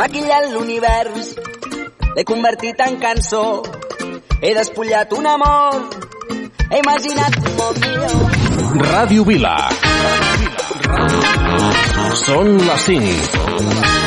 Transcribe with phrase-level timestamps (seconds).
[0.00, 1.34] maquillat l'univers,
[2.16, 3.44] l'he convertit en cançó,
[4.40, 5.76] he despullat un amor,
[6.70, 8.18] he imaginat un món millor.
[8.88, 9.56] Ràdio Vila.
[12.24, 13.99] Són les 5.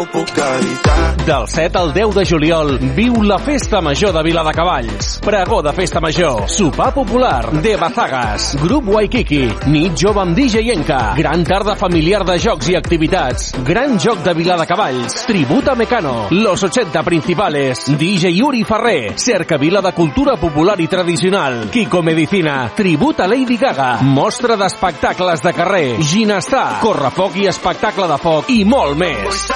[0.00, 1.16] Ho puc evitar.
[1.26, 5.18] Del 7 al 10 de juliol viu la Festa Major de Viladecavalls.
[5.20, 6.48] Pregó de Festa Major.
[6.48, 7.50] Sopar popular.
[7.60, 8.56] De Bazagas.
[8.62, 9.42] Grup Waikiki.
[9.68, 11.12] Nit jove amb DJ Enca.
[11.18, 13.50] Gran tarda familiar de jocs i activitats.
[13.66, 15.26] Gran joc de Viladecavalls.
[15.26, 16.28] Tributa Mecano.
[16.30, 17.84] Los 80 principales.
[17.98, 19.18] DJ Yuri Ferrer.
[19.18, 21.68] Cerca Vila de Cultura Popular i Tradicional.
[21.70, 22.70] Kiko Medicina.
[22.74, 23.98] Tributa Lady Gaga.
[24.00, 26.00] Mostra d'espectacles de carrer.
[26.00, 26.80] Ginestar.
[26.80, 28.48] Correfoc i espectacle de foc.
[28.48, 29.50] I molt més.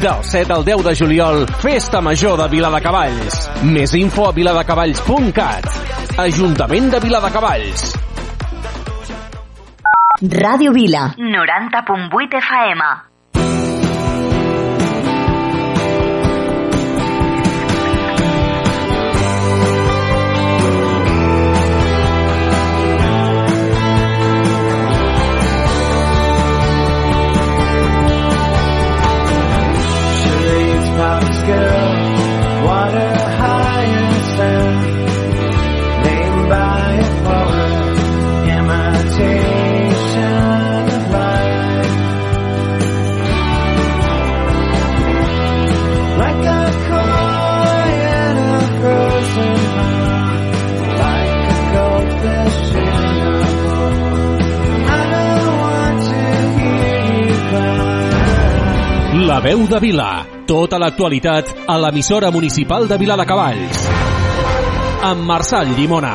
[0.00, 3.40] Del 7 al 10 de juliol, Festa Major de Viladecavalls.
[3.66, 5.66] Més info a viladecavalls.cat.
[6.22, 7.88] Ajuntament de Viladecavalls.
[10.22, 11.14] Ràdio Vila.
[11.18, 13.07] 90.8 FM.
[31.48, 34.84] Pop skill, water hyacinth,
[36.04, 37.96] named by a poet,
[39.38, 40.42] imitation
[40.96, 41.96] of life.
[46.18, 50.52] Like a koi in a frozen pond,
[51.04, 53.96] like a goldfish in a bowl.
[54.90, 56.20] I don't want to
[56.58, 56.96] hear
[59.12, 59.26] you.
[59.26, 60.37] La veu de Vila.
[60.48, 63.82] Tota l'actualitat a l'emissora municipal de Viladecavalls.
[65.04, 66.14] Amb Marçal Llimona.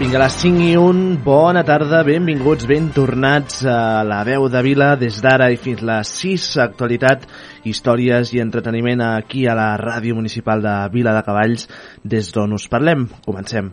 [0.00, 4.66] Vinga, a les 5 i 1, bona tarda, benvinguts, ben tornats a la veu de
[4.66, 7.30] Vila des d'ara i fins les 6, actualitat,
[7.62, 11.70] històries i entreteniment aquí a la ràdio municipal de Vila de Cavalls,
[12.02, 13.06] des d'on us parlem.
[13.22, 13.70] Comencem.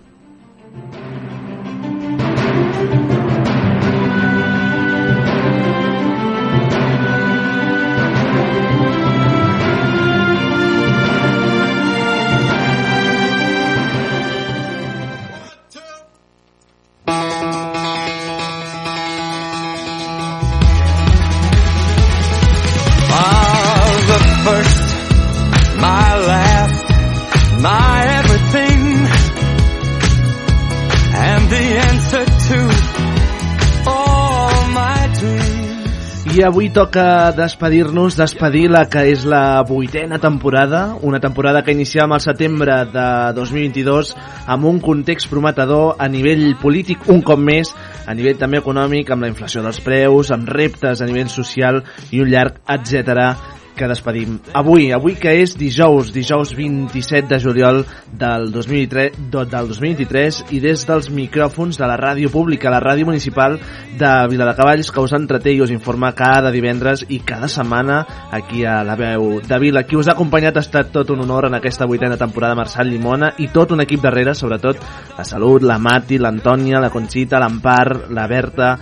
[36.46, 42.22] Avui toca despedir-nos, despedir la que és la vuitena temporada, una temporada que iniciàvem al
[42.22, 43.08] setembre de
[43.38, 44.14] 2022
[44.54, 47.74] amb un context prometedor a nivell polític un cop més,
[48.06, 52.22] a nivell també econòmic, amb la inflació dels preus, amb reptes a nivell social i
[52.22, 54.40] un llarg etc que despedim.
[54.56, 60.60] Avui, avui que és dijous, dijous 27 de juliol del 2023, do- del 2023 i
[60.64, 63.60] des dels micròfons de la ràdio pública, la ràdio municipal
[64.00, 68.00] de Viladecavalls que us entreté i us informa cada divendres i cada setmana
[68.32, 69.84] aquí a la veu de Vila.
[69.84, 73.34] Qui us ha acompanyat ha estat tot un honor en aquesta vuitena temporada Marçal Llimona
[73.40, 74.78] i tot un equip darrere, sobretot
[75.18, 78.78] la Salut, la Mati, l'Antònia, la Conxita, l'Empar, la Berta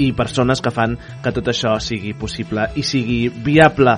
[0.00, 3.92] i persones que fan que tot això sigui possible i sigui viable.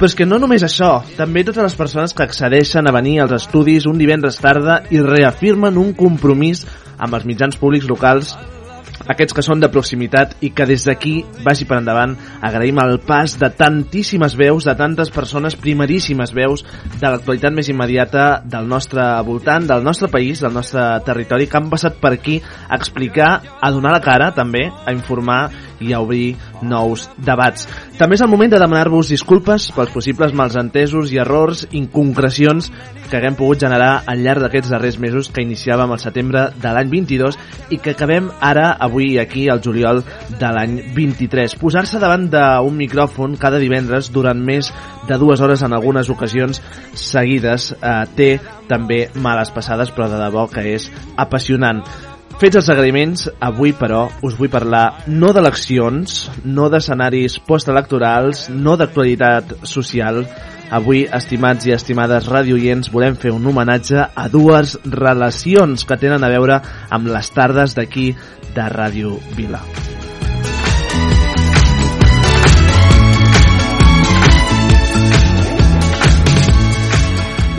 [0.00, 3.34] Però és que no només això, també totes les persones que accedeixen a venir als
[3.36, 6.62] estudis un divendres tarda i reafirmen un compromís
[6.96, 8.32] amb els mitjans públics locals
[9.08, 11.12] aquests que són de proximitat i que des d'aquí,
[11.44, 12.12] vagi per endavant,
[12.44, 16.64] agraïm el pas de tantíssimes veus, de tantes persones, primeríssimes veus
[16.96, 21.70] de l'actualitat més immediata del nostre voltant, del nostre país, del nostre territori, que han
[21.72, 25.42] passat per aquí a explicar, a donar la cara també, a informar
[25.80, 27.66] i a obrir nous debats.
[27.98, 32.70] També és el moment de demanar-vos disculpes pels possibles malsentesos i errors, inconcrecions
[33.10, 36.92] que haguem pogut generar al llarg d'aquests darrers mesos que iniciàvem al setembre de l'any
[36.92, 37.38] 22
[37.74, 41.56] i que acabem ara, avui aquí, al juliol de l'any 23.
[41.60, 44.70] Posar-se davant d'un micròfon cada divendres durant més
[45.08, 46.62] de dues hores en algunes ocasions
[46.94, 48.30] seguides eh, té
[48.70, 50.86] també males passades, però de debò que és
[51.18, 51.82] apassionant.
[52.40, 56.14] Fets els agraïments, avui però us vull parlar no d'eleccions,
[56.48, 60.22] no d'escenaris postelectorals, no d'actualitat social.
[60.72, 66.32] Avui, estimats i estimades radioients, volem fer un homenatge a dues relacions que tenen a
[66.32, 68.14] veure amb les tardes d'aquí
[68.56, 69.60] de Ràdio Vila.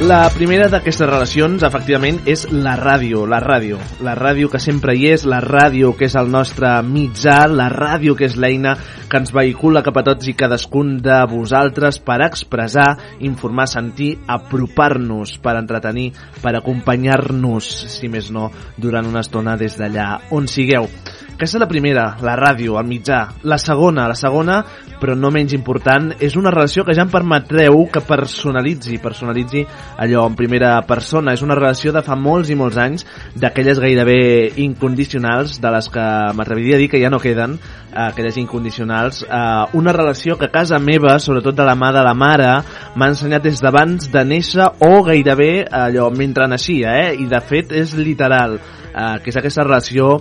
[0.01, 3.77] La primera d'aquestes relacions, efectivament, és la ràdio, la ràdio.
[4.01, 8.15] La ràdio que sempre hi és, la ràdio que és el nostre mitjà, la ràdio
[8.17, 8.73] que és l'eina
[9.05, 12.89] que ens vehicula cap a tots i cadascun de vosaltres per expressar,
[13.21, 16.09] informar, sentir, apropar-nos, per entretenir,
[16.41, 18.49] per acompanyar-nos, si més no,
[18.81, 20.89] durant una estona des d'allà on sigueu.
[21.33, 23.21] Aquesta és la primera, la ràdio, el mitjà.
[23.49, 24.59] La segona, la segona,
[25.01, 29.63] però no menys important, és una relació que ja em permetreu que personalitzi, personalitzi
[29.97, 31.33] allò en primera persona.
[31.33, 33.05] És una relació de fa molts i molts anys,
[33.41, 34.17] d'aquelles gairebé
[34.61, 36.03] incondicionals, de les que
[36.37, 39.23] m'atreviria a dir que ja no queden, eh, aquelles incondicionals.
[39.23, 42.51] Eh, una relació que a casa meva, sobretot de la mà de la mare,
[42.95, 47.15] m'ha ensenyat des d'abans de néixer o gairebé allò mentre naixia, eh?
[47.17, 48.59] i de fet és literal,
[48.93, 50.19] eh, que és aquesta relació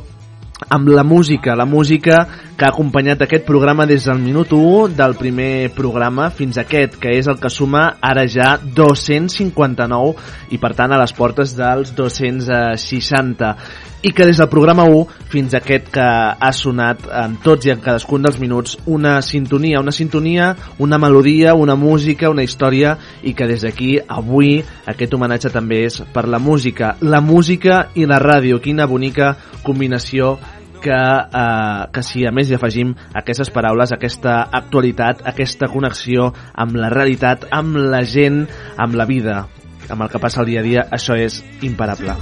[0.68, 2.26] amb la música, la música
[2.60, 6.98] que ha acompanyat aquest programa des del minut 1 del primer programa fins a aquest,
[7.00, 11.94] que és el que suma ara ja 259 i per tant a les portes dels
[11.96, 13.54] 260
[14.02, 17.72] i que des del programa 1 fins a aquest que ha sonat en tots i
[17.72, 20.52] en cadascun dels minuts una sintonia, una sintonia,
[20.84, 26.02] una melodia, una música, una història i que des d'aquí avui aquest homenatge també és
[26.12, 30.36] per la música, la música i la ràdio, quina bonica combinació
[30.82, 36.76] que, eh, que si a més hi afegim aquestes paraules, aquesta actualitat, aquesta connexió amb
[36.80, 38.46] la realitat, amb la gent,
[38.76, 39.44] amb la vida,
[39.88, 42.16] amb el que passa al dia a dia, això és imparable.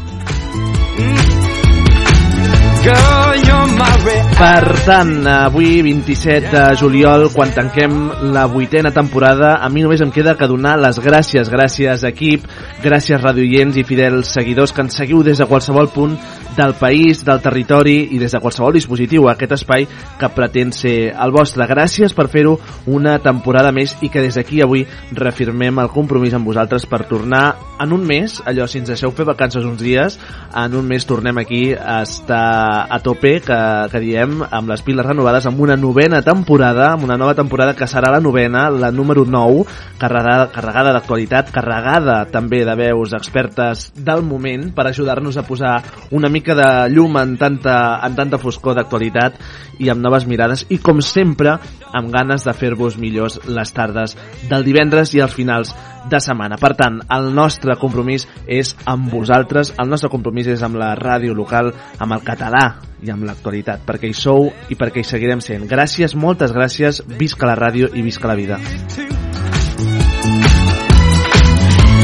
[4.38, 7.96] Per tant, avui, 27 de juliol, quan tanquem
[8.32, 11.50] la vuitena temporada, a mi només em queda que donar les gràcies.
[11.50, 12.46] Gràcies, equip,
[12.84, 16.14] gràcies, radioients i fidels seguidors que ens seguiu des de qualsevol punt
[16.56, 19.86] del país, del territori i des de qualsevol dispositiu, aquest espai
[20.18, 21.66] que pretén ser el vostre.
[21.68, 22.56] Gràcies per fer-ho
[22.86, 27.56] una temporada més i que des d'aquí avui reafirmem el compromís amb vosaltres per tornar
[27.78, 30.18] en un mes, allò, si ens deixeu fer vacances uns dies,
[30.56, 33.58] en un mes tornem aquí a estar a tope, que,
[33.92, 37.86] que diem, amb les piles renovades, amb una novena temporada, amb una nova temporada que
[37.86, 39.64] serà la novena, la número 9,
[39.98, 45.76] carregada, carregada d'actualitat, carregada també de veus expertes del moment per ajudar-nos a posar
[46.10, 49.38] una mica de llum en tanta, en tanta foscor d'actualitat
[49.78, 51.56] i amb noves mirades i com sempre
[51.94, 54.16] amb ganes de fer-vos millors les tardes
[54.50, 55.74] del divendres i els finals
[56.08, 56.56] de setmana.
[56.60, 61.34] Per tant, el nostre compromís és amb vosaltres, el nostre compromís és amb la ràdio
[61.36, 62.64] local, amb el català
[63.02, 65.68] i amb l'actualitat, perquè hi sou i perquè hi seguirem sent.
[65.70, 68.60] Gràcies, moltes gràcies, visca la ràdio i visca la vida.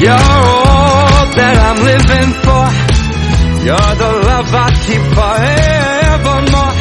[0.04, 2.93] You're all that I'm living for.
[3.64, 6.74] You're the love I keep forevermore.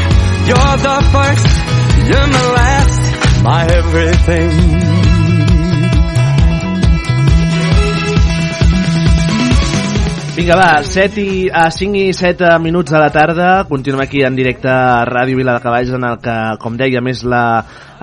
[0.50, 1.48] You're the first,
[2.10, 3.02] you're my last,
[3.42, 4.52] my everything.
[10.36, 14.36] Vinga, va, 7 i, a 5 i 7 minuts de la tarda, continuem aquí en
[14.36, 17.44] directe a Ràdio Vila de Cavalls, en el que, com dèiem, és la,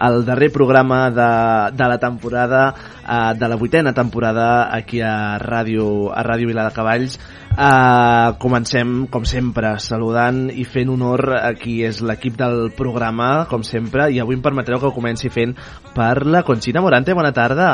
[0.00, 2.74] el darrer programa de, de la temporada,
[3.04, 7.18] eh, de la vuitena temporada aquí a Ràdio, a Ràdio Vila de Cavalls.
[7.50, 13.64] Eh, comencem, com sempre, saludant i fent honor a qui és l'equip del programa, com
[13.66, 15.56] sempre, i avui em permetreu que comenci fent
[15.94, 17.14] per la Conxina Morante.
[17.14, 17.72] Bona tarda.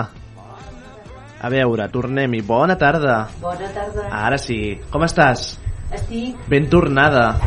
[1.37, 2.41] A veure, tornem-hi.
[2.43, 3.27] Bona tarda.
[3.43, 4.09] Bona tarda.
[4.11, 4.81] Ara sí.
[4.91, 5.53] Com estàs?
[5.93, 7.39] Estic Ben tornada.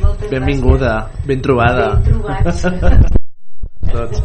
[0.00, 1.10] moltes Benvinguda.
[1.26, 1.94] Ben trobada.
[1.98, 2.62] gràcies.
[2.62, 3.14] Ben trobats.
[3.92, 4.22] Tots.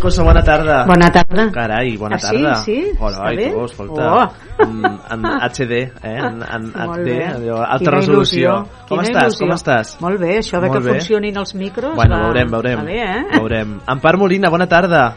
[0.00, 0.84] Cosa, bona tarda.
[0.86, 1.46] Bona tarda.
[1.52, 2.26] Carai, bona Ah, sí?
[2.26, 2.54] tarda.
[2.56, 2.78] Sí?
[3.00, 3.46] Hola, Està bé?
[3.52, 4.32] tu, escolta, Oh.
[4.62, 5.90] en, en HD, eh?
[6.02, 8.50] En, en HD, allò, alta Quina resolució.
[8.50, 8.86] il·lusió.
[8.88, 9.24] Com Quina estàs?
[9.32, 9.38] il·lusió.
[9.46, 9.96] Com estàs?
[10.00, 10.92] Molt bé, això de Molt que bé.
[10.98, 12.22] funcionin els micros Bueno, va...
[12.26, 12.84] veurem, veurem.
[12.84, 13.24] Bé, eh?
[13.38, 13.80] Veurem.
[13.88, 15.14] Empar Molina, bona tarda.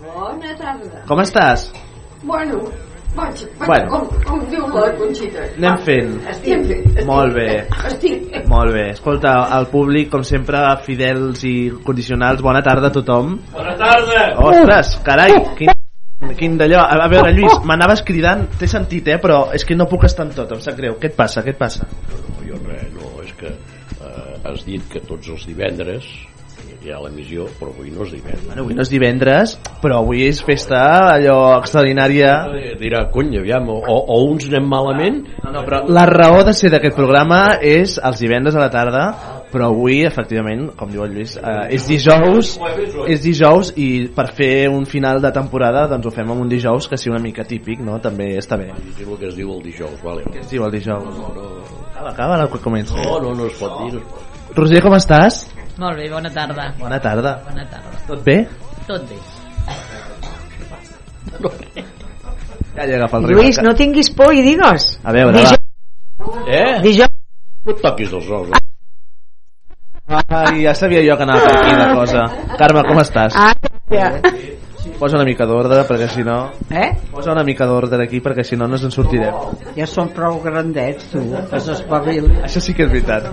[0.00, 1.04] Bona tarda.
[1.06, 1.70] Com estàs?
[2.22, 2.64] Bueno,
[3.16, 3.90] vaig, vaig Bueno.
[3.90, 5.44] com, com diu la Conxita.
[5.58, 6.14] Anem fent.
[6.32, 7.48] Estic estic Molt bé.
[7.90, 8.46] Estic.
[8.48, 8.86] Molt bé.
[8.94, 11.54] Escolta, el públic, com sempre, fidels i
[11.84, 13.38] condicionals, bona tarda a tothom.
[13.52, 14.24] Bona tarda!
[14.48, 15.70] Ostres, carai, quin,
[16.38, 16.82] quin d'allò.
[16.86, 20.26] A a veure, Lluís, m'anaves cridant, t'he sentit, eh, però és que no puc estar
[20.26, 20.98] en tot, em sap greu.
[21.00, 21.86] Què et passa, què et passa?
[22.10, 26.08] No, jo res, no, és que eh, has dit que tots els divendres
[26.82, 28.46] hi ha l'emissió, però avui no és divendres.
[28.46, 32.32] Bueno, avui no és divendres, però avui és festa allò extraordinària.
[32.80, 36.70] Dirà, cony, aviam, o, o uns anem malament, No, no, però la raó de ser
[36.72, 39.04] d'aquest programa és els divendres a la tarda,
[39.52, 42.54] però avui, efectivament, com diu el Lluís, eh, és dijous,
[43.10, 46.88] és dijous i per fer un final de temporada doncs ho fem amb un dijous
[46.88, 47.98] que sigui una mica típic, no?
[48.00, 48.70] També està bé.
[48.72, 50.24] és el que es diu el dijous, vale?
[50.32, 51.20] Què es diu el dijous?
[51.92, 52.96] Acaba, acaba, no, que comença.
[52.96, 54.56] No, no, no es pot dir, no es pot dir.
[54.56, 55.46] Roger, com estàs?
[55.82, 56.68] Molt bé, bona tarda.
[56.78, 57.32] Bona tarda.
[57.48, 57.90] Bona tarda.
[58.06, 58.36] Tot bé?
[58.86, 59.16] Tot bé.
[62.76, 63.64] Ja li agafa el Lluís, ritme.
[63.68, 64.86] no tinguis por i digues.
[65.04, 65.58] A veure, Dijous,
[66.48, 66.80] Eh?
[66.82, 67.08] dijous,
[67.64, 68.48] No et toquis els ous.
[68.48, 68.60] Eh?
[70.28, 72.24] Ai, ja sabia jo que anava per aquí la cosa.
[72.58, 73.34] Carme, com estàs?
[73.36, 73.52] ah,
[73.90, 74.08] ja.
[74.98, 76.36] Posa una mica d'ordre, perquè si no...
[76.70, 76.90] Eh?
[77.10, 79.34] Posa una mica d'ordre aquí, perquè si no, no ens en sortirem.
[79.76, 82.40] Ja són prou grandets, tu, que s'espavilen.
[82.46, 83.26] Això sí que és veritat.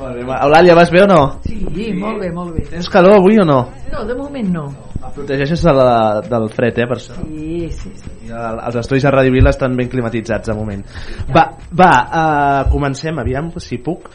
[0.00, 0.40] Molt bé, va.
[0.46, 1.20] Eulàlia, vas bé o no?
[1.46, 2.64] Sí, molt bé, molt bé.
[2.70, 3.60] Tens calor avui o no?
[3.92, 4.66] No, de moment no.
[5.14, 7.16] Protegeixes de la, del fred, eh, per això.
[7.20, 8.10] Sí, sí, sí.
[8.28, 10.84] I el- Els estudis de Ràdio Vila estan ben climatitzats de moment.
[11.34, 14.06] Va, va uh, comencem, aviam, si puc.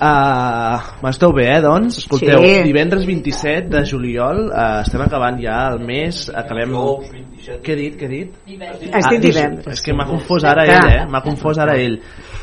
[0.00, 1.98] Uh, M'esteu bé, eh, doncs?
[2.02, 2.62] Escolteu, Sí.
[2.66, 6.72] divendres 27 de juliol, uh, estem acabant ja el mes, acabem...
[7.62, 8.34] Què he dit, què he dit?
[8.94, 9.74] Has dit dij- divendres.
[9.78, 11.04] És que m'ha confós ara ell, eh?
[11.10, 11.98] M'ha confós ara ell.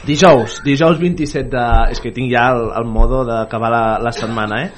[0.06, 1.66] Dijous, dijous 27 de...
[1.92, 4.72] És que tinc ja el, el modo d'acabar la, la setmana, eh?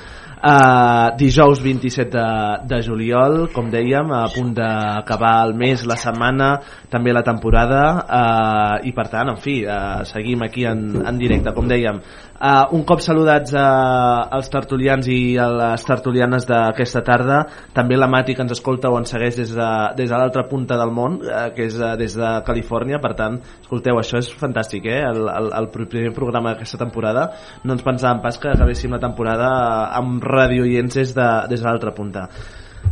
[0.44, 2.24] Uh, dijous 27 de,
[2.68, 6.50] de juliol, com dèiem, a punt d'acabar el mes, la setmana,
[6.92, 11.54] també la temporada, uh, i per tant, en fi, uh, seguim aquí en, en directe,
[11.56, 12.02] com dèiem.
[12.34, 17.38] Uh, un cop saludats uh, als tertulians i a les tertulianes d'aquesta tarda,
[17.76, 20.76] també la Mati que ens escolta o ens segueix des de, des de l'altra punta
[20.80, 24.90] del món, uh, que és uh, des de Califòrnia, per tant, escolteu, això és fantàstic,
[24.92, 25.00] eh?
[25.08, 27.30] El, el, el primer programa d'aquesta temporada,
[27.64, 31.70] no ens pensàvem pas que acabéssim la temporada eh, amb radioients des de, des de
[31.70, 32.28] l'altra punta.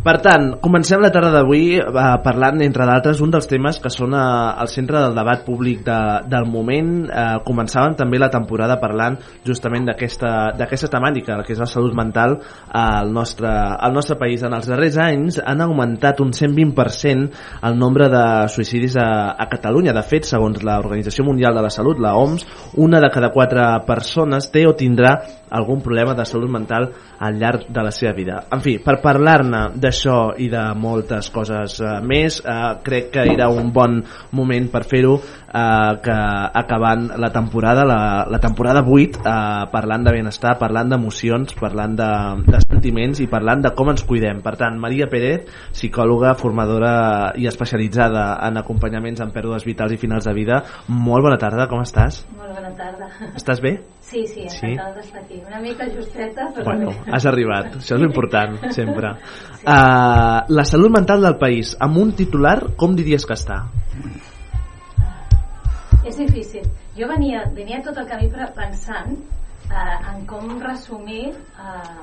[0.01, 1.83] Per tant, comencem la tarda d'avui eh,
[2.25, 4.21] parlant, entre d'altres, un dels temes que són eh,
[4.63, 5.97] al centre del debat públic de,
[6.31, 6.89] del moment.
[7.05, 12.39] Eh, començàvem també la temporada parlant justament d'aquesta temàtica, que és la salut mental
[12.73, 14.41] al nostre, al nostre país.
[14.41, 17.29] En els darrers anys han augmentat un 120%
[17.69, 19.93] el nombre de suïcidis a, a Catalunya.
[19.93, 22.47] De fet, segons l'Organització Mundial de la Salut, la OMS,
[22.81, 25.19] una de cada quatre persones té o tindrà
[25.51, 28.39] algun problema de salut mental al llarg de la seva vida.
[28.55, 33.49] En fi, per parlar-ne d'això i de moltes coses eh, més, eh, crec que era
[33.49, 33.99] un bon
[34.37, 36.17] moment per fer-ho eh, que
[36.61, 42.11] acabant la temporada, la, la temporada 8, eh, parlant de benestar, parlant d'emocions, parlant de,
[42.47, 44.41] de sentiments i parlant de com ens cuidem.
[44.45, 46.93] Per tant, Maria Pérez, psicòloga, formadora
[47.39, 51.83] i especialitzada en acompanyaments en pèrdues vitals i finals de vida, molt bona tarda, com
[51.83, 52.23] estàs?
[52.37, 53.11] Molt bona tarda.
[53.35, 53.79] Estàs bé?
[54.11, 54.67] Sí, sí, Sí?
[54.67, 55.37] encantada d'estar aquí.
[55.47, 57.11] Una mica justeta, però Bueno, bé.
[57.15, 59.13] has arribat, això és l'important, sempre.
[59.61, 63.61] Uh, la salut mental del país, amb un titular, com diries que està?
[66.03, 66.65] És difícil.
[66.97, 69.13] Jo venia, venia tot el camí pensant
[69.71, 72.01] eh, en com resumir eh,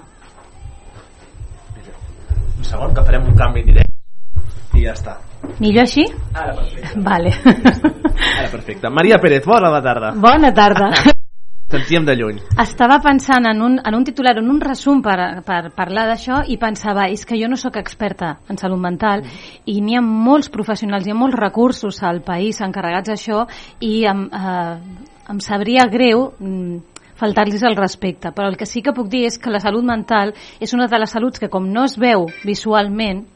[2.58, 5.18] Un segon, que farem un canvi directe i ja està.
[5.60, 6.06] Millor així?
[6.32, 7.04] Ara perfecte.
[7.04, 7.34] Vale.
[7.44, 8.90] Ara perfecte.
[8.90, 10.14] Maria Pérez, bona tarda.
[10.16, 10.90] Bona tarda.
[11.68, 12.38] Sentíem de lluny.
[12.62, 16.56] Estava pensant en un, en un titular, en un resum per, per parlar d'això i
[16.56, 19.26] pensava, és que jo no sóc experta en salut mental
[19.68, 23.44] i n'hi ha molts professionals, hi ha molts recursos al país encarregats d'això
[23.84, 28.96] i em, eh, em sabria greu mm, faltar-los el respecte, però el que sí que
[28.96, 30.32] puc dir és que la salut mental
[30.64, 33.26] és una de les saluts que com no es veu visualment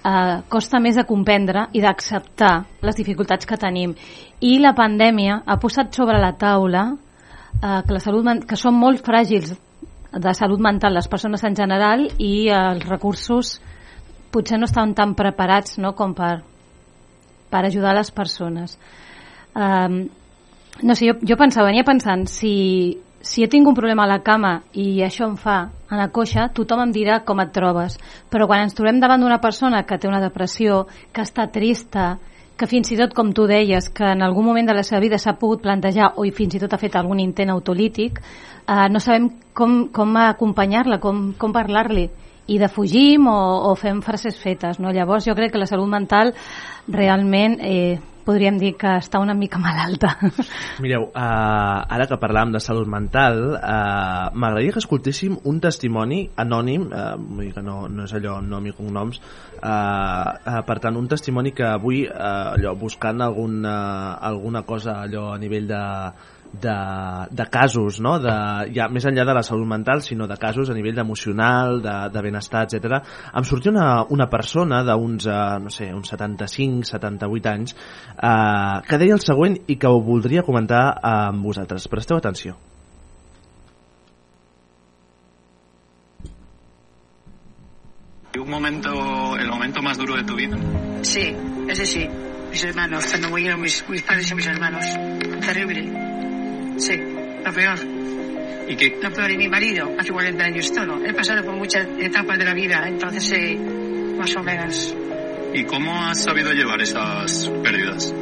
[0.00, 3.92] eh, costa més de comprendre i d'acceptar les dificultats que tenim.
[4.40, 6.94] I la pandèmia ha posat sobre la taula
[7.62, 9.54] eh, que, la salut, que són molt fràgils
[10.16, 13.56] de salut mental les persones en general i els recursos
[14.32, 16.40] potser no estan tan preparats no, com per,
[17.50, 18.76] per ajudar les persones.
[19.56, 20.06] Um,
[20.82, 24.20] no sé, jo, jo pensava, venia pensant, si, si jo tinc un problema a la
[24.24, 25.58] cama i això em fa
[25.88, 27.96] anar coixa, tothom em dirà com et trobes.
[28.32, 32.16] Però quan ens trobem davant d'una persona que té una depressió, que està trista,
[32.56, 35.18] que fins i tot, com tu deies, que en algun moment de la seva vida
[35.20, 38.20] s'ha pogut plantejar o fins i tot ha fet algun intent autolític,
[38.66, 42.08] eh, no sabem com, com acompanyar-la, com, com parlar-li
[42.46, 43.38] i defugim o,
[43.70, 44.78] o fem frases fetes.
[44.78, 44.92] No?
[44.94, 46.32] Llavors jo crec que la salut mental
[46.88, 50.16] realment eh, podríem dir que està una mica malalta.
[50.82, 56.88] Mireu, uh, ara que parlàvem de salut mental, uh, m'agradaria que escoltéssim un testimoni anònim,
[56.90, 59.22] uh, vull dir que no, no és allò nom i cognoms,
[59.56, 63.76] uh, uh, per tant, un testimoni que avui, uh, allò, buscant alguna,
[64.18, 65.84] alguna cosa allò a nivell de,
[66.62, 66.76] de,
[67.30, 68.16] de casos, no?
[68.22, 68.36] de,
[68.76, 72.22] ja, més enllà de la salut mental, sinó de casos a nivell emocional, de, de
[72.24, 73.00] benestar, etc.
[73.32, 77.76] Em sortia una, una persona d'uns, uh, no sé, uns 75, 78 anys,
[78.16, 81.88] uh, que deia el següent i que ho voldria comentar amb vosaltres.
[81.92, 82.56] Presteu atenció.
[88.46, 90.56] un momento, el momento más duro de tu vida.
[91.02, 91.34] Sí,
[91.68, 92.08] ese sí.
[92.50, 94.84] Mis hermanos, cuando murieron mis, mis padres y mis hermanos.
[95.40, 96.15] Terrible.
[96.76, 96.96] Sí,
[97.44, 97.78] lo peor.
[98.68, 98.98] ¿Y qué?
[99.02, 99.30] Lo peor.
[99.30, 101.04] Y mi marido, hace 40 años todo.
[101.04, 103.56] He pasado por muchas etapas de la vida, entonces, eh,
[104.18, 104.94] más o menos.
[105.54, 108.12] ¿Y cómo has sabido llevar esas pérdidas?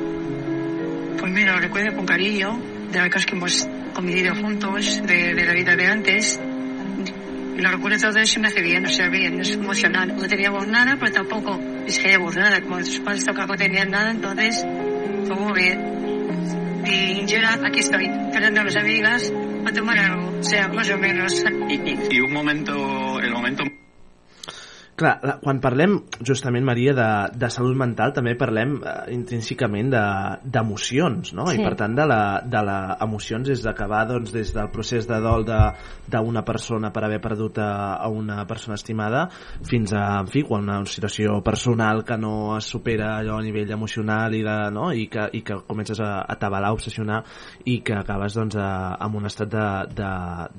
[1.18, 5.44] Pues mira, lo recuerdo con cariño de las cosas que hemos convivido juntos, de, de
[5.44, 6.40] la vida de antes.
[7.56, 10.14] Y lo recuerdo todo eso y me hace bien, o sea, bien, es emocional.
[10.14, 12.60] No teníamos nada, pero tampoco es que nada.
[12.60, 14.64] Como tus padres tampoco tenían nada, entonces
[15.34, 16.23] muy bien.
[16.86, 19.32] Y yo aquí estoy, esperando a las amigas
[19.66, 21.44] a tomar algo, sea, más o menos.
[22.10, 23.64] Y un momento, el momento
[24.94, 30.50] Clar, la- quan parlem justament, Maria, de, de salut mental, també parlem eh, intrínsecament de-
[30.54, 31.48] d'emocions, no?
[31.50, 31.58] Sí.
[31.58, 35.18] I per tant de la, de la emocions és d'acabar doncs, des del procés de
[35.20, 35.72] dol de-
[36.14, 39.24] d'una persona per haver perdut a, a una persona estimada
[39.66, 43.72] fins a, en fi, quan una situació personal que no es supera allò a nivell
[43.74, 44.92] emocional i, de, no?
[44.92, 47.24] I, que, i que comences a, a tabalar, a obsessionar
[47.64, 49.66] i que acabes doncs, a, amb un estat de,
[49.98, 50.12] de,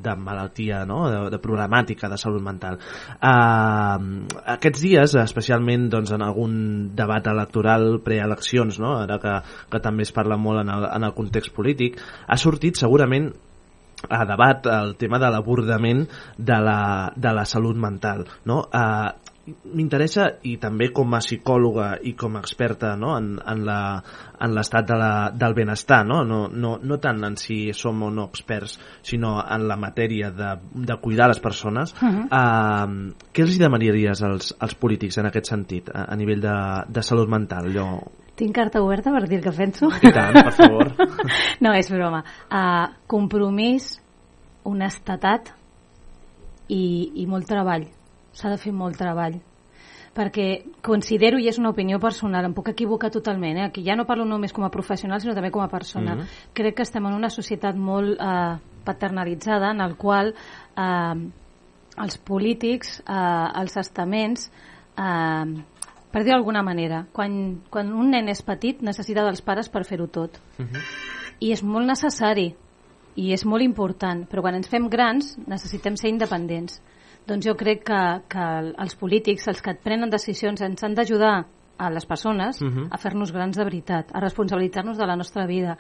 [0.10, 1.06] de malaltia, no?
[1.08, 2.82] de, de problemàtica de salut mental.
[3.24, 4.25] Uh,
[4.56, 6.56] aquests dies, especialment doncs, en algun
[6.98, 8.96] debat electoral preeleccions, no?
[9.04, 9.36] ara que,
[9.72, 13.32] que també es parla molt en el, en el context polític, ha sortit segurament
[14.10, 16.04] a debat el tema de l'abordament
[16.38, 18.26] de, la, de la salut mental.
[18.46, 18.66] No?
[18.70, 23.12] Uh, M'interessa, i també com a psicòloga i com a experta no?
[23.14, 26.24] en, en l'estat de la, del benestar, no?
[26.26, 30.56] No, no, no tant en si som o no experts, sinó en la matèria de,
[30.90, 32.88] de cuidar les persones, uh,
[33.30, 36.56] què els demanaries als, als polítics en aquest sentit, a, a nivell de,
[36.90, 37.70] de salut mental?
[37.70, 37.90] Allò...
[38.36, 39.92] Tinc carta oberta per dir que penso?
[40.02, 40.90] I tant, per favor.
[41.64, 42.24] no, és broma.
[42.50, 43.94] Uh, compromís,
[44.66, 45.54] honestedat
[46.68, 46.82] i,
[47.22, 47.86] i molt treball.
[48.36, 49.40] S'ha de fer molt treball.
[50.16, 50.48] Perquè
[50.84, 53.66] considero, i és una opinió personal, em puc equivocar totalment, eh?
[53.68, 56.16] aquí ja no parlo només com a professional, sinó també com a persona.
[56.16, 56.30] Mhm.
[56.56, 61.16] Crec que estem en una societat molt eh, paternalitzada, en el qual eh,
[62.06, 64.52] els polítics, eh, els estaments,
[64.96, 65.64] eh,
[66.12, 70.08] per dir d'alguna manera, quan, quan un nen és petit necessita dels pares per fer-ho
[70.08, 70.40] tot
[71.40, 72.50] i és molt necessari
[73.16, 76.82] i és molt important, però quan ens fem grans necessitem ser independents.
[77.26, 81.46] Doncs jo crec que, que els polítics, els que et prenen decisions, ens han d'ajudar
[81.78, 82.88] a les persones Mhm.
[82.92, 85.78] a fer-nos grans de veritat, a responsabilitzar-nos de la nostra vida.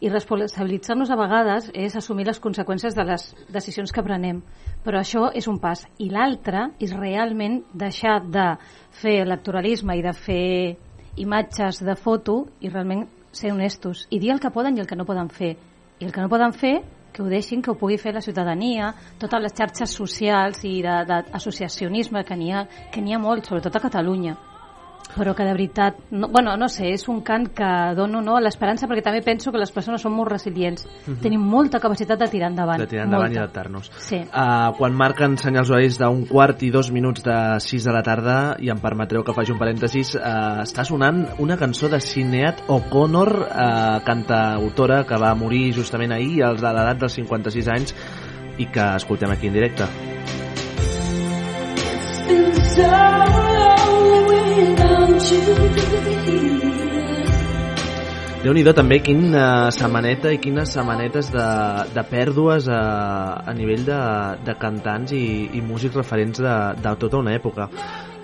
[0.00, 4.42] I responsabilitzar-nos a vegades és assumir les conseqüències de les decisions que prenem.
[4.84, 5.86] Però això és un pas.
[5.98, 8.56] I l'altre és realment deixar de
[8.90, 10.76] fer electoralisme i de fer
[11.16, 14.96] imatges de foto i realment ser honestos i dir el que poden i el que
[14.96, 15.56] no poden fer.
[15.98, 16.82] I el que no poden fer,
[17.16, 22.22] que ho deixin, que ho pugui fer la ciutadania, totes les xarxes socials i d'associacionisme
[22.28, 24.36] que n'hi ha, que n'hi ha molt, sobretot a Catalunya.
[25.16, 28.42] Però que de veritat, no, bueno, no sé, és un cant que dono no, a
[28.44, 30.86] l'esperança perquè també penso que les persones són molt resilients.
[31.06, 31.20] Mhm.
[31.24, 32.80] Tenim molta capacitat de tirar endavant.
[32.80, 33.44] de tirar endavant i molta.
[33.44, 33.90] adaptar-nos.
[33.98, 34.16] Sí.
[34.16, 38.56] Uh, quan marquen senyals horaris d'un quart i dos minuts de 6 de la tarda,
[38.60, 43.32] i em permetreu que faci un parèntesis, uh, està sonant una cançó de Sinead O'Connor,
[43.46, 47.94] uh, cantautora que va morir justament ahir a l'edat dels 56 anys
[48.58, 50.45] i que escoltem aquí en directe.
[58.46, 61.46] Déu nhi també quina setmaneta i quines setmanetes de,
[61.96, 62.82] de pèrdues a,
[63.42, 63.96] a nivell de,
[64.46, 65.24] de cantants i,
[65.58, 67.66] i músics referents de, de tota una època.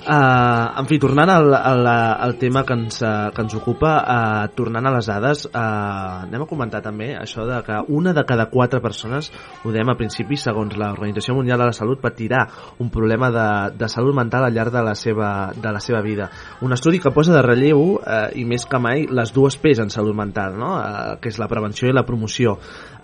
[0.02, 4.48] Uh, en fi, tornant al, al, al tema que ens, uh, que ens ocupa, uh,
[4.50, 8.48] tornant a les dades, uh, anem a comentar també això de que una de cada
[8.50, 9.28] quatre persones,
[9.62, 12.40] ho dèiem a principi, segons l'Organització Mundial de la Salut, patirà
[12.82, 13.46] un problema de,
[13.78, 16.32] de salut mental al llarg de la seva, de la seva vida.
[16.66, 19.94] Un estudi que posa de relleu, uh, i més que mai, les dues P's en
[19.94, 20.72] salut mental, no?
[20.80, 22.56] uh, que és la prevenció i la promoció.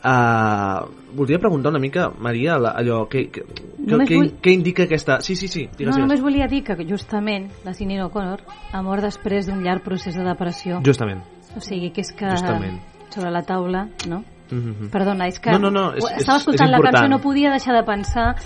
[0.04, 5.20] Uh, voldria preguntar una mica, Maria, la- allò, què, què, què, vull- què indica aquesta...
[5.20, 9.02] Sí, sí, sí, digues, No, només volia dir que justament la Sinead O'Connor ha mort
[9.02, 10.78] després d'un llarg procés de depressió.
[10.86, 11.24] Justament.
[11.56, 12.78] O sigui, que és que Justament.
[13.10, 14.22] sobre la taula, no?
[14.50, 14.88] Mhm.
[14.92, 17.50] Perdona, és que No, no, no, és- és- estava és escoltant la cançó no podia
[17.50, 18.36] deixar de pensar...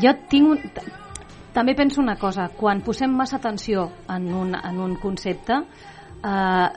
[0.00, 0.58] Jo tinc un...
[1.52, 5.56] També penso una cosa, quan posem massa atenció en un, en un concepte,
[6.24, 6.68] eh,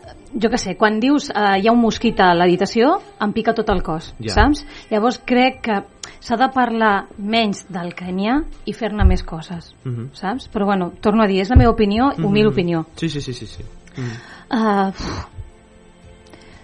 [0.42, 3.70] jo que sé, quan dius eh, hi ha un mosquit a l'habitació, em pica tot
[3.70, 4.34] el cos, Ja.
[4.34, 4.66] saps?
[4.90, 5.84] Llavors crec que
[6.20, 10.10] s'ha de parlar menys del que n'hi ha i fer-ne més coses, Mhm.
[10.14, 10.50] saps?
[10.52, 12.52] Però bueno, torno a dir, és la meva opinió, humil Mhm.
[12.54, 12.86] opinió.
[12.96, 13.46] Sí, sí, sí, sí.
[13.48, 13.64] sí.
[13.98, 14.12] Mhm.
[14.52, 14.92] Uh,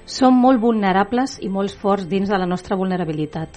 [0.05, 3.49] som molt vulnerables i molt forts dins de la nostra vulnerabilitat.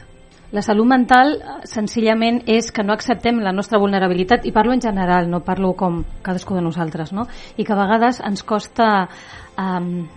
[0.50, 1.36] La salut mental
[1.68, 6.02] senzillament és que no acceptem la nostra vulnerabilitat i parlo en general, no parlo com
[6.26, 7.28] cadascú de nosaltres, no?
[7.56, 8.88] I que a vegades ens costa
[9.54, 10.08] um,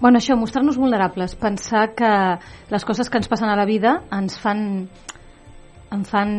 [0.00, 2.10] bueno, això, mostrar-nos vulnerables, pensar que
[2.70, 4.64] les coses que ens passen a la vida ens fan
[5.94, 6.32] em fan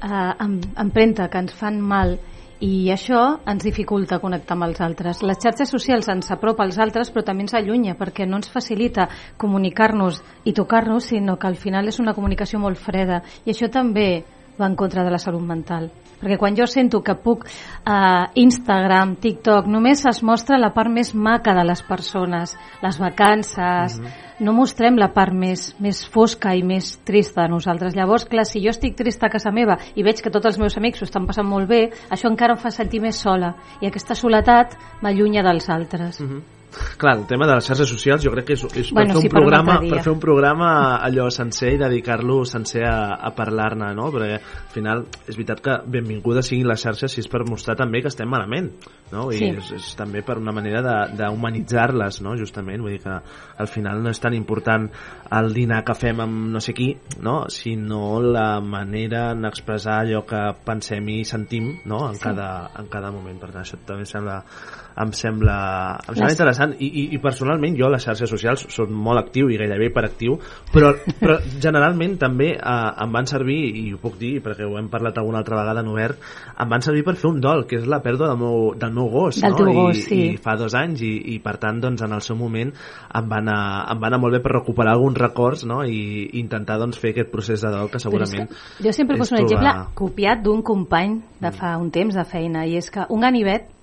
[0.00, 2.16] eh, em, empremta, que ens fan mal
[2.60, 5.22] i això ens dificulta connectar amb els altres.
[5.22, 9.08] Les xarxes socials ens apropa als altres però també ens allunya perquè no ens facilita
[9.38, 14.24] comunicar-nos i tocar-nos sinó que al final és una comunicació molt freda i això també
[14.58, 15.90] va en contra de la salut mental
[16.20, 21.14] perquè quan jo sento que puc eh, Instagram, TikTok, només es mostra la part més
[21.14, 24.00] maca de les persones les vacances
[24.40, 27.94] no mostrem la part més, més fosca i més trista de nosaltres.
[27.94, 30.76] Llavors, clar, si jo estic trista a casa meva i veig que tots els meus
[30.80, 34.18] amics ho estan passant molt bé, això encara em fa sentir més sola i aquesta
[34.18, 36.20] soledat m'allunya dels altres.
[36.98, 39.20] Clar, el tema de les xarxes socials jo crec que és, és Bueno, per, fer
[39.22, 39.90] sí, un per programa, dia.
[39.94, 40.70] per fer un programa
[41.02, 44.10] allò sencer i dedicar-lo sencer a, a parlar-ne, no?
[44.14, 48.00] Perquè al final és veritat que benvingudes siguin les xarxes si és per mostrar també
[48.02, 48.70] que estem malament,
[49.12, 49.30] no?
[49.32, 49.50] I Sí.
[49.56, 52.36] és, és també per una manera de- d'humanitzar-les, no?
[52.36, 53.18] Justament, vull dir que
[53.58, 54.88] al final no és tan important
[55.30, 57.44] el dinar que fem amb no sé qui, no?
[57.48, 62.08] Sinó la manera d'expressar allò que pensem i sentim, no?
[62.08, 62.22] En, Sí.
[62.22, 63.38] cada, en cada moment.
[63.40, 64.44] Per tant, això també em sembla,
[65.00, 65.56] em sembla,
[66.06, 69.48] em sembla interessant i, i, i personalment jo a les xarxes socials soc molt actiu
[69.50, 70.36] i gairebé hiperactiu
[70.72, 74.88] però, però generalment també eh, em van servir, i ho puc dir perquè ho hem
[74.92, 76.22] parlat alguna altra vegada en obert
[76.60, 79.10] em van servir per fer un dol, que és la pèrdua del meu, del meu
[79.12, 79.58] gos Del no?
[79.58, 80.20] teu I, gos, sí.
[80.34, 83.42] i fa dos anys i, i per tant doncs, en el seu moment em va,
[83.42, 83.58] anar,
[83.92, 85.82] em va anar molt bé per recuperar alguns records no?
[85.84, 89.34] i, i intentar doncs, fer aquest procés de dol que segurament que jo sempre poso
[89.34, 93.06] un trobar- exemple copiat d'un company de fa un temps de feina i és que
[93.10, 93.73] un ganivet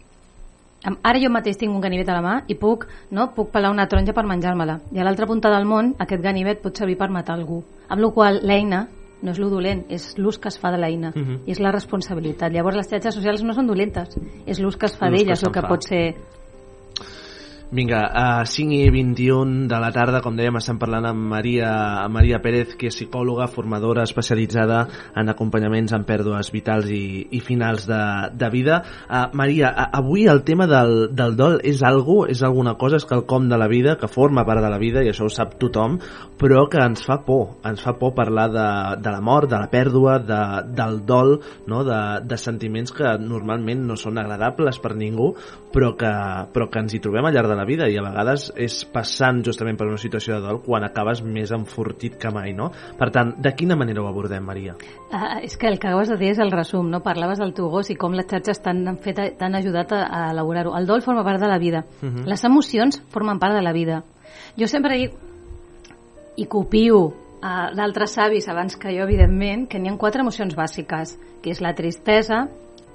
[1.03, 3.87] ara jo mateix tinc un ganivet a la mà i puc, no, puc pelar una
[3.87, 7.35] taronja per menjar-me-la i a l'altra punta del món aquest ganivet pot servir per matar
[7.37, 8.87] algú amb la qual l'eina
[9.21, 11.43] no és lo dolent, és l'ús que es fa de l'eina Mhm.
[11.45, 12.51] i és la responsabilitat.
[12.51, 14.17] Llavors les xarxes socials no són dolentes,
[14.47, 15.67] és l'ús que es fa d'elles, el que fa.
[15.67, 16.15] pot ser
[17.73, 21.69] Vinga, a 5 i 21 de la tarda, com dèiem, estem parlant amb Maria,
[22.01, 24.81] amb Maria Pérez, que és psicòloga, formadora especialitzada
[25.15, 28.01] en acompanyaments en pèrdues vitals i, i finals de,
[28.35, 28.81] de vida.
[29.07, 33.07] Uh, Maria, a, avui el tema del, del dol és algo, és alguna cosa, és
[33.07, 35.95] quelcom de la vida, que forma part de la vida, i això ho sap tothom,
[36.41, 38.67] però que ens fa por, ens fa por parlar de,
[38.99, 40.41] de la mort, de la pèrdua, de,
[40.75, 41.37] del dol,
[41.71, 41.85] no?
[41.87, 45.31] de, de sentiments que normalment no són agradables per ningú,
[45.71, 46.11] però que,
[46.51, 49.43] però que ens hi trobem al llarg de la vida i a vegades és passant
[49.45, 52.71] justament per una situació de dol quan acabes més enfortit que mai, no?
[52.97, 54.75] Per tant, de quina manera ho abordem, Maria?
[55.13, 57.03] Ah, és que el que acabes de dir és el resum, no?
[57.05, 60.75] Parlaves del teu gos i com les xarxes t'han fet- t'han ajudat a, a elaborar-ho.
[60.77, 61.85] El dol forma part de la vida.
[62.01, 62.25] Mhm.
[62.27, 64.03] Les emocions formen part de la vida.
[64.57, 65.13] Jo sempre dic,
[66.37, 71.17] i copio a d'altres savis abans que jo, evidentment, que n'hi ha quatre emocions bàsiques,
[71.41, 72.47] que és la tristesa,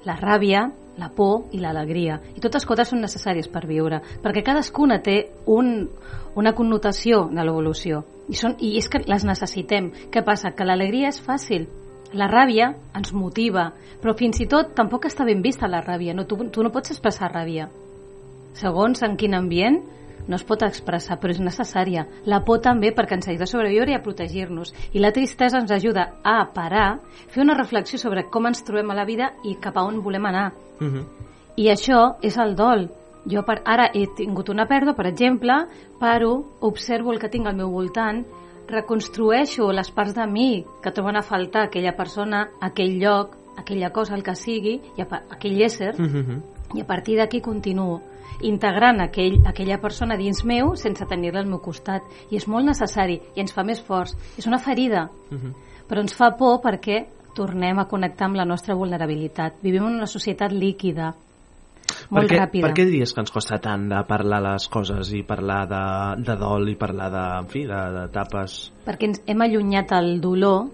[0.07, 2.19] la ràbia, la por i l'alegria.
[2.35, 5.87] I totes quatre són necessàries per viure, perquè cadascuna té un,
[6.35, 8.03] una connotació de l'evolució.
[8.27, 9.91] I, són, I és que les necessitem.
[10.11, 10.51] Què passa?
[10.55, 11.67] Que l'alegria és fàcil.
[12.17, 16.15] La ràbia ens motiva, però fins i tot tampoc està ben vista la ràbia.
[16.15, 17.67] No, tu, tu no pots expressar ràbia.
[18.57, 19.81] Segons en quin ambient,
[20.27, 22.05] no es pot expressar, però és necessària.
[22.25, 24.73] La por també perquè ens ajuda a sobreviure i a protegir-nos.
[24.93, 26.99] I la tristesa ens ajuda a parar,
[27.31, 30.27] fer una reflexió sobre com ens trobem a la vida i cap a on volem
[30.27, 30.51] anar.
[31.57, 32.89] I això és el dol.
[33.27, 35.65] Jo per, ara he tingut una pèrdua, per exemple,
[35.99, 38.21] paro, observo el que tinc al meu voltant,
[38.67, 44.15] reconstrueixo les parts de mi que troben a faltar aquella persona, aquell lloc, aquella cosa,
[44.15, 45.95] el que sigui, i a, aquell ésser,
[46.75, 48.01] i a partir d'aquí continuo
[48.41, 52.03] integrant aquell, aquella persona dins meu sense tenir-la al meu costat.
[52.29, 54.15] I és molt necessari i ens fa més forts.
[54.37, 55.09] És una ferida,
[55.87, 57.05] però ens fa por perquè
[57.37, 59.59] tornem a connectar amb la nostra vulnerabilitat.
[59.61, 61.13] Vivim en una societat líquida
[62.09, 62.65] molt per què, ràpida.
[62.67, 65.81] Per què diries que ens costa tant de parlar les coses i parlar de,
[66.25, 68.57] de dol i parlar de, en fi, de- d'etapes...
[68.85, 70.67] perquè ens hem allunyat el dolor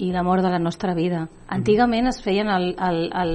[0.00, 1.26] i l'amor de la nostra vida.
[1.48, 3.34] Antigament es feien el, el, el,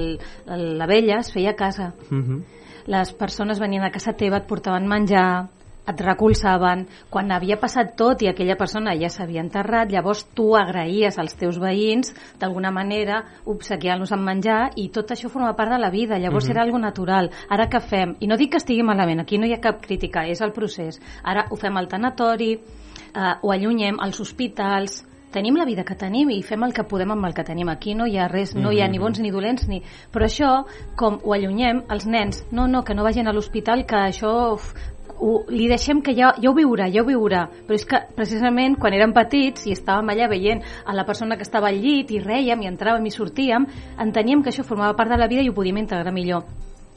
[0.50, 1.92] el, la vella es feia a casa.
[2.10, 2.40] Mhm.
[2.86, 5.48] Les persones venien a casa teva, et portaven menjar,
[5.86, 6.84] et recolzaven.
[7.10, 11.58] Quan havia passat tot i aquella persona ja s'havia enterrat, llavors tu agraïes als teus
[11.62, 16.18] veïns, d'alguna manera, obsequiant-los amb menjar, i tot això forma part de la vida.
[16.18, 16.50] Llavors Mhm.
[16.52, 17.30] era algo natural.
[17.48, 18.16] Ara què fem?
[18.20, 21.00] I no dic que estigui malament, aquí no hi ha cap crítica, és el procés.
[21.22, 26.30] Ara ho fem al tanatori, eh, ho allunyem als hospitals, tenim la vida que tenim
[26.30, 27.68] i fem el que podem amb el que tenim.
[27.68, 29.04] Aquí no hi ha res, no hi ha ni Mhm.
[29.04, 29.82] bons ni dolents, ni...
[30.12, 30.64] però això,
[30.96, 34.72] com ho allunyem, els nens, no, no, que no vagin a l'hospital, que això uf,
[35.18, 37.48] ho, li deixem que ja, ja ho viurà, ja ho viurà.
[37.66, 41.42] Però és que precisament quan érem petits i estàvem allà veient a la persona que
[41.42, 43.66] estava al llit i rèiem i entràvem i sortíem,
[43.98, 46.44] enteníem que això formava part de la vida i ho podíem integrar millor.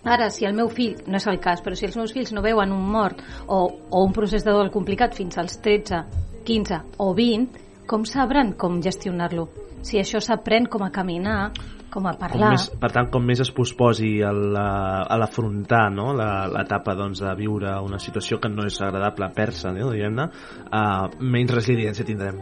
[0.03, 2.41] Ara, si el meu fill, no és el cas, però si els meus fills no
[2.41, 6.05] veuen un mort o, o un procés de dol complicat fins als 13,
[6.45, 9.47] 15 o 20, com sabran com gestionar-lo?
[9.81, 11.49] Si això s'aprèn com a caminar,
[11.89, 12.51] com a com parlar.
[12.51, 16.13] més, per tant, com més es posposi a la- a l'afrontar no?
[16.13, 19.89] La- l'etapa doncs, de viure una situació que no és agradable a persa, no?
[19.91, 20.23] diguem-ne,
[20.71, 22.39] uh, menys resiliència tindrem.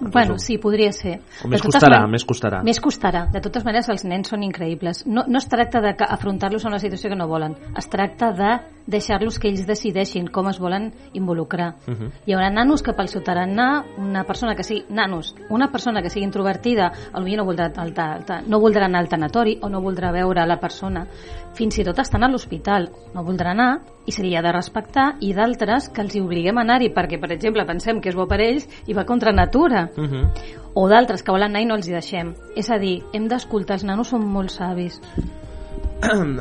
[0.00, 1.20] Bueno, sí, podria ser.
[1.44, 2.62] O més costarà, man- més costarà.
[2.64, 3.26] Més costarà.
[3.30, 5.04] De totes maneres, els nens són increïbles.
[5.06, 7.54] No, no es tracta de afrontar-los a una situació que no volen.
[7.76, 11.74] Es tracta de deixar-los que ells decideixin com es volen involucrar.
[11.86, 12.10] Uh -huh.
[12.26, 14.84] Hi haurà nanos que pel seu tarannà, una persona que sigui...
[14.88, 17.70] Nanos, una persona que sigui introvertida, potser no voldrà,
[18.46, 21.06] no voldrà anar al tanatori o no voldrà veure la persona.
[21.54, 22.88] Fins i tot estan a l'hospital.
[23.14, 23.70] No voldrà anar
[24.06, 27.20] i se li ha de respectar i d'altres que els hi obliguem a anar-hi perquè,
[27.20, 29.88] per exemple, pensem que és bo per ells i va contra natura.
[29.96, 30.24] Uh -huh.
[30.74, 32.34] O d'altres que volen anar i no els hi deixem.
[32.56, 35.00] És a dir, hem d'escoltar, els nanos són molt savis.
[36.00, 36.32] Uh,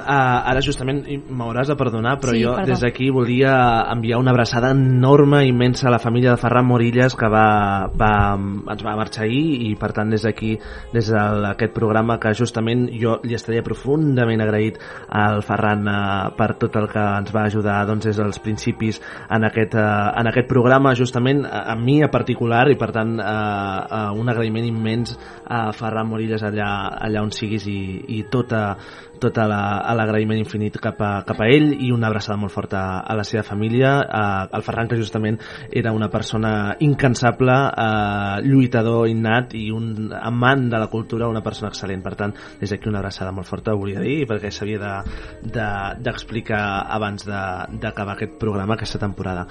[0.50, 2.72] ara justament m'hauràs de perdonar però Sí, jo perdó.
[2.72, 3.54] des d'aquí volia
[3.92, 8.84] enviar una abraçada enorme immensa a la família de Ferran Morillas que va, va, ens
[8.86, 10.58] va marxar ahir i per tant des d'aquí
[10.94, 16.76] des d'aquest programa que justament jo li estaria profundament agraït al Ferran uh, per tot
[16.76, 20.96] el que ens va ajudar doncs, des dels principis en aquest, uh, en aquest programa
[20.96, 25.70] justament a, a mi en particular i per tant uh, uh, un agraïment immens a
[25.74, 27.80] Ferran Morillas allà, allà on siguis i,
[28.20, 28.78] i tota tota
[29.26, 33.24] a l'agraïment infinit cap a, cap a ell i una abraçada molt forta a la
[33.24, 34.00] seva família.
[34.02, 35.40] A, al Ferran que justament
[35.72, 41.72] era una persona incansable eh, lluitador innat i un amant de la cultura una persona
[41.72, 46.04] excel·lent, per tant des d'aquí una abraçada molt forta volia dir perquè s'havia d'explicar de,
[46.04, 49.48] d'explicar abans de- d'acabar aquest programa, aquesta temporada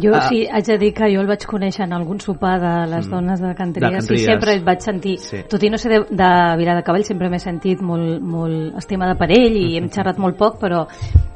[0.00, 0.20] Jo Ah.
[0.28, 3.10] sí, haig de dir que jo el vaig conèixer en algun sopar de les Mm.
[3.10, 5.38] dones de Cantries, De i sempre et vaig sentir, Sí.
[5.48, 9.14] tot i no ser de, de Vilar de Cavall, sempre m'he sentit molt, molt estimada
[9.16, 10.86] per ell i hem xerrat molt poc, però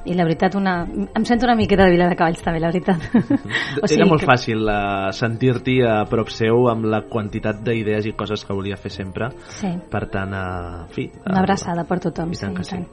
[0.05, 2.97] i la veritat una, em sento una miqueta de Vilar de Cavalls també, la veritat.
[3.83, 8.13] o sigui, era molt fàcil uh, sentir-t'hi a prop seu amb la quantitat d'idees i
[8.13, 9.69] coses que volia fer sempre Sí.
[9.91, 12.87] per tant, uh, en fi Una abraçada per tothom, I tant sí, que i tant.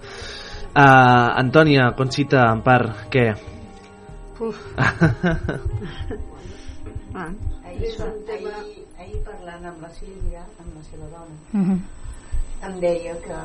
[0.70, 3.34] Uh, Antònia, Conxita, Empar, què?
[4.40, 4.56] Uf.
[7.16, 7.32] ah.
[7.66, 11.78] Ahir, ahir, ahir parlant amb la Sílvia, amb la seva dona, Mhm.
[12.70, 13.40] em deia que,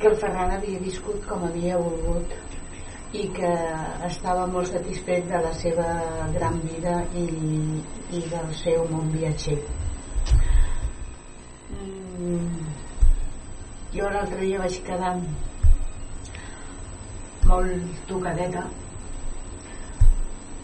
[0.00, 2.32] que el Ferran havia viscut com havia volgut
[3.12, 3.52] i que
[4.08, 5.86] estava molt satisfet de la seva
[6.32, 7.26] gran vida i,
[8.10, 9.58] i del seu món viatger.
[11.76, 12.66] Mm,
[13.92, 15.16] jo l'altre dia vaig quedar
[17.52, 18.62] molt tocadeta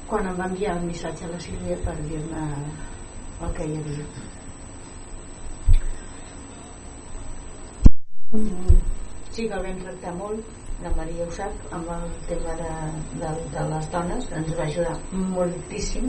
[0.09, 2.45] quan em va enviar el missatge a la Sílvia per dir-me
[3.47, 4.07] el que hi havia.
[8.33, 8.79] Mm,
[9.39, 10.47] Sí que el vam tractar molt,
[10.83, 12.71] la Maria ho sap, amb el tema de,
[13.21, 14.95] de, de les dones, ens va ajudar
[15.35, 16.09] moltíssim,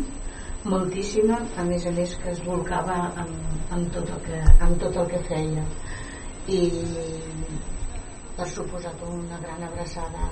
[0.73, 3.35] moltíssima, a més a més que es volcava amb,
[3.75, 5.67] amb, tot, el que, amb tot el que feia.
[6.55, 6.61] I
[8.39, 10.31] per suposat una gran abraçada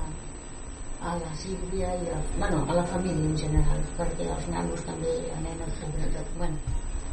[1.02, 5.14] a la Sílvia i a, bueno, a la família en general, perquè els nanos també,
[5.36, 6.58] a nenes sobretot, bueno,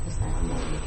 [0.09, 0.79] està molt bé.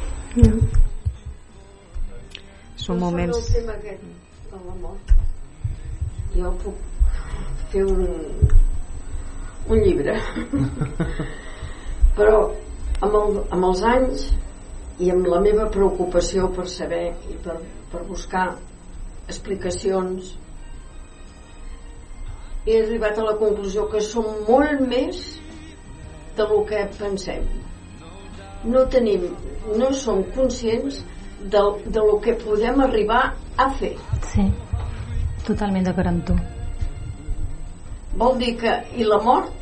[2.78, 3.36] Són moments...
[3.38, 4.02] El tema aquest
[4.50, 4.96] de l'amor.
[6.34, 6.76] Jo puc
[7.72, 8.02] fer un,
[9.68, 10.16] un llibre.
[12.18, 12.36] Però
[13.00, 14.28] amb, el, amb els anys
[14.98, 17.58] i amb la meva preocupació per saber i per,
[17.92, 18.48] per buscar
[19.28, 20.34] explicacions
[22.66, 25.22] he arribat a la conclusió que som molt més
[26.36, 27.46] de lo que pensem.
[28.64, 29.28] No tenim
[29.78, 31.02] no som conscients
[31.40, 33.24] de, de lo que podem arribar
[33.56, 33.94] a fer.
[34.32, 34.46] Sí,
[35.46, 36.38] totalment d'acord amb tu.
[38.18, 39.52] vol dir que i la mort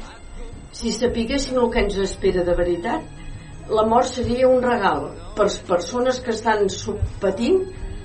[0.77, 3.05] si sapiguéssim el que ens espera de veritat
[3.77, 5.09] la mort seria un regal.
[5.35, 6.69] Per les persones que estan
[7.21, 7.65] patint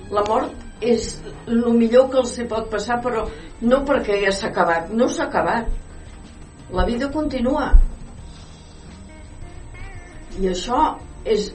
[0.10, 3.28] la mort és el millor que els hi pot passar però
[3.62, 5.67] no perquè ja s'ha acabat no s'ha acabat.
[6.72, 7.74] La vida continua.
[10.39, 11.52] I això és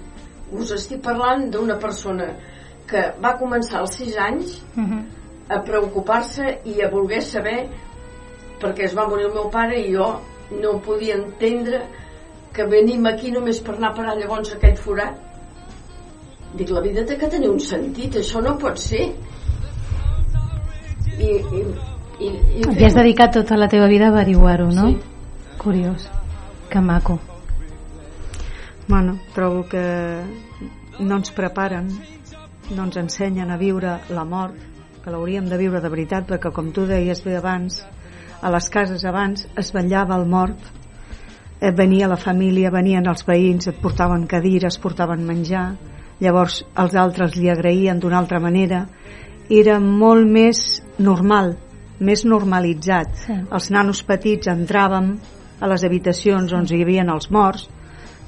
[0.53, 2.29] us estic parlant d'una persona
[2.87, 5.05] que va començar als 6 anys Mhm.
[5.49, 7.69] a preocupar-se i a voler saber
[8.61, 11.81] perquè es va morir el meu pare i jo no podia entendre
[12.53, 15.19] que venim aquí només per anar a parar llavors aquell forat
[16.57, 19.05] dic, la vida té que tenir un sentit això no pot ser
[21.16, 21.62] i, i,
[22.21, 24.90] i, i I has dedicat tota la teva vida a averiguar-ho, no?
[24.90, 24.99] Sí.
[25.59, 26.11] Curiós.
[26.71, 27.19] Que maco.
[28.87, 29.83] Bueno, trobo que
[31.01, 31.88] no ens preparen,
[32.77, 34.55] no ens ensenyen a viure la mort,
[35.03, 37.81] que l'hauríem de viure de veritat, perquè com tu deies bé abans,
[38.42, 40.61] a les cases abans es vetllava el mort,
[41.61, 45.66] eh, venia la família, venien els veïns, et portaven cadires, portaven menjar,
[46.21, 48.87] llavors els altres li agraïen d'una altra manera.
[49.51, 51.55] Era molt més normal
[51.99, 53.17] més normalitzat.
[53.25, 53.33] Sí.
[53.53, 55.17] els nanos petits entràvem
[55.61, 57.69] a les habitacions on hi havia els morts.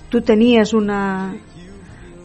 [0.08, 1.34] Tu tenies una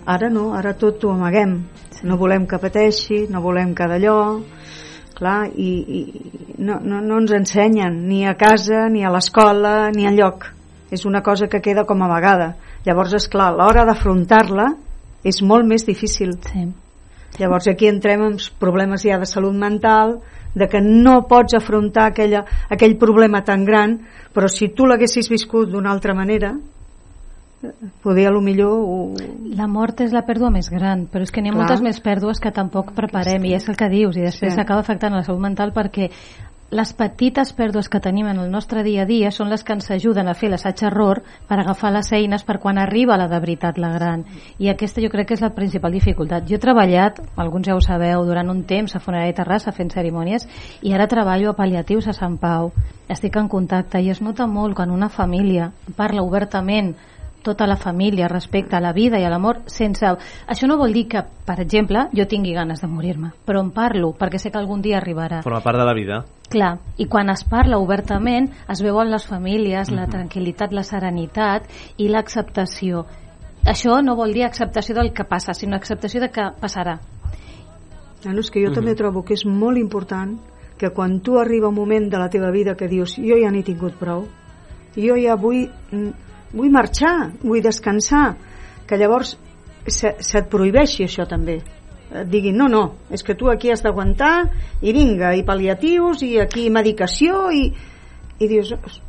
[0.06, 1.64] ara no, ara tot ho amaguem.
[2.04, 4.18] No volem que pateixi, no volem que d'allò.
[5.14, 10.08] Clar, i, i no, no, no ens ensenyen ni a casa, ni a l'escola ni
[10.10, 10.48] enlloc,
[10.92, 14.72] és una cosa que queda com a vegada, llavors és clar a l'hora d'afrontar-la
[15.24, 16.68] és molt més difícil sí.
[17.40, 20.20] llavors aquí entrem en problemes ja de salut mental
[20.54, 24.00] de que no pots afrontar aquella, aquell problema tan gran
[24.34, 26.54] però si tu l'haguessis viscut d'una altra manera
[28.02, 29.14] poder a lo millor ho...
[29.56, 31.64] La mort és la pèrdua més gran, però és que n'hi ha Clar.
[31.64, 34.58] moltes més pèrdues que tampoc preparem, i és el que dius, i després Sí.
[34.60, 36.10] s'acaba afectant la salut mental perquè
[36.74, 39.92] les petites pèrdues que tenim en el nostre dia a dia són les que ens
[39.94, 43.92] ajuden a fer l'assaig-error per agafar les eines per quan arriba la de veritat, la
[43.94, 44.26] gran.
[44.58, 46.50] I aquesta jo crec que és la principal dificultat.
[46.50, 49.94] Jo he treballat, alguns ja ho sabeu, durant un temps a Funerària de Terrassa fent
[49.94, 50.50] cerimònies
[50.82, 52.74] i ara treballo a pal·liatius a Sant Pau.
[53.08, 56.96] Estic en contacte i es nota molt quan una família parla obertament
[57.44, 60.08] tota la família respecte a la vida i a l'amor sense...
[60.48, 64.14] Això no vol dir que, per exemple, jo tingui ganes de morir-me, però en parlo
[64.18, 65.44] perquè sé que algun dia arribarà.
[65.44, 66.24] Forma part de la vida.
[66.54, 71.66] Clar, i quan es parla obertament es veuen les famílies, la tranquil·litat, la serenitat
[71.98, 73.08] i l'acceptació.
[73.66, 77.00] Això no vol dir acceptació del que passa, sinó acceptació de que passarà.
[78.24, 80.38] No, és que jo també trobo que és molt important
[80.78, 83.64] que quan tu arriba un moment de la teva vida que dius jo ja n'he
[83.66, 84.28] tingut prou,
[84.96, 86.12] jo ja vull, mm,
[86.54, 88.36] vull marxar, vull descansar,
[88.86, 89.38] que llavors
[89.88, 91.62] se, se't prohibeixi això també.
[92.14, 94.50] Et diguin, no, no, és que tu aquí has d'aguantar
[94.82, 97.66] i vinga, i pal·liatius i aquí medicació i,
[98.40, 99.02] i dius, "Os,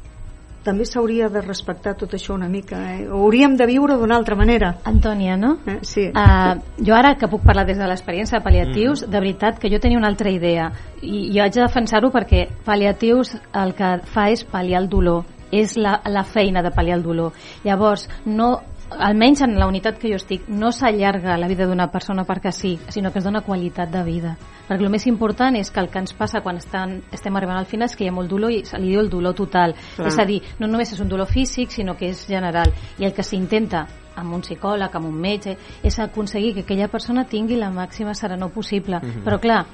[0.65, 3.05] també s'hauria de respectar tot això una mica, eh?
[3.07, 4.73] Ho hauríem de viure d'una altra manera.
[4.89, 5.59] Antònia, no?
[5.69, 5.79] Eh?
[5.83, 6.07] Sí.
[6.09, 9.79] Uh, jo ara que puc parlar des de l'experiència de pal·liatius, de veritat que jo
[9.79, 10.71] tenia una altra idea
[11.03, 15.77] i jo haig de defensar-ho perquè pal·liatius el que fa és pal·liar el dolor és
[15.77, 18.57] la, la feina de pal·liar el dolor llavors no
[18.91, 22.79] almenys en la unitat que jo estic, no s'allarga la vida d'una persona perquè sí,
[22.89, 24.37] sinó que es dona qualitat de vida.
[24.69, 27.67] Perquè el més important és que el que ens passa quan estan, estem arribant al
[27.67, 29.75] final és que hi ha molt dolor i se li diu el dolor total.
[29.97, 30.09] Clar.
[30.09, 32.73] És a dir, no només és un dolor físic, sinó que és general.
[32.99, 37.25] I el que s'intenta amb un psicòleg, amb un metge, és aconseguir que aquella persona
[37.25, 39.01] tingui la màxima serenor possible.
[39.03, 39.25] Mhm.
[39.25, 39.67] Però clar,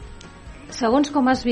[0.71, 1.45] segons com has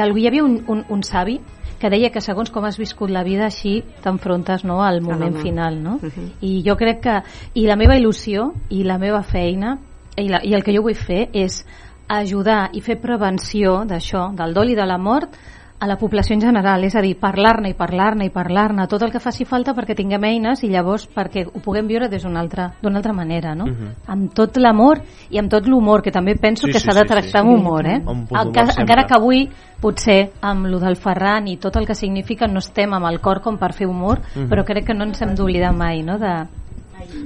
[0.00, 1.40] ha- hi havia un, un, un savi
[1.80, 5.82] que deia que segons com has viscut la vida així t'enfrontes no, al moment final
[5.82, 5.98] no?
[6.02, 6.30] Mhm.
[6.40, 7.16] i jo crec que
[7.54, 9.78] i la meva il·lusió i la meva feina
[10.16, 11.64] i, la, i el que jo vull fer és
[12.08, 15.34] ajudar i fer prevenció d'això, del dol i de la mort
[15.78, 19.12] a la població en general, és a dir, parlar-ne i parlar-ne i parlar-ne, tot el
[19.12, 22.70] que faci falta perquè tinguem eines i llavors perquè ho puguem viure des d'una altra,
[22.82, 23.66] altra manera, no?
[23.66, 23.92] Mhm.
[24.06, 27.04] Amb tot l'amor i amb tot l'humor, que també penso Sí, que sí, s'ha de
[27.04, 27.46] sí, tractar sí.
[27.46, 28.00] amb humor, eh?
[28.30, 32.58] Encara, encara que avui potser amb lo del Ferran i tot el que significa no
[32.58, 34.48] estem amb el cor com per fer humor, Mhm.
[34.48, 36.46] però crec que no ens hem d'oblidar mai, no?, de,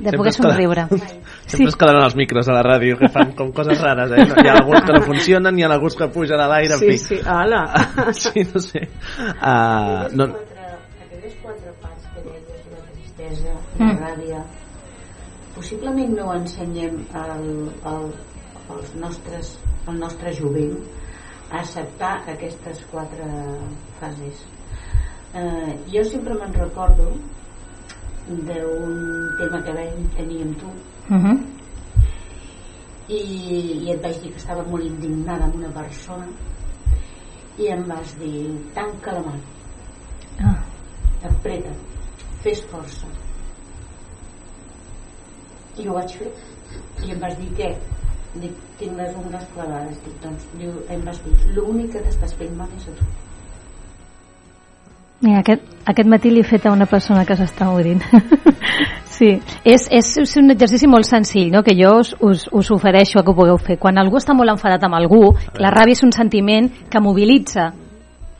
[0.00, 0.86] de poder somriure.
[1.50, 4.26] Sempre es quedaran els micros a la ràdio que fan com coses rares, eh?
[4.44, 6.90] Hi ha alguns que no funcionen, hi ha alguns que pugen a l'aire, en Sí,
[6.92, 6.98] fi.
[6.98, 7.64] sí, ala.
[8.14, 8.84] sí, no sé.
[9.18, 13.98] Uh, no, aquelles quatre parts que deies, la tristesa, la Mm.
[13.98, 14.42] ràbia,
[15.56, 17.44] possiblement no ensenyem al,
[17.84, 18.06] al,
[18.76, 19.54] als nostres,
[19.88, 20.76] al nostre jovent
[21.50, 23.26] a acceptar aquestes quatre
[23.98, 24.44] fases.
[25.34, 27.10] Eh, jo sempre me'n recordo
[28.46, 28.94] d'un
[29.38, 30.70] tema que vam tenir amb tu
[31.14, 31.38] Mhm.
[33.08, 33.20] i,
[33.86, 36.26] i et vaig dir que estava molt indignada amb una persona
[37.58, 39.34] i em vas dir tanca la mà
[40.42, 40.58] Ah.
[41.28, 41.70] apreta
[42.42, 43.06] fes força
[45.76, 46.30] i ho vaig fer
[47.06, 47.74] i em vas dir què?
[48.40, 52.54] dic, tinc les ungles clavades dic, doncs, diu, em vas dir l'únic que t'estàs fent
[52.56, 53.04] mal és a tu
[55.20, 58.00] Mira, aquest, aquest matí li he fet a una persona que s'està morint.
[59.16, 59.34] sí,
[59.68, 61.60] és, és, és un exercici molt senzill, no?
[61.66, 63.76] que jo us, us, us ofereixo a que ho pugueu fer.
[63.82, 65.26] Quan algú està molt enfadat amb algú,
[65.60, 67.68] la ràbia és un sentiment que mobilitza,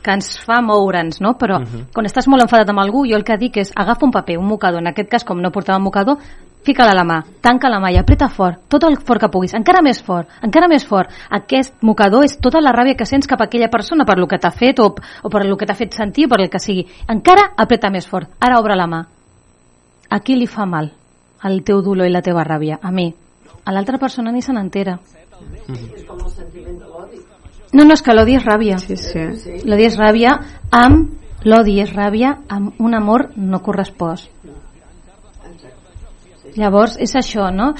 [0.01, 1.35] que ens fa moure'ns, no?
[1.37, 1.59] Però
[1.93, 4.49] quan estàs molt enfadat amb algú, jo el que dic és agafa un paper, un
[4.49, 6.17] mocador, en aquest cas com no portava un mocador,
[6.63, 9.53] fica-la a la mà, tanca la mà i apreta fort, tot el fort que puguis,
[9.57, 11.09] encara més fort, encara més fort.
[11.29, 14.39] Aquest mocador és tota la ràbia que sents cap a aquella persona per lo que
[14.39, 16.85] t'ha fet o, o per lo que t'ha fet sentir o per el que sigui.
[17.09, 18.29] Encara apreta més fort.
[18.39, 19.01] Ara obre la mà.
[20.11, 20.91] A qui li fa mal
[21.47, 22.77] el teu dolor i la teva ràbia?
[22.81, 23.09] A mi.
[23.65, 24.99] A l'altra persona ni se n'entera.
[26.85, 27.21] L'odi.
[27.73, 28.77] No, no, és que l'odi és ràbia.
[28.83, 29.25] Sí, sí.
[29.65, 30.37] L'odi és ràbia
[30.75, 31.17] amb...
[31.41, 34.29] L'odi és ràbia amb un amor no correspost.
[36.55, 37.73] Llavors, és això, no?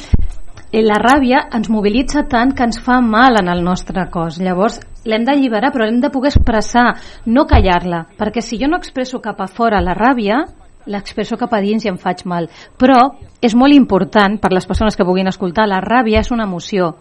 [0.71, 4.39] eh, la ràbia ens mobilitza tant que ens fa mal en el nostre cos.
[4.39, 6.93] Llavors, l'hem d'alliberar, però l'hem de poder expressar,
[7.25, 10.45] no callar-la, perquè si jo no expresso cap a fora la ràbia,
[10.87, 12.47] l'expresso cap a dins i em faig mal.
[12.79, 12.97] Però
[13.41, 16.95] és molt important, per les persones que puguin escoltar, la ràbia és una emoció.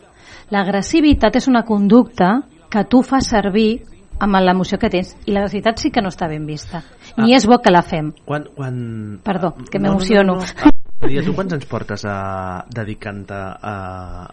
[0.50, 2.40] L'agressivitat és una conducta
[2.70, 3.84] que tu fas servir
[4.20, 6.82] amb l'emoció que tens i l'agressivitat sí que no està ben vista
[7.16, 7.36] ni Ah.
[7.36, 9.20] és bo que la fem Quan, quan...
[9.24, 10.34] Perdó, que No, no, m'emociono.
[10.34, 10.70] no, no.
[11.00, 12.16] Maria, tu quants anys portes a,
[12.76, 13.76] dedicant-te a,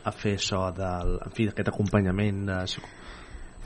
[0.04, 2.58] a fer això del, en fi, aquest acompanyament de,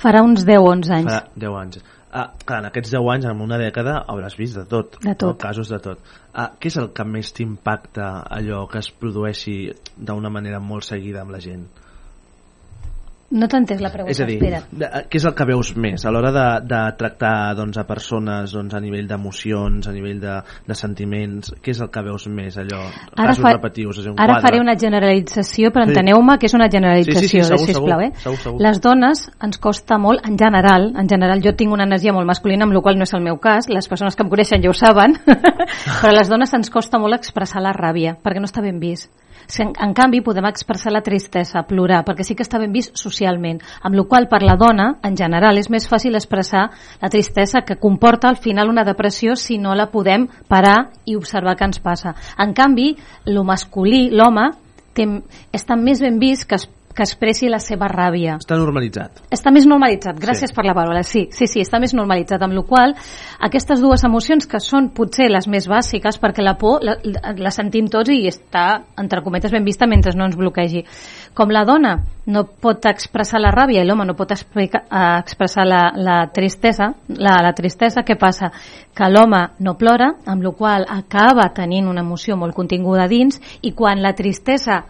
[0.02, 1.82] farà uns 10-11 anys Fa 10 anys.
[2.12, 4.98] Ah, clar, en aquests 10 anys, en una dècada, hauràs vist de tot.
[5.04, 5.38] De tot.
[5.40, 6.02] Casos de tot.
[6.34, 9.56] Ah, què és el que més t'impacta allò que es produeixi
[9.96, 11.64] d'una manera molt seguida amb la gent?
[13.32, 16.04] No entès la pregunta, és a dir, espera de, què és el que veus més
[16.06, 20.36] a l'hora de, de tractar doncs, a persones doncs, a nivell d'emocions, a nivell de,
[20.68, 22.82] de sentiments, què és el que veus més allò?
[23.16, 24.48] ara, casos fa, repetius, és un ara quadre.
[24.48, 25.94] faré una generalització però Sí.
[25.96, 28.12] enteneu-me que és una generalització Sí, sí, sí, segur, sisplau, segur, eh?
[28.24, 28.62] segur, segur.
[28.62, 32.66] les dones ens costa molt en general, en general jo tinc una energia molt masculina
[32.66, 34.74] amb la qual no és el meu cas les persones que em coneixen ja ho
[34.76, 35.16] saben
[36.02, 39.12] però a les dones ens costa molt expressar la ràbia perquè no està ben vist
[39.60, 43.62] en, en canvi podem expressar la tristesa, plorar, perquè sí que està ben vist socialment,
[43.82, 46.68] amb la qual per la dona, en general, és més fàcil expressar
[47.02, 51.58] la tristesa que comporta al final una depressió si no la podem parar i observar
[51.58, 52.16] què ens passa.
[52.38, 54.50] En canvi, lo masculí, l'home,
[55.56, 58.38] està més ben vist que, es, que expressi la seva ràbia.
[58.42, 59.24] Està normalitzat.
[59.32, 60.56] Està més normalitzat, gràcies Sí.
[60.56, 62.96] per la paraula, sí, sí, sí, està més normalitzat, amb la qual
[63.40, 67.88] aquestes dues emocions que són potser les més bàsiques, perquè la por la, la, sentim
[67.88, 70.84] tots i està, entre cometes, ben vista mentre no ens bloquegi.
[71.34, 75.66] Com la dona no pot expressar la ràbia i l'home no pot explica, eh, expressar
[75.68, 78.52] la, la tristesa, la, la tristesa, què passa?
[78.94, 83.74] Que l'home no plora, amb la qual acaba tenint una emoció molt continguda dins i
[83.74, 84.84] quan la tristesa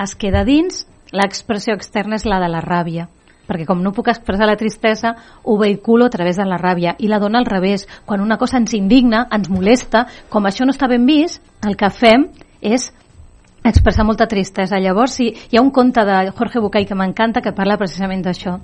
[0.00, 3.08] es queda dins, l'expressió externa és la de la ràbia
[3.50, 7.08] perquè com no puc expressar la tristesa ho vehiculo a través de la ràbia i
[7.10, 10.86] la dona al revés, quan una cosa ens indigna ens molesta, com això no està
[10.86, 12.28] ben vist el que fem
[12.62, 12.92] és
[13.64, 14.78] expressar molta tristesa.
[14.80, 18.56] Llavors, sí, hi ha un conte de Jorge Bucay que m'encanta que parla precisament d'això,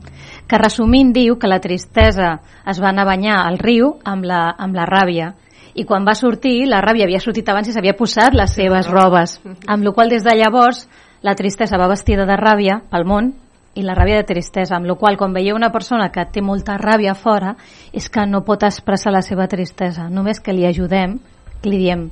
[0.49, 4.47] que resumint diu que la tristesa es va anar a banyar al riu amb la,
[4.57, 5.35] amb la ràbia
[5.77, 9.37] i quan va sortir, la ràbia havia sortit abans i s'havia posat les seves robes,
[9.67, 10.87] amb la qual des de llavors
[11.27, 13.33] la tristesa va vestida de ràbia pel món
[13.77, 16.79] i la ràbia de tristesa, amb la qual quan veieu una persona que té molta
[16.81, 17.57] ràbia fora
[17.93, 21.19] és que no pot expressar la seva tristesa, només que li ajudem,
[21.61, 22.07] que li diem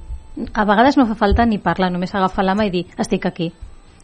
[0.52, 3.52] a vegades no fa falta ni parlar, només agafar la mà i dir estic aquí,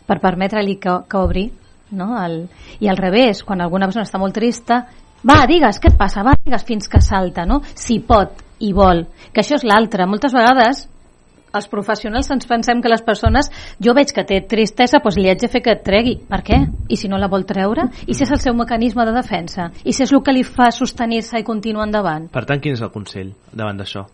[0.06, 1.48] per permetre-li que, que obri
[1.90, 2.14] no?
[2.22, 2.44] El,
[2.78, 4.84] i al revés, quan alguna persona està molt trista
[5.26, 6.22] va, digues, què et passa?
[6.24, 7.60] Va, digues fins que salta, no?
[7.74, 9.04] Si pot i vol,
[9.34, 10.06] que això és l'altre.
[10.08, 10.86] Moltes vegades
[11.56, 13.50] els professionals ens pensem que les persones
[13.82, 16.16] jo veig que té tristesa, doncs li haig de fer que et tregui.
[16.30, 16.60] Per què?
[16.88, 17.88] I si no la vol treure?
[18.06, 19.70] I si és el seu mecanisme de defensa?
[19.84, 22.28] I si és el que li fa sostenir-se i continuar endavant?
[22.30, 24.06] Per tant, quin és el consell davant d'això?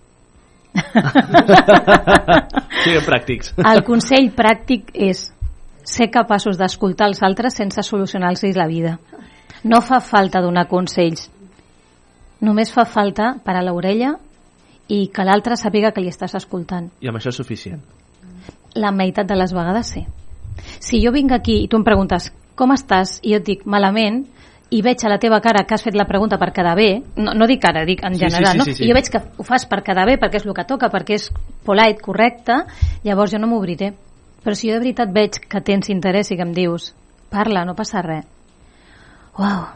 [2.85, 3.55] Siguem pràctics.
[3.65, 5.31] El consell pràctic és
[5.87, 8.99] ser capaços d'escoltar els altres sense solucionar-los la vida.
[9.65, 11.31] No fa falta donar consells.
[12.45, 14.17] Només fa falta parar l'orella
[14.89, 16.91] i que l'altre sàpiga que li estàs escoltant.
[17.01, 17.83] I amb això és suficient.
[18.77, 20.05] La meitat de les vegades sí.
[20.81, 24.25] Si jo vinc aquí i tu em preguntes com estàs i jo et dic malament
[24.71, 27.35] i veig a la teva cara que has fet la pregunta per quedar bé, no,
[27.39, 28.65] no dic ara, dic en Sí, sí, general, sí, no?
[28.65, 28.85] sí, sí.
[28.85, 31.19] i jo veig que ho fas per quedar bé, perquè és el que toca, perquè
[31.21, 31.29] és
[31.65, 32.65] polite, correcte,
[33.05, 33.93] llavors jo no m'obriré.
[34.43, 36.93] Però si jo de veritat veig que tens interès i que em dius
[37.31, 38.27] parla, no passa res.
[39.39, 39.67] Uau,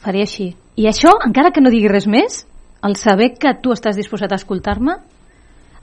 [0.00, 0.54] faria així.
[0.76, 2.44] I això, encara que no digui res més,
[2.86, 4.94] el saber que tu estàs disposat a escoltar-me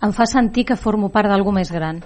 [0.03, 2.01] em fa sentir que formo part d'algú més gran.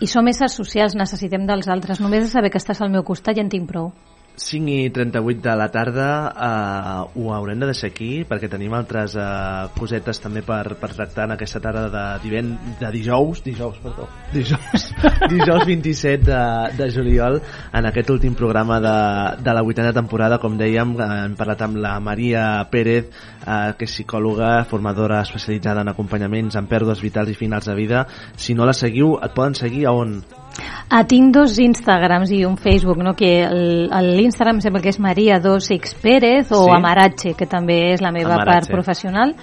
[0.00, 2.00] I som éssers socials, necessitem dels altres.
[2.00, 3.92] Només de saber que estàs al meu costat ja en tinc prou.
[4.36, 9.14] 5 i 38 de la tarda eh, ho haurem de deixar aquí perquè tenim altres
[9.20, 14.08] eh, cosetes també per, per tractar en aquesta tarda de, divent, de dijous dijous, perdó,
[14.32, 14.88] dijous,
[15.34, 16.42] dijous 27 de,
[16.78, 17.40] de juliol
[17.72, 18.96] en aquest últim programa de,
[19.44, 23.10] de la vuitena temporada com dèiem, hem parlat amb la Maria Pérez
[23.46, 28.06] eh, que és psicòloga, formadora especialitzada en acompanyaments en pèrdues vitals i finals de vida
[28.36, 30.22] si no la seguiu, et poden seguir a on?
[30.90, 33.14] Ah, tinc dos Instagrams i un Facebook, no?
[33.16, 36.70] que l'Instagram sembla que és Maria 2X Pérez o Sí.
[36.74, 38.50] Amarache, que també és la meva Amarache.
[38.52, 39.34] part professional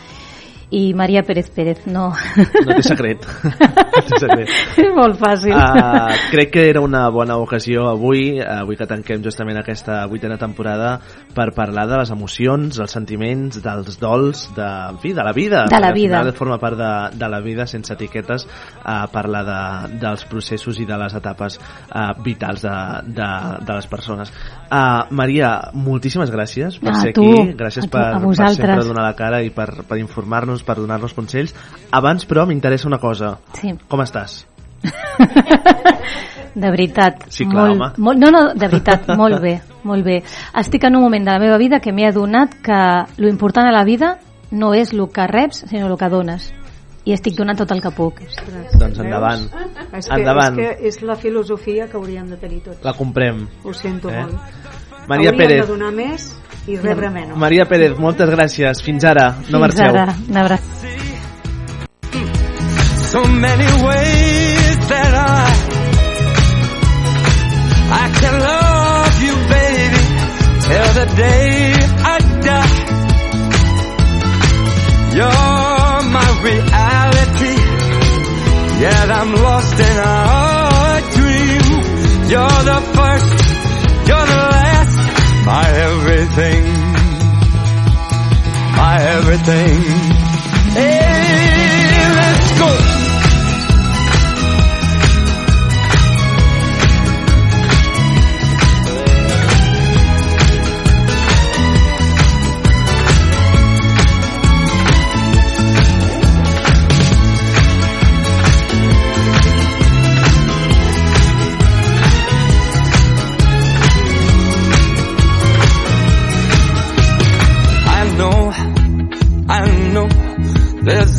[0.72, 2.12] i Maria Pérez Pérez, no.
[2.38, 3.26] No té secret.
[3.26, 4.52] no té secret.
[4.78, 5.56] És molt fàcil.
[5.56, 11.00] Uh, crec que era una bona ocasió avui, avui que tanquem justament aquesta vuitena temporada,
[11.34, 15.66] per parlar de les emocions, els sentiments, dels dols, de, en fi, de la vida.
[15.72, 16.22] De la al vida.
[16.22, 18.46] final forma part de, de la vida sense etiquetes,
[18.84, 19.60] uh, parlar de,
[20.06, 21.58] dels processos i de les etapes
[21.90, 22.78] uh, vitals de,
[23.10, 23.32] de,
[23.66, 24.34] de les persones.
[24.70, 29.08] Uh, Maria, moltíssimes gràcies per A ser tu, aquí, gràcies tu, per, per sempre donar
[29.08, 31.56] la cara i per, per informar-nos, per donar-nos consells.
[31.90, 33.40] Abans, però, m'interessa una cosa.
[33.58, 33.74] Sí.
[33.90, 34.44] Com estàs?
[36.60, 37.26] De veritat.
[37.34, 37.90] Sí, clar, molt, home.
[37.98, 40.20] molt, no, no, de veritat, molt bé, molt bé.
[40.60, 42.80] Estic en un moment de la meva vida que m'he adonat que
[43.18, 44.18] lo important a la vida
[44.52, 46.50] no és el que reps, sinó el que dones.
[47.06, 48.20] I estic donant tot el que puc.
[48.78, 49.46] Doncs endavant.
[49.94, 50.60] És que, Endavant.
[50.60, 52.84] És que és la filosofia que hauríem de tenir tots.
[52.84, 53.48] La comprem.
[53.64, 54.22] Ho sento Eh?
[54.22, 54.36] molt.
[55.08, 55.62] Maria hauríem Pérez.
[55.66, 56.36] de donar més
[56.68, 57.36] i rebre menys.
[57.36, 58.82] Maria Pérez, moltes gràcies.
[58.84, 59.30] Fins ara.
[59.32, 59.90] No Fins marxeu.
[59.96, 60.16] ara.
[60.30, 60.68] Una abraçada.
[63.10, 65.70] so many ways that I
[67.92, 70.04] I can love you, baby,
[70.62, 71.74] till the day
[72.06, 72.86] I die.
[75.16, 76.69] You're my reality,
[78.80, 81.66] yet I'm lost in a dream.
[82.32, 83.38] You're the first,
[84.08, 84.98] you're the last,
[85.46, 86.64] my everything,
[88.78, 89.76] my everything.
[90.78, 91.19] Hey,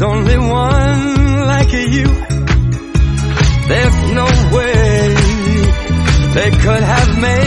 [0.00, 2.06] there's only one like you.
[3.68, 4.24] There's no
[4.56, 5.14] way
[6.32, 7.39] they could have made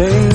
[0.00, 0.29] everything.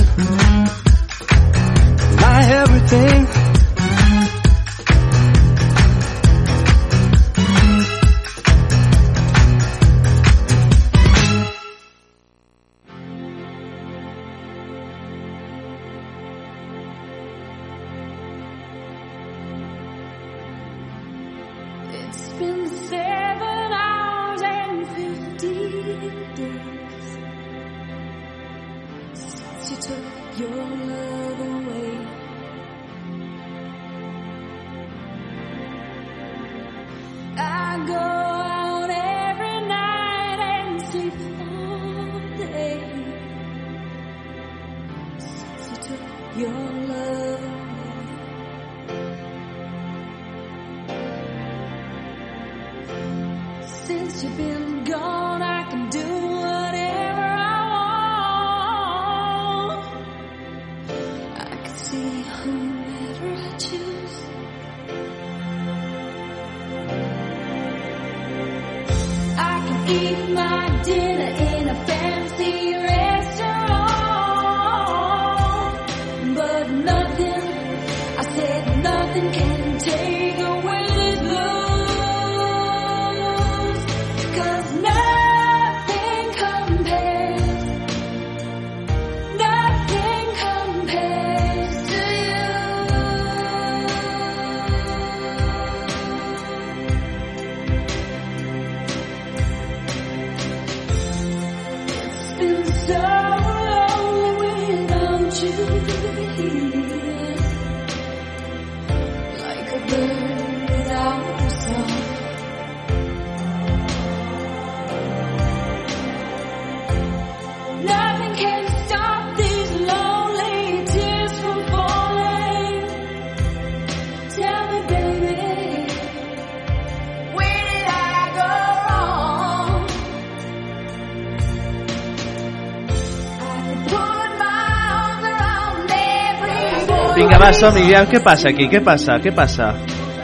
[137.66, 139.72] Som-hi, aviam què passa aquí, què passa, què passa?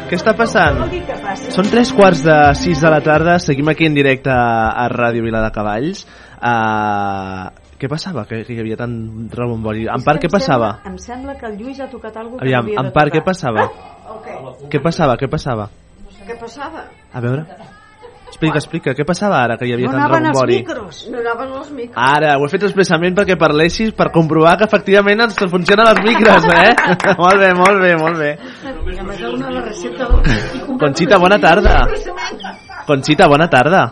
[0.07, 0.83] Què està passant?
[1.51, 5.41] Són tres quarts de sis de la tarda, seguim aquí en directe a Ràdio Vila
[5.43, 6.05] de Cavalls.
[6.37, 7.49] Uh,
[7.81, 8.27] què passava?
[8.29, 8.95] Que, que hi havia tant
[9.33, 9.89] rebombori.
[9.91, 10.75] En part, què passava?
[10.87, 13.17] Em sembla que el Lluís ha tocat alguna cosa Aviam, que no havia en part,
[13.17, 13.69] què passava?
[14.19, 14.33] Ok.
[14.71, 15.71] Què passava, què passava?
[16.23, 16.87] Què passava?
[17.11, 17.47] A veure.
[18.33, 20.55] Explica, explica, què passava ara que hi havia No tant anaven els rebombori?
[20.63, 21.01] micros.
[21.13, 21.99] No anaven els micros.
[22.01, 26.49] Ara, ho he fet expressament perquè parlessis per comprovar que efectivament ens funcionen els micros,
[26.49, 26.73] eh?
[27.23, 28.31] molt bé, molt bé, molt bé.
[30.81, 31.77] Conxita, bona tarda.
[32.89, 33.85] Conxita, bona tarda.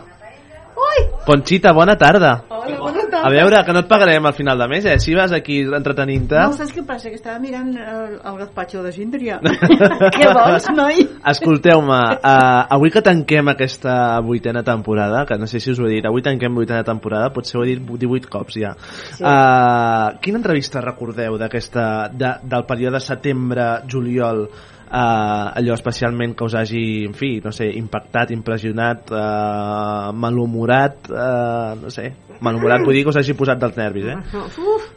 [1.28, 2.32] Conxita, bona tarda.
[2.48, 2.99] Hola, bona tarda.
[3.20, 4.96] A veure, que no et pagarem al final de mes, eh?
[5.02, 6.38] Si vas aquí entretenint-te...
[6.40, 7.10] No, saps què passa?
[7.12, 9.38] Que estava mirant el, el gazpacho de Síndria.
[10.16, 11.04] què vols, noi?
[11.32, 13.94] Escolteu-me, uh, avui que tanquem aquesta
[14.24, 17.60] vuitena temporada, que no sé si us ho he dit, avui tanquem vuitena temporada, potser
[17.60, 18.74] ho he dit 18 cops ja.
[19.12, 19.22] Sí.
[19.22, 24.46] Uh, quina entrevista recordeu d'aquesta de, del període setembre-juliol
[24.90, 31.92] allò especialment que us hagi, en fi, no sé, impactat, impressionat, uh, malhumorat, uh, no
[31.94, 32.08] sé,
[32.42, 34.18] malhumorat vull dir que us hagi posat dels nervis, eh?
[34.42, 34.90] Uf,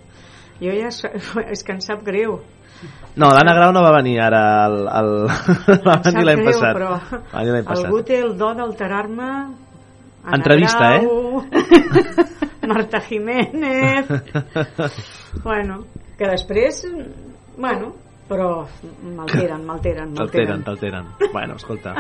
[0.64, 0.90] jo ja...
[1.54, 2.40] És que em sap greu.
[3.16, 5.12] No, l'Anna Grau no va venir ara, el, el,
[5.88, 6.74] va venir l'any passat.
[6.74, 7.86] però l'any passat.
[7.86, 9.30] algú té el do d'alterar-me
[10.24, 11.04] Ana Entrevista, eh?
[11.06, 11.44] Grau,
[12.74, 14.08] Marta Jiménez
[15.44, 15.84] bueno,
[16.18, 16.82] que després
[17.58, 17.94] bueno,
[18.28, 18.66] però
[19.18, 21.06] m'alteren, m'alteren, T'alteren, t'alteren.
[21.34, 21.94] Bueno, escolta,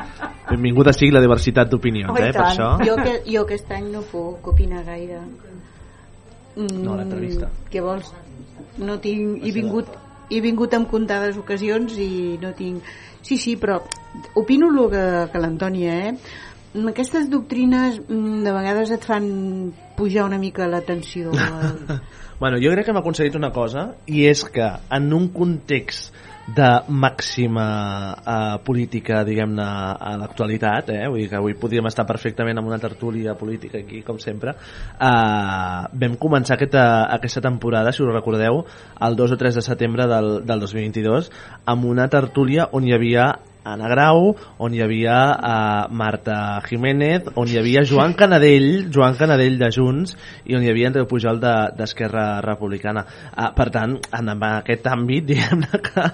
[0.49, 2.51] benvinguda sigui la diversitat d'opinions, Oh, eh, per tant.
[2.51, 2.69] això.
[2.88, 5.19] Jo, que, jo aquest any no puc opinar gaire.
[6.55, 7.49] Mm, No, l'entrevista.
[7.71, 8.11] Què vols?
[8.78, 9.43] No tinc...
[9.43, 9.89] He vingut,
[10.30, 12.84] he vingut en comptades ocasions i no tinc...
[13.24, 13.80] Sí, sí, però
[14.36, 16.11] opino el que, que l'Antònia, eh?
[16.74, 19.28] Mm, Aquestes doctrines mm, de vegades et fan
[19.97, 21.32] pujar una mica la tensió.
[22.43, 26.11] Bueno, jo crec que hem aconseguit una cosa i és que en un context
[26.57, 27.67] de màxima
[28.19, 31.05] eh, política, diguem-ne, a l'actualitat, eh?
[31.07, 35.79] vull dir que avui podríem estar perfectament amb una tertúlia política aquí, com sempre, eh,
[36.03, 36.83] vam començar aquesta,
[37.15, 38.65] aquesta temporada, si us recordeu,
[39.07, 41.31] el 2 o 3 de setembre del, del 2022,
[41.63, 43.31] amb una tertúlia on hi havia
[43.64, 49.57] Anna Grau, on hi havia uh, Marta Jiménez, on hi havia Joan Canadell, Joan Canadell
[49.59, 53.05] de Junts, i on hi havia Andreu Pujol de- d'Esquerra Republicana.
[53.32, 56.07] Uh, per tant, en, aquest àmbit, diguem-ne que,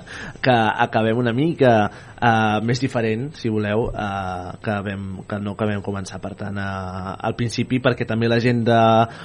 [0.46, 5.70] que acabem una mica uh, més diferent, si voleu, uh, que, vam, que no que
[5.70, 6.22] vam començar.
[6.22, 8.80] Per tant, uh, al principi, perquè també l'agenda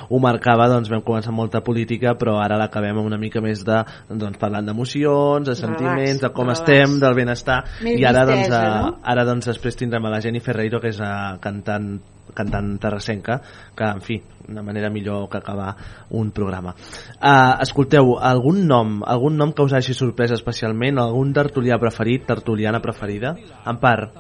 [0.09, 3.83] ho marcava, doncs vam començar amb molta política, però ara l'acabem una mica més de,
[4.09, 6.63] doncs, parlant d'emocions, de sentiments, de com relax.
[6.63, 8.91] estem, del benestar, Més i ara, doncs, distesa, uh, no?
[9.03, 11.97] ara doncs després tindrem a la Jenny Ferreiro que és uh, cantant
[12.35, 13.41] cantant terrassenca
[13.77, 14.17] que en fi,
[14.49, 15.75] una manera millor que acabar
[16.11, 16.75] un programa.
[17.21, 20.99] Uh, escolteu, algun nom algun nom que us hagi sorprès especialment?
[20.99, 23.35] Algun tertulià preferit, tertuliana preferida?
[23.67, 24.15] En part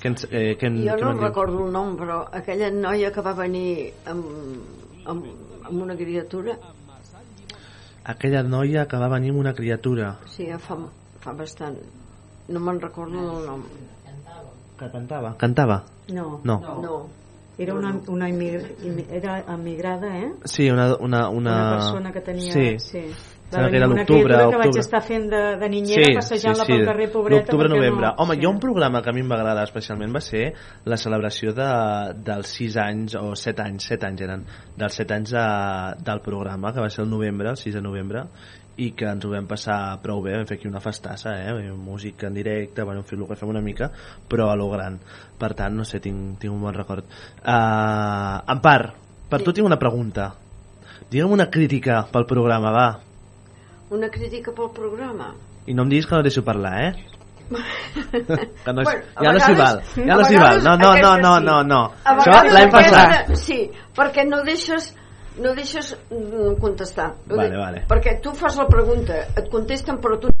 [0.00, 3.34] que ens, eh, que, en- Jo no recordo el nom, però aquella noia que va
[3.34, 4.24] venir amb,
[5.04, 5.24] amb,
[5.64, 6.58] amb una criatura,
[8.04, 10.16] aquella noia que va venir amb una criatura.
[10.26, 10.78] Sí, ja fa,
[11.20, 11.76] fa bastant.
[12.48, 13.62] No me'n recordo el nom.
[14.78, 15.84] que cantava cantava?
[16.12, 16.60] no, No.
[16.80, 17.08] No.
[17.58, 20.32] era una, una era emigrada eh?
[20.44, 21.50] sí, una, una, una...
[21.50, 22.78] una persona que tenia sí.
[22.78, 23.12] sí.
[23.48, 24.80] Sembla que era una l'octubre, criatura que vaig octubre.
[24.84, 28.06] estar fent de, de niñera passejant-la pel carrer pobreta L'octubre, perquè novembre.
[28.10, 28.14] no...
[28.24, 30.44] Home, hi ha un programa que a mi em va agradar especialment va ser
[30.84, 31.68] la celebració de,
[32.28, 34.44] dels 6 anys, o 7 anys, 7 anys eren,
[34.76, 35.46] dels 7 anys de,
[36.10, 38.26] del programa, que va ser el novembre, el 6 de novembre,
[38.78, 41.72] i que ens ho vam passar prou bé, vam fer aquí una festassa, eh?
[41.72, 43.90] música en directe, bueno, en fi, el que fem una mica,
[44.28, 45.00] però a lo gran.
[45.38, 47.08] Per tant, no sé, tinc, tinc un bon record.
[47.42, 48.94] Uh, en part,
[49.28, 50.30] per tu tinc una pregunta.
[51.10, 52.88] Digue'm una crítica pel programa, va.
[53.90, 55.32] Una crítica pel programa.
[55.68, 56.92] I no em diguis que no deixo parlar, eh?
[58.64, 60.62] Que no és, Bueno, ja no s'hi val, ja no s'hi val.
[60.64, 61.82] No, no, no, no, no, no.
[62.04, 63.36] Això aquesta- passat.
[63.40, 63.62] Sí,
[63.96, 64.92] perquè no deixes
[65.38, 67.12] no deixes mm, contestar.
[67.30, 67.84] Vale, vale.
[67.88, 70.32] Perquè tu fas la pregunta, et contesten però tu...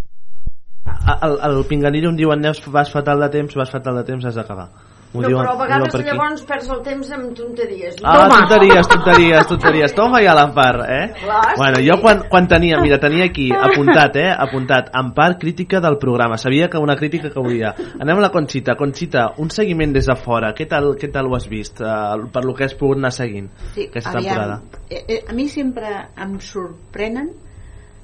[1.22, 4.36] El, el pinganillo em diuen Neus, vas fatal de temps, vas fatal de temps, has
[4.36, 4.68] d'acabar.
[5.12, 6.10] M'ho No, diuen- però a vegades per aquí.
[6.10, 7.94] llavors perds el temps amb tonteries.
[8.04, 9.94] Ah, tonteries, tonteries, tonteries.
[9.94, 11.14] Toma ja l'Empar, eh?
[11.22, 11.86] Clar, bueno, sí.
[11.88, 14.28] jo quan, quan tenia, mira, tenia aquí apuntat, eh?
[14.36, 16.36] Apuntat, Empar, crítica del programa.
[16.36, 17.74] Sabia que una crítica que volia.
[17.98, 18.74] Anem a la Conxita.
[18.76, 20.52] Conxita, un seguiment des de fora.
[20.54, 21.80] Què tal, què tal ho has vist?
[21.80, 24.62] Uh, per lo que has pogut anar seguint Sí, aquesta aviam, temporada.
[24.90, 25.86] eh, eh, a mi sempre
[26.18, 27.30] em sorprenen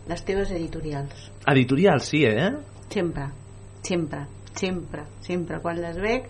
[0.09, 1.30] les teves editorials.
[1.46, 2.50] Editorial, sí, eh?
[2.88, 3.28] Sempre,
[3.82, 5.61] sempre, sempre, sempre.
[5.61, 6.24] Quan les veig,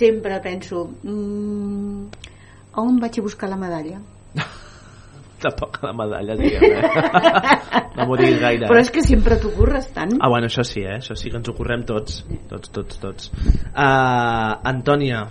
[0.00, 2.04] sempre penso mm,
[2.80, 4.00] on vaig a buscar la medalla?
[5.40, 6.88] Tampoc la medalla, diguem, eh?
[7.96, 8.68] No m'ho diguis gaire.
[8.68, 8.84] Però eh?
[8.84, 10.12] és que sempre t'ho curres tant.
[10.20, 10.98] Ah, bueno, això sí, eh?
[11.00, 12.22] Això sí que ens ho correm tots.
[12.48, 13.30] Tots, tots, tots.
[13.72, 15.24] Uh, Antònia,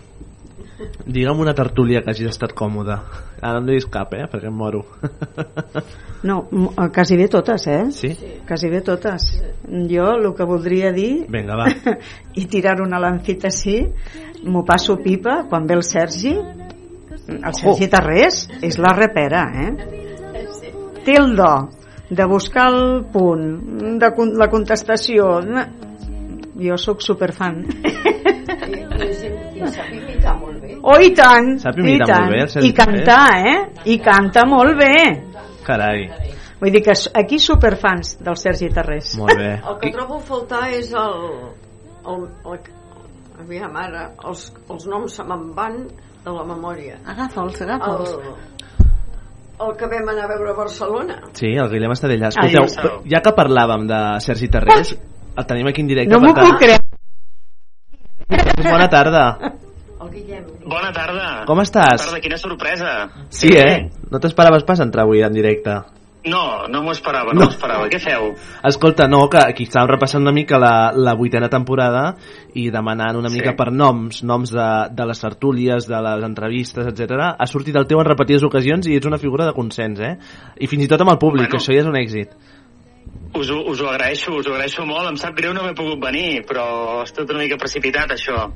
[1.05, 2.99] digue'm una tertúlia que hagis estat còmoda.
[3.41, 4.25] Ara no diguis cap, eh?
[4.31, 4.85] Perquè em moro.
[6.21, 7.85] No, eh, quasi bé totes, eh?
[7.95, 8.09] Sí?
[8.47, 9.29] Quasi bé totes.
[9.87, 11.69] Jo el que voldria dir Vinga, va.
[12.41, 13.77] i tirar una lancita així
[14.43, 19.69] m'ho passo pipa quan ve el Sergi el Sergi Tarrés és la repera eh?
[21.05, 21.53] té el do
[22.09, 25.29] de buscar el punt de la contestació
[26.59, 27.63] jo sóc superfan
[28.69, 30.68] I, i, i sap imitar molt bé.
[30.81, 32.25] Oh i tant, Sap i, tant.
[32.25, 33.55] molt bé, el Sergi i cantar eh?
[33.85, 34.95] i canta molt bé
[35.65, 36.05] Carai,
[36.59, 39.53] vull dir que aquí superfans del Sergi Tarrés molt bé.
[39.69, 41.25] El que trobo a faltar és el...
[42.09, 42.59] el, el
[43.39, 45.77] aviam, ara, els, els noms se me'n van
[46.25, 46.97] de la memòria.
[47.07, 48.11] Agafa'ls, agafa'ls.
[48.19, 48.33] El,
[49.63, 51.21] el que vam anar a veure a Barcelona.
[51.37, 52.27] Sí, el Guillem Estadella.
[52.27, 52.99] Ah, Escolteu, ja sabeu.
[53.13, 54.91] ja que parlàvem de Sergi Tarrés,
[55.35, 56.11] el tenim aquí en directe.
[56.11, 56.79] no m'ho puc creure
[58.69, 59.23] Bona tarda.
[59.99, 60.43] El Guillem.
[60.65, 61.29] Bona tarda.
[61.45, 61.97] Com estàs?
[61.99, 62.91] Bona tarda, quina sorpresa.
[63.29, 63.89] Sí, eh?
[64.11, 65.73] No t'esperaves pas entrar avui en directe.
[66.29, 67.45] No, no m'ho esperava, no, No.
[67.45, 67.87] m'ho esperava.
[67.87, 68.33] Què feu?
[68.67, 72.15] Escolta, no, que aquí estàvem repassant una mica la, la vuitena temporada
[72.53, 73.55] i demanant una mica Sí.
[73.55, 77.35] per noms, noms de, de les tertúlies, de les entrevistes, etc.
[77.39, 80.17] Ha sortit el teu en repetides ocasions i ets una figura de consens, eh?
[80.59, 81.59] I fins i tot amb el públic, Bueno.
[81.63, 82.35] això ja és un èxit.
[83.37, 85.05] Us ho, us ho agraeixo, us ho agraeixo molt.
[85.11, 86.65] Em sap greu no haver pogut venir, però
[87.03, 88.47] és tot una mica precipitat, això.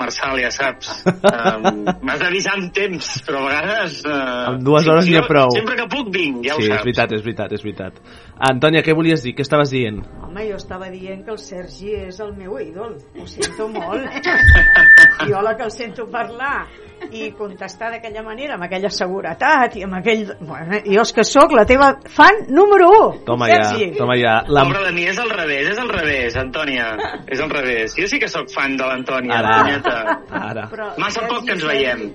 [0.00, 0.92] Marçal, ja saps.
[1.38, 3.98] Um, M'has d'avisar amb temps, però a vegades...
[4.04, 4.14] Uh,
[4.52, 5.52] Amb dues hores n'hi ha prou.
[5.54, 6.86] Sempre que puc vinc, ja ho sí, és saps.
[6.86, 8.00] veritat, és veritat, és veritat.
[8.38, 9.32] Antònia, què volies dir?
[9.34, 9.98] Què estaves dient?
[10.22, 12.92] Home, jo estava dient que el Sergi és el meu ídol.
[13.18, 14.28] Ho sento molt.
[15.30, 16.68] jo la que el sento parlar
[17.10, 20.22] i contestar d'aquella manera, amb aquella seguretat i amb aquell...
[20.38, 23.24] Bueno, jo és que sóc la teva fan número 1.
[23.26, 23.90] Toma ja, Sergi.
[23.98, 24.36] toma ja.
[24.46, 24.62] La...
[24.68, 26.88] Pobre de mi, és al revés, és al revés, Antònia.
[27.26, 27.96] És al revés.
[27.98, 29.56] Jo sí que sóc fan de l'Antònia, Ara.
[29.64, 29.98] punyeta.
[30.44, 30.68] Ara.
[30.70, 32.06] Però, Massa Sergi, poc que ens veiem.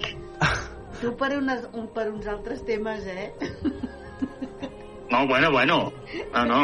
[1.03, 3.91] Tu per, unes, un, per uns altres temes, eh?
[5.13, 5.93] No, bueno, bueno.
[6.33, 6.61] No, no.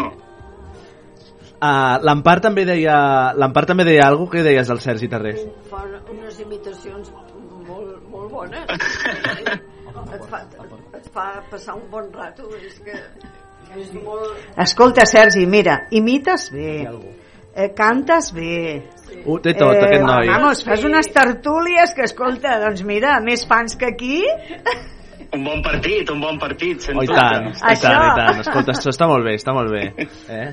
[1.59, 2.95] Uh, L'Empar també deia
[3.35, 7.11] l'Empar també deia alguna que deies del Sergi Tarrés Fa unes imitacions
[7.67, 8.63] molt, molt bones.
[10.15, 10.39] et, fa,
[10.97, 12.47] et fa passar un bon rato.
[12.57, 12.95] És que
[13.77, 14.39] és molt...
[14.65, 16.73] Escolta, Sergi, mira, imites bé,
[17.53, 18.55] eh, cantes bé,
[19.25, 20.29] Ho té tot, aquest noi.
[20.31, 24.23] Vamos, fas unes tertúlies que, escolta, doncs mira, més fans que aquí...
[25.31, 27.19] Un bon partit, un bon partit, sens Oh, i dubte.
[27.21, 28.39] tant, i tant, i tant.
[28.41, 29.83] Escolta, això està molt bé, està molt bé.
[30.29, 30.47] Eh?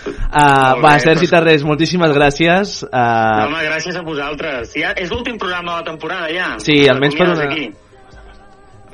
[0.00, 2.82] Uh, Molt va, bé, Sergi doncs- Tarrés, moltíssimes gràcies.
[2.82, 4.72] No, Uh, home, gràcies a vosaltres.
[4.74, 6.54] Ja, és l'últim programa de la temporada, ja.
[6.58, 7.70] Sí, almenys per una- Aquí.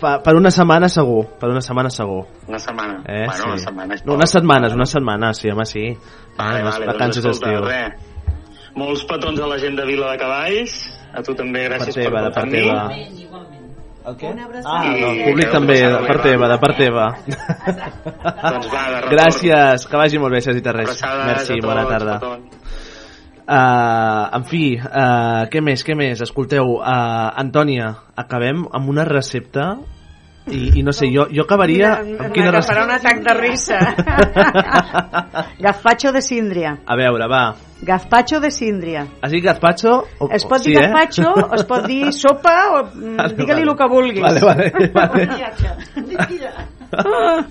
[0.00, 2.26] per, per una setmana segur, per una setmana segur.
[2.48, 2.98] Una setmana.
[3.06, 3.48] Eh, bueno, sí.
[3.48, 3.94] una setmana.
[4.04, 5.86] No, unes setmanes, unes setmanes, sí, home, sí.
[6.36, 7.70] Vale, Ah, les vale, vacances doncs, escolta, d'estiu.
[7.70, 8.72] res.
[8.76, 10.92] Molts petons a la gent de Vila de Cavalls.
[11.14, 13.55] A tu també, Per gràcies teva, de per part portar teva.
[14.06, 14.28] El què?
[14.30, 16.50] Ah, Sí, no, el públic també, de part teva, va.
[16.52, 17.06] de part teva.
[18.54, 19.00] Doncs va, de.
[19.10, 20.62] Gràcies, que vagi molt bé, Sergi.
[20.62, 22.20] Abraçades Merci, a bona tarda.
[23.46, 26.22] Uh, en fi, uh, què més, què més?
[26.22, 29.72] Escolteu, uh, Antònia, acabem amb una recepta
[30.46, 32.84] i, i no sé, jo, jo acabaria amb quina recepta?
[32.84, 33.78] un atac de risa.
[35.58, 36.78] Gazpacho de síndria.
[36.86, 37.54] A veure, va.
[37.82, 39.06] Gazpacho de síndria.
[39.20, 40.04] Has dit gazpacho?
[40.20, 40.86] O, Es pot sí, dir eh?
[40.88, 43.70] gazpacho, o es pot dir sopa, o mm, Vale, digue-li vale.
[43.72, 44.22] el que vulguis.
[44.22, 45.28] Vale, vale, vale.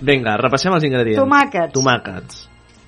[0.01, 1.19] Vinga, repassem els ingredients.
[1.21, 1.73] Tomàquets.
[1.75, 2.43] Tomàquets.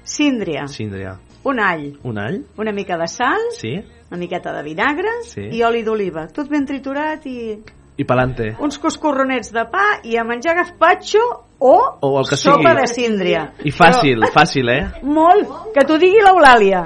[0.08, 1.18] Síndria, Síndria.
[1.44, 2.42] un all, Un all?
[2.58, 3.74] una mica de sal, Sí.
[4.10, 5.42] una miqueta de vinagre Sí.
[5.52, 6.28] i oli d'oliva.
[6.34, 7.60] Tot ben triturat i
[7.98, 8.56] I pelante.
[8.62, 11.20] uns coscorronets de pa i a menjar gazpacho
[11.60, 12.82] o, O el que sopa sigui.
[12.82, 13.42] de síndria.
[13.66, 14.84] I fàcil, fàcil, eh?
[15.04, 15.74] Molt.
[15.74, 16.84] Que t'ho digui l'Eulàlia.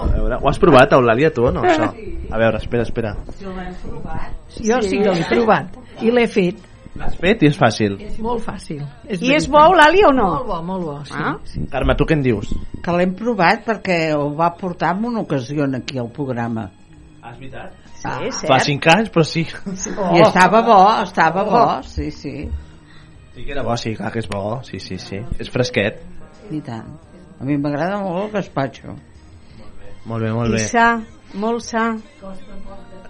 [0.00, 1.90] A veure, ho has provat, Eulàlia, tu o no, això?
[2.30, 3.14] A veure, espera, espera.
[4.64, 6.62] Jo sí que l'he provat i l'he fet.
[6.94, 7.96] L'has fet i és fàcil.
[8.00, 8.80] És molt fàcil.
[9.10, 10.28] És I és bo, Eulàlia, o no?
[10.36, 11.16] Molt bo, molt bo, sí.
[11.18, 11.34] Ah?
[11.50, 11.64] sí.
[11.72, 12.52] Carme, tu què en dius?
[12.84, 16.70] Que l'hem provat perquè ho va portar en una ocasió aquí al programa.
[17.20, 17.74] Ah, és veritat?
[18.04, 18.66] Sí, és Fa cert.
[18.68, 19.46] 5 anys, però sí.
[19.46, 22.34] I estava bo, estava bo, sí, sí.
[23.34, 24.60] Sí que era bo, sí, clar que és bo.
[24.66, 25.22] Sí, sí, sí.
[25.40, 26.02] És fresquet.
[26.52, 26.92] I tant.
[27.40, 28.94] A mi m'agrada molt el gazpacho.
[30.04, 30.66] Molt bé, molt I bé.
[30.68, 30.88] sa,
[31.40, 31.88] molt sa.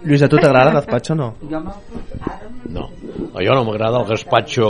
[0.05, 1.29] Lluís, a tu t'agrada el gazpacho o no?
[2.71, 2.87] No,
[3.35, 4.65] a jo no m'agrada el gaspatxo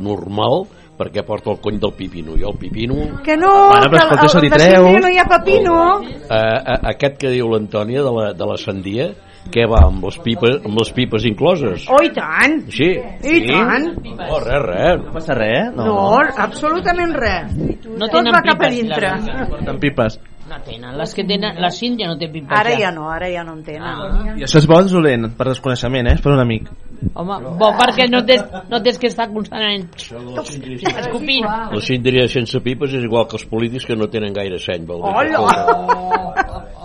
[0.00, 2.36] normal perquè porta el cony del pipino.
[2.38, 2.96] Jo el pipino...
[3.24, 4.84] Que no, però que escolta, el, el li de treu.
[4.84, 5.78] síndria no hi ha pepino.
[6.04, 9.08] Eh, eh, aquest que diu l'Antònia de, la, de la sandia,
[9.52, 11.84] Què va, amb les pipes, amb les pipes incloses?
[11.92, 12.56] Oh, i tant!
[12.72, 12.88] Sí?
[12.96, 13.90] I tant!
[14.04, 15.02] No, res, res.
[15.04, 15.98] No passa res, No, no
[16.46, 17.52] absolutament res.
[17.84, 19.12] No Tot tenen va cap a dintre.
[19.52, 20.18] Porten pipes.
[20.44, 20.96] No tenen.
[20.98, 22.52] Les que tenen, la ja no té pipes.
[22.52, 24.34] Ara ja no, ara ja no en tenen.
[24.38, 25.30] I això és bo o dolent?
[25.38, 26.18] Per desconeixement, eh?
[26.18, 26.68] És per un amic.
[27.14, 31.48] Home, bo, perquè no tens, no tens que estar constantment escopint.
[31.48, 34.86] La síndria sense pipes és igual que els polítics que no tenen gaire seny.
[34.88, 35.42] Vol dir, Hola!
[35.42, 36.44] escolta,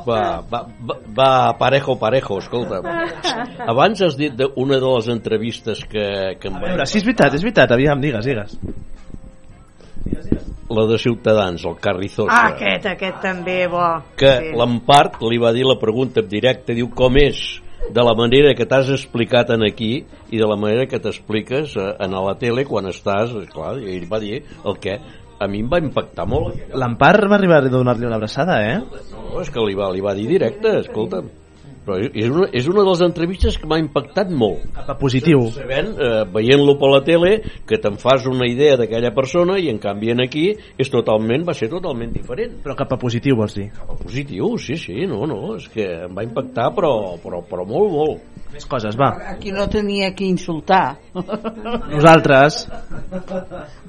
[0.09, 2.79] Va, va, va, va parejo, parejo, escolta.
[3.67, 6.05] Abans has dit de una de les entrevistes que,
[6.39, 6.69] que em A va...
[6.69, 7.75] veure, sí, és veritat, és veritat.
[7.75, 8.55] Aviam, digues, digues.
[10.69, 12.29] La de Ciutadans, el Carrizosa.
[12.29, 13.85] Ah, aquest, aquest també, bo.
[14.15, 14.51] que Sí.
[14.53, 18.67] l'Empart li va dir la pregunta en directe, diu com és de la manera que
[18.69, 22.65] t'has explicat en aquí i de la manera que t'expliques eh, en a la tele
[22.65, 24.99] quan estàs, clar, i ell va dir el que
[25.39, 26.59] a mi em va impactar molt.
[26.75, 28.79] L'Empar va arribar a donar-li una abraçada, eh?
[29.13, 31.31] No, és que li va, li va dir directe, escolta'm.
[31.89, 34.67] Però és una, és una de les entrevistes que m'ha impactat molt.
[34.75, 35.47] Cap a positiu.
[35.55, 37.31] Sabent, eh, veient-lo per la tele,
[37.65, 40.45] que te'n fas una idea d'aquella persona i en canvi en aquí
[40.77, 42.59] és totalment, va ser totalment diferent.
[42.61, 43.71] Però cap a positiu, vols dir?
[43.73, 47.65] Cap a positiu, sí, sí, no, no, és que em va impactar però, però, però
[47.65, 48.45] molt, molt.
[48.53, 49.15] Més coses, va.
[49.33, 50.99] Aquí no tenia que insultar.
[51.13, 52.67] Nosaltres.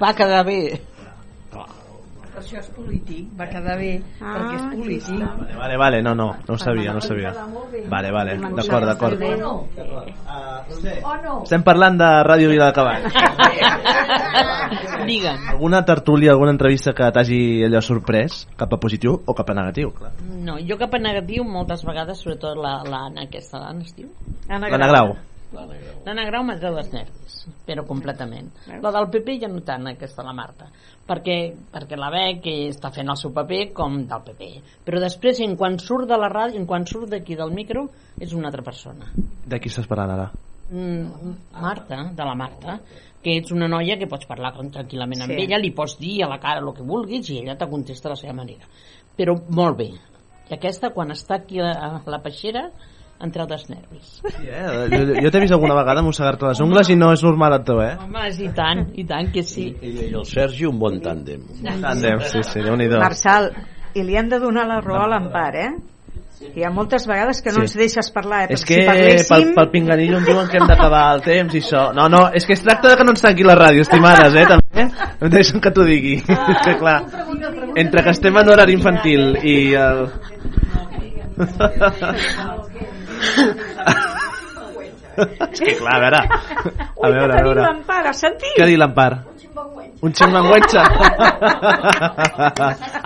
[0.01, 0.61] Va quedar bé.
[2.37, 5.19] Això és polític, va quedar bé, Ah, perquè és polític.
[5.19, 7.33] Vale, vale, vale, no, no, no ho sabia, no ho sabia.
[7.89, 9.21] Vale, vale, d'acord, d'acord.
[9.21, 9.67] O no?
[11.03, 11.43] O no?
[11.43, 13.03] Estem parlant de Ràdio Vila de Cavall.
[15.05, 15.49] Digue'm.
[15.49, 19.91] Alguna tertúlia, alguna entrevista que t'hagi allò sorprès, cap a positiu o cap a negatiu?
[19.91, 20.11] Clar.
[20.45, 24.07] No, jo cap a negatiu moltes vegades, sobretot la- l'Anna aquesta, l'Anna es diu?
[24.47, 25.15] L'Anna Grau.
[25.51, 27.35] L'Anna Grau m'ha tret els nervis,
[27.67, 28.49] però completament.
[28.81, 30.69] La del PP ja no tant, aquesta, la Marta,
[31.07, 31.37] perquè,
[31.73, 34.51] perquè la veig que està fent el seu paper com del PP.
[34.87, 37.89] Però després, en quan surt de la ràdio, en quan surt d'aquí del micro,
[38.19, 39.11] és una altra persona.
[39.45, 40.29] De qui estàs parlant ara?
[40.71, 42.77] Mm, Marta, de la Marta,
[43.21, 45.41] que ets una noia que pots parlar con- tranquil·lament amb Sí.
[45.43, 48.11] ella, li pots dir a la cara el que vulguis i ella te contesta a
[48.11, 48.65] la seva manera.
[49.17, 49.89] Però molt bé.
[50.49, 52.71] I aquesta, quan està aquí a a la peixera,
[53.21, 54.07] em treu dels nervis.
[54.25, 54.63] Sí, eh?
[54.91, 57.77] Jo, jo t'he vist alguna vegada mossegar-te les ungles i no és normal et tu,
[57.83, 57.93] eh?
[58.01, 59.67] Home, i tant, i tant que sí.
[59.81, 61.45] Ella i el Sergi un bon tàndem.
[61.61, 62.99] Tàndem, sí, sí, déu-n'hi-do.
[63.03, 63.51] Marçal,
[63.93, 65.71] i li hem de donar la raó a l'Empar, eh?
[66.41, 67.67] Hi ha moltes vegades que no Sí.
[67.67, 68.55] ens deixes parlar, eh?
[68.55, 69.29] És Perquè que si parléssim...
[69.29, 71.83] pel, pel pinganillo em diuen que hem d'acabar el temps i això.
[71.93, 74.47] No, no, és que es tracta de que no ens tanqui la ràdio, estimades, eh,
[74.49, 74.87] també.
[75.21, 76.15] No em deixen que t'ho digui.
[76.25, 76.97] És que clar,
[77.75, 80.07] entre que estem en horari infantil i el...
[85.51, 86.21] És que clar, a veure...
[86.21, 87.61] A Ui, veure, que a veure.
[87.61, 88.53] tenim l'Empar, has sentit?
[88.55, 89.11] Què ha dit l'Empar?
[90.01, 90.81] Un xingüengüetxa.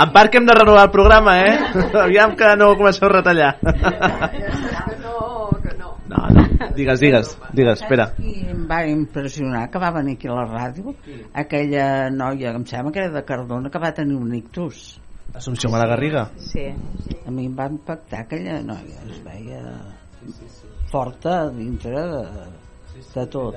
[0.06, 1.56] Empar que hem de renovar el programa, eh?
[2.06, 3.50] Aviam que no comenceu a retallar.
[6.08, 6.46] No, no.
[6.76, 8.06] Digues, digues, digues, espera.
[8.22, 10.94] I em va impressionar que va venir aquí a la ràdio
[11.34, 15.00] aquella noia, que em sembla que era de Cardona, que va tenir un ictus.
[15.36, 16.30] Assumpció Malagarriga.
[16.40, 16.70] Sí.
[17.26, 19.64] A mi em va impactar aquella noia, es veia
[20.92, 22.24] forta dintre de,
[23.16, 23.56] de tot.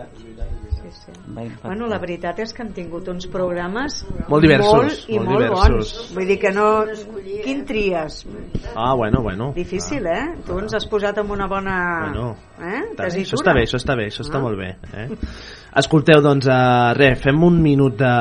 [0.78, 1.12] Sí, sí.
[1.62, 4.00] Bueno, la veritat és que han tingut uns programes
[4.30, 5.92] Molt diversos, molt i molt molt, diversos.
[5.98, 6.14] bons.
[6.16, 6.66] Vull dir que no...
[7.44, 8.18] Quin tries?
[8.74, 9.50] Ah, bueno, bueno.
[9.54, 10.24] Difícil, eh?
[10.46, 11.76] Tu ens has posat amb una bona...
[12.08, 12.82] Bueno, eh?
[12.96, 13.22] Tesitura.
[13.26, 14.42] això està bé, això està bé, això està Ah.
[14.42, 14.70] molt bé.
[14.94, 15.08] Eh?
[15.78, 18.14] Escolteu, doncs, uh, res, fem un minut de,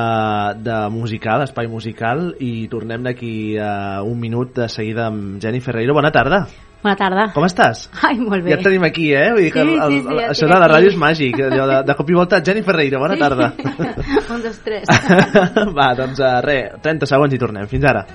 [0.62, 5.94] de musical, espai musical, i tornem d'aquí uh, un minut de seguida amb Jenny Ferreiro.
[5.98, 6.46] Bona tarda.
[6.84, 7.24] Bona tarda.
[7.34, 7.88] Com estàs?
[8.06, 8.52] Ai, molt bé.
[8.54, 9.32] Ja et tenim aquí, eh?
[9.34, 11.40] Vull dir que Sí, el, el, sí, sí, ja això de la ràdio és màgic.
[11.50, 13.24] Allò de, de cop i volta, Jenny Ferreiro, bona Sí.
[13.26, 13.52] tarda.
[14.36, 14.88] Un, dos, tres.
[15.80, 17.68] Va, doncs uh, res, 30 segons i tornem.
[17.72, 18.06] Fins ara.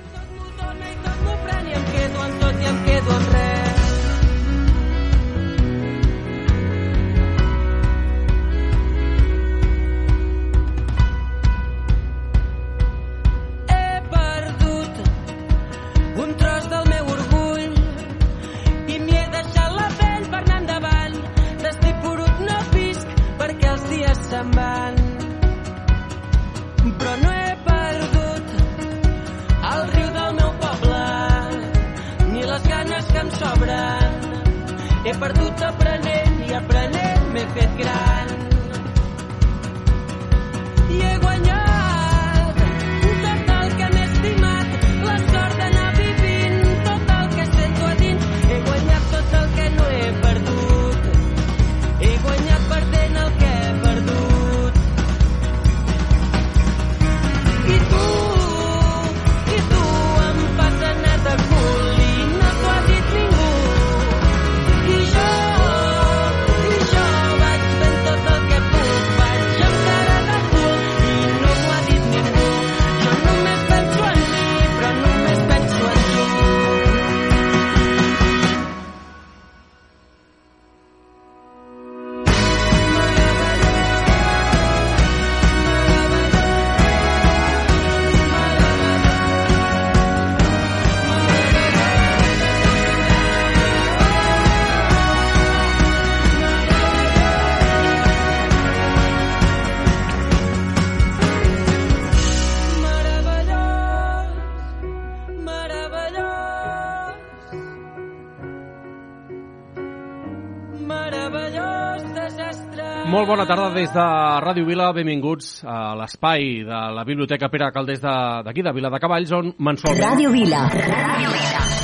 [113.23, 114.03] Molt bona tarda des de
[114.43, 114.89] Ràdio Vila.
[114.91, 119.31] Benvinguts a l'espai de la Biblioteca Pere Caldés de- d'aquí, de, de Vila de Cavalls,
[119.31, 120.03] on mensualment...
[120.03, 120.67] Ràdio Vila.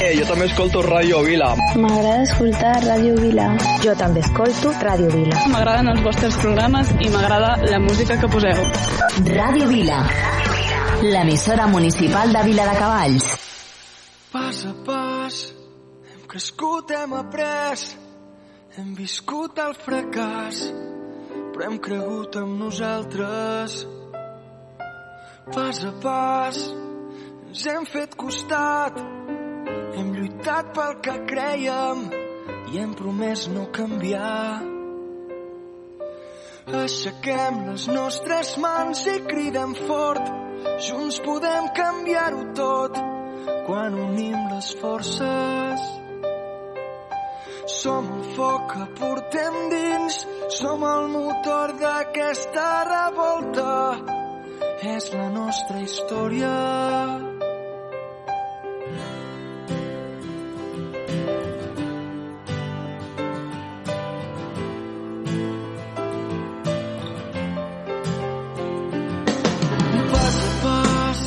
[0.04, 1.54] Eh, jo també escolto Ràdio Vila.
[1.78, 3.48] M'agrada escoltar Ràdio Vila.
[3.84, 5.46] Jo també escolto Ràdio Vila.
[5.54, 8.60] M'agraden els vostres programes i m'agrada la música que poseu.
[9.32, 10.02] Ràdio Vila.
[11.04, 13.30] L'emissora municipal de Vila de Cavalls.
[14.34, 15.40] Pas a pas,
[16.12, 17.80] hem crescut, hem après,
[18.78, 20.60] hem viscut el fracàs,
[21.60, 23.86] però hem cregut en nosaltres.
[25.52, 26.58] Pas a pas,
[27.50, 29.00] ens hem fet costat,
[29.98, 32.06] hem lluitat pel que creiem
[32.72, 34.64] i hem promès no canviar.
[36.80, 40.32] Aixequem les nostres mans i cridem fort,
[40.88, 43.02] junts podem canviar-ho tot
[43.68, 45.99] quan unim les forces.
[47.70, 50.16] Som el foc que portem dins,
[50.58, 53.74] som el motor d'aquesta revolta.
[54.90, 56.54] És la nostra història.
[70.64, 71.22] Pas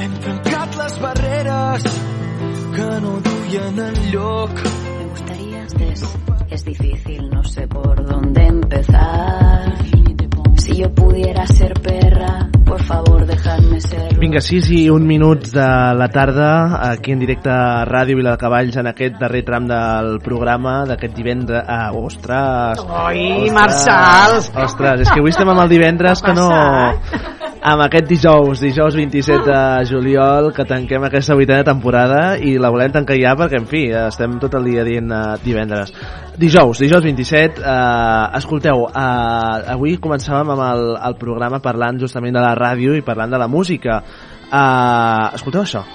[0.00, 2.02] hem trencat les barreres
[2.74, 4.50] que no duien enlloc.
[4.98, 6.16] Me gustaría es,
[6.50, 9.74] es difícil, no sé por dónde empezar.
[10.56, 14.16] Si yo pudiera ser perra, por favor, dejadme ser.
[14.18, 15.66] Vinga, 6 i 1 minuts de
[15.98, 20.20] la tarda, aquí en directe a Ràdio Vila de Cavalls, en aquest darrer tram del
[20.22, 21.66] programa d'aquest divendres...
[21.66, 22.78] Ah, ostres!
[23.08, 24.38] Oi, Marçal!
[24.54, 26.48] Ostres, és que avui estem amb el divendres que no...
[27.62, 32.90] Amb aquest dijous, dijous 27 de juliol, que tanquem aquesta vuitena temporada i la volem
[32.90, 35.94] tancar ja perquè, en fi, estem tot el dia dient uh, divendres.
[36.42, 42.42] Dijous, dijous 27, uh, escolteu, uh, avui començàvem amb el, el programa parlant justament de
[42.42, 44.02] la ràdio i parlant de la música.
[44.50, 45.86] Uh, escolteu això.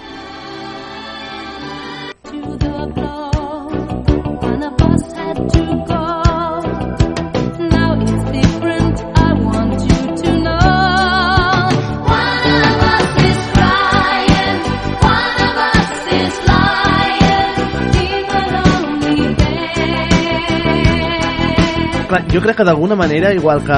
[22.31, 23.77] Jo crec que d'alguna manera, igual que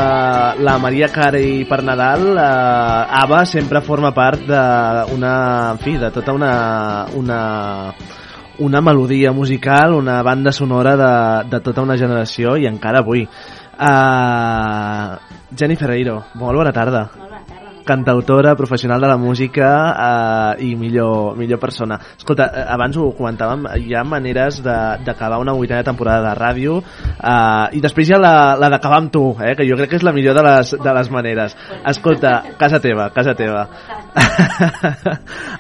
[0.63, 5.33] la Maria Carey per Nadal, eh, ABBA sempre forma part d'una,
[5.71, 7.93] en fi, de tota una, una,
[8.59, 11.13] una melodia musical, una banda sonora de,
[11.49, 13.27] de tota una generació i encara avui.
[13.79, 15.15] Uh,
[15.55, 17.28] Jenny Ferreiro, molt bona tarda.
[17.89, 21.97] Cantautora, professional de la música uh, i millor, millor persona.
[22.19, 27.65] Escolta, eh, abans ho comentàvem, hi ha maneres d'acabar una vuitena temporada de ràdio uh,
[27.73, 30.05] i després hi ha la, la d'acabar amb tu, eh, que jo crec que és
[30.05, 31.57] la millor de les, de les maneres.
[31.89, 33.65] Escolta, casa teva, casa teva.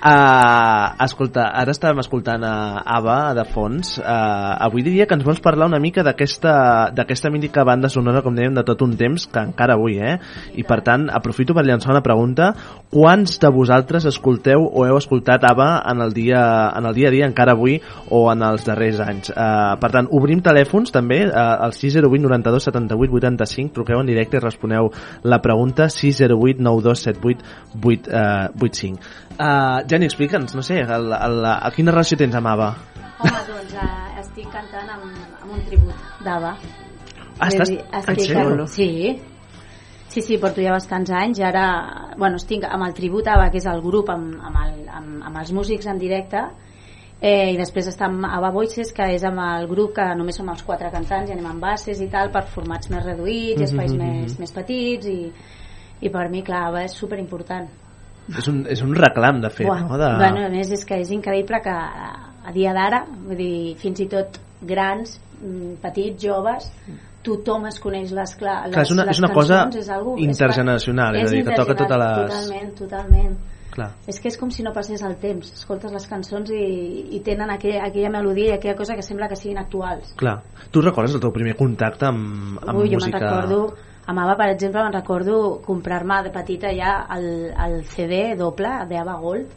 [0.05, 2.53] uh, escolta, ara estàvem escoltant a
[2.99, 3.95] Ava de fons.
[3.97, 8.53] Uh, avui diria que ens vols parlar una mica d'aquesta mítica banda sonora, com dèiem,
[8.53, 10.19] de tot un temps, que encara avui, eh?
[10.61, 12.18] I per tant, aprofito per llançar una pregunta.
[12.89, 16.39] Quants de vosaltres escolteu o heu escoltat Ava en el dia,
[16.73, 17.75] en el dia a dia, encara avui,
[18.09, 19.29] o en els darrers anys?
[19.29, 21.35] Uh, per tant, obrim telèfons també, uh,
[21.67, 24.89] al 608 92 78 85, truqueu en directe i responeu
[25.21, 27.45] la pregunta 608 92 78
[27.77, 29.13] 8, uh, 85.
[29.37, 32.71] Uh, Jenny, explica'ns, no sé, el, el, a quina relació tens amb Ava?
[33.19, 33.89] Home, doncs uh,
[34.23, 35.05] estic cantant amb,
[35.43, 35.93] amb un tribut
[36.25, 36.55] d'Ava.
[37.39, 37.69] Ah, estàs-
[38.01, 38.65] estic sèrio?
[38.67, 38.89] Sí,
[40.09, 41.65] sí, sí, porto ja bastants anys i ara,
[42.17, 45.41] bueno, estic amb el tribut ABBA, que és el grup amb, amb, el, amb, amb
[45.41, 46.43] els músics en directe,
[47.21, 50.49] eh, i després està amb Ava Voices, que és amb el grup que només som
[50.49, 53.93] els quatre cantants i anem amb bases i tal, per formats més reduïts, i espais
[53.93, 54.39] Mhm, mhm, més, mhm.
[54.39, 55.31] més petits, i,
[56.01, 57.69] i per mi, clar, Ava és superimportant.
[58.37, 59.97] És un, és un reclam, de fet, Buah, no?
[59.97, 60.09] De...
[60.17, 64.07] Bueno, a més és que és increïble que a dia d'ara, vull dir, fins i
[64.07, 66.69] tot grans, mm, petits, joves,
[67.23, 69.89] tothom es coneix les, cla les, Clar, és una- les és una cosa cançons, és
[69.89, 73.37] algo, intergeneracional, és a dir, que toca totes les- Totalment, totalment.
[73.69, 73.91] Clar.
[74.07, 75.51] És que és com si no passés el temps.
[75.53, 79.35] Escoltes les cançons i, i tenen aquella, aquella melodia i aquella cosa que sembla que
[79.37, 80.15] siguin actuals.
[80.17, 80.41] Clar.
[80.71, 83.19] Tu recordes el teu primer contacte amb, amb Ui, jo me'n música?
[83.19, 83.75] recordo,
[84.07, 89.19] amb Ava, per exemple, me'n recordo comprar-me de petita ja el, el CD doble d'Ava
[89.21, 89.53] Gold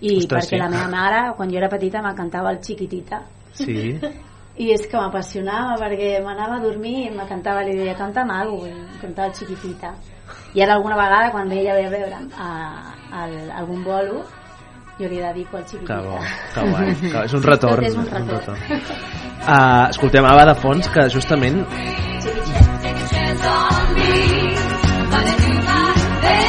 [0.00, 0.62] i Ostres, perquè sí.
[0.62, 3.98] la meva mare, quan jo era petita, me cantava el Chiquitita Sí.
[4.56, 8.72] i és que m'apassionava perquè m'anava a dormir i me cantava, li deia, canta'm alguna
[8.72, 9.92] cosa, cantava el Chiquitita
[10.54, 12.48] i ara alguna vegada quan ella ve a veure'm a,
[13.12, 14.24] a, a algun bolo
[14.98, 16.18] jo li dedico el Que Chiquitita bo,
[16.54, 16.94] que guai.
[17.12, 17.84] Que és un retorn.
[17.84, 18.56] Tot és un un retorn.
[18.70, 19.02] retorn.
[19.44, 21.60] Uh, escoltem Ava de fons, que justament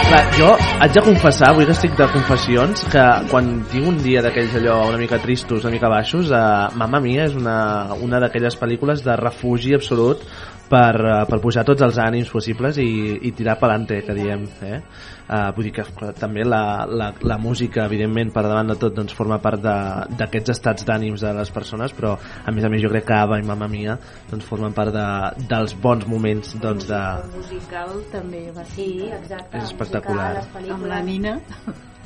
[0.08, 4.22] Clar, jo haig de confessar, avui que estic de confessions, que quan tinc un dia
[4.24, 6.44] d'aquells allò una mica tristos, una mica baixos, eh,
[6.80, 7.58] Mamma Mia és una,
[8.06, 10.24] una d'aquelles pel·lícules de refugi absolut
[10.70, 12.88] per, eh, per pujar tots els ànims possibles i,
[13.28, 14.44] i tirar pelante, que diem.
[14.68, 14.82] Eh?
[15.28, 18.94] Uh, vull dir que clar, també la, la, la música, evidentment, per davant de tot,
[18.96, 22.80] doncs, forma part de- d'aquests estats d'ànims de les persones, però a més a més
[22.82, 23.98] jo crec que Ava i Mamma Mia
[24.32, 25.04] doncs, formen part de,
[25.52, 28.76] dels bons moments doncs, de, El musical també va ser...
[28.78, 29.58] Sí, exacte.
[29.60, 30.30] És espectacular.
[30.38, 30.80] Musical, les pel·lícules.
[30.80, 31.36] Amb la Nina.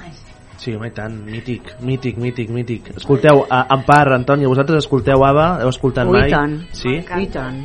[0.02, 2.90] Sí, home, i tant, mític, mític, mític, mític.
[2.96, 5.48] Escolteu, a, Empar, Antònia, vosaltres escolteu ABBA?
[5.64, 6.30] Heu escoltat Ui, mai?
[6.34, 6.58] tant.
[6.78, 7.00] Sí?
[7.02, 7.58] I tant.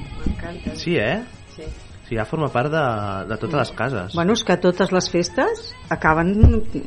[0.75, 1.21] Sí, eh?
[1.55, 1.69] Sí.
[2.09, 2.85] Sí, ja forma part de,
[3.29, 4.15] de totes les cases.
[4.15, 6.35] Bueno, és que a totes les festes acaben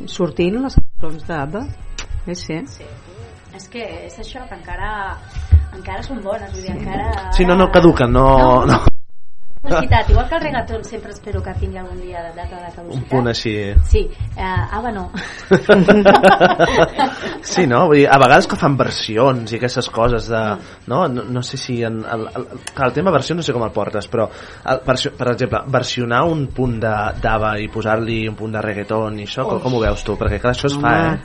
[0.07, 1.66] sortint les cançons d'Abba.
[2.26, 2.62] Sí, sí.
[2.80, 2.88] Sí.
[3.60, 4.93] És que és això, que encara,
[5.76, 7.30] encara són bones, vull dir, encara...
[7.36, 8.30] Sí, no, no caduquen, no...
[8.70, 8.80] no.
[9.62, 12.76] Caducitat, igual que el reggaeton sempre espero que tingui algun dia de data de Un
[12.76, 13.10] caducitat.
[13.12, 13.51] punt així...
[13.84, 14.05] Sí,
[14.38, 15.12] eh, Ava no.
[17.43, 17.82] Sí, no?
[17.89, 20.41] Vull dir, a vegades que fan versions i aquestes coses de...
[20.88, 21.82] No, no, no sé si...
[21.84, 22.47] En, el, el,
[22.86, 24.30] el tema versió no sé com el portes, però,
[24.64, 29.20] el, versió, per exemple, versionar un punt de- d'Ava i posar-li un punt de reggaeton
[29.20, 30.16] i això, com, com ho veus tu?
[30.20, 31.16] Perquè clar, això es fa, eh?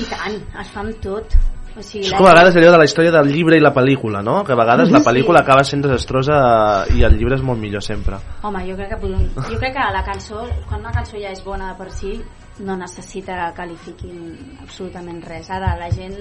[0.00, 1.36] I tant, es fa amb tot.
[1.76, 4.20] O sigui, És com a vegades allò de la història del llibre i la pel·lícula,
[4.22, 4.42] no?
[4.44, 5.44] Que a vegades la pel·lícula Sí.
[5.44, 8.18] acaba sent desastrosa i el llibre és molt millor sempre.
[8.42, 11.70] Home, jo crec que jo crec que la cançó, quan una cançó ja és bona
[11.72, 12.20] de per si,
[12.60, 15.48] no necessita que li fiquin absolutament res.
[15.50, 16.12] Ara la gent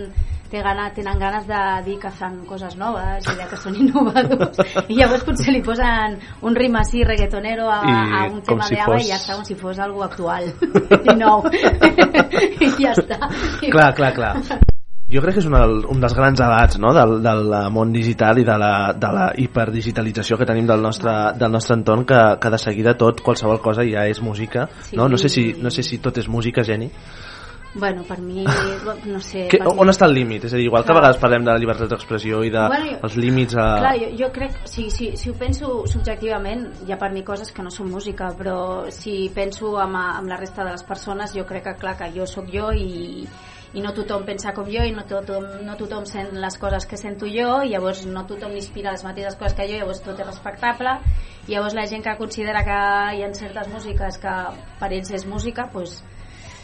[0.49, 4.57] té gana, tenen ganes de dir que fan coses noves i de que són innovadors
[4.89, 8.75] i llavors potser li posen un ritme així reggaetonero a, I a un tema si
[8.75, 10.43] d'ava fos- i ja està com si fos algo actual
[11.11, 11.43] i nou
[12.67, 13.19] i ja està
[13.71, 14.35] Clar, clar, clar.
[15.11, 16.93] Jo crec que és un, del- un dels grans debats no?
[16.95, 21.51] del, del món digital i de la, de la hiperdigitalització que tenim del nostre, del
[21.51, 24.95] nostre entorn que, que de seguida tot, qualsevol cosa ja és música Sí.
[24.95, 25.09] no?
[25.09, 26.89] No, sé si, no sé si tot és música, Geni
[27.73, 30.43] bueno, per mi no sé que, per mi- on està el límit?
[30.47, 31.01] És a dir, igual que a Clar.
[31.01, 33.67] vegades parlem de la llibertat d'expressió i dels Bueno, de, jo- els límits a...
[33.79, 37.51] Clar, jo, jo crec, si, si, si ho penso subjectivament, hi ha per mi coses
[37.55, 41.45] que no són música, però si penso amb, amb la resta de les persones, jo
[41.47, 43.23] crec que clar que jo sóc jo i,
[43.73, 46.99] i no tothom pensa com jo i no tothom, no tothom sent les coses que
[46.99, 50.27] sento jo i llavors no tothom inspira les mateixes coses que jo llavors tot és
[50.27, 50.97] respectable
[51.47, 52.79] i llavors la gent que considera que
[53.15, 54.33] hi ha certes músiques que
[54.81, 56.01] per ells és música doncs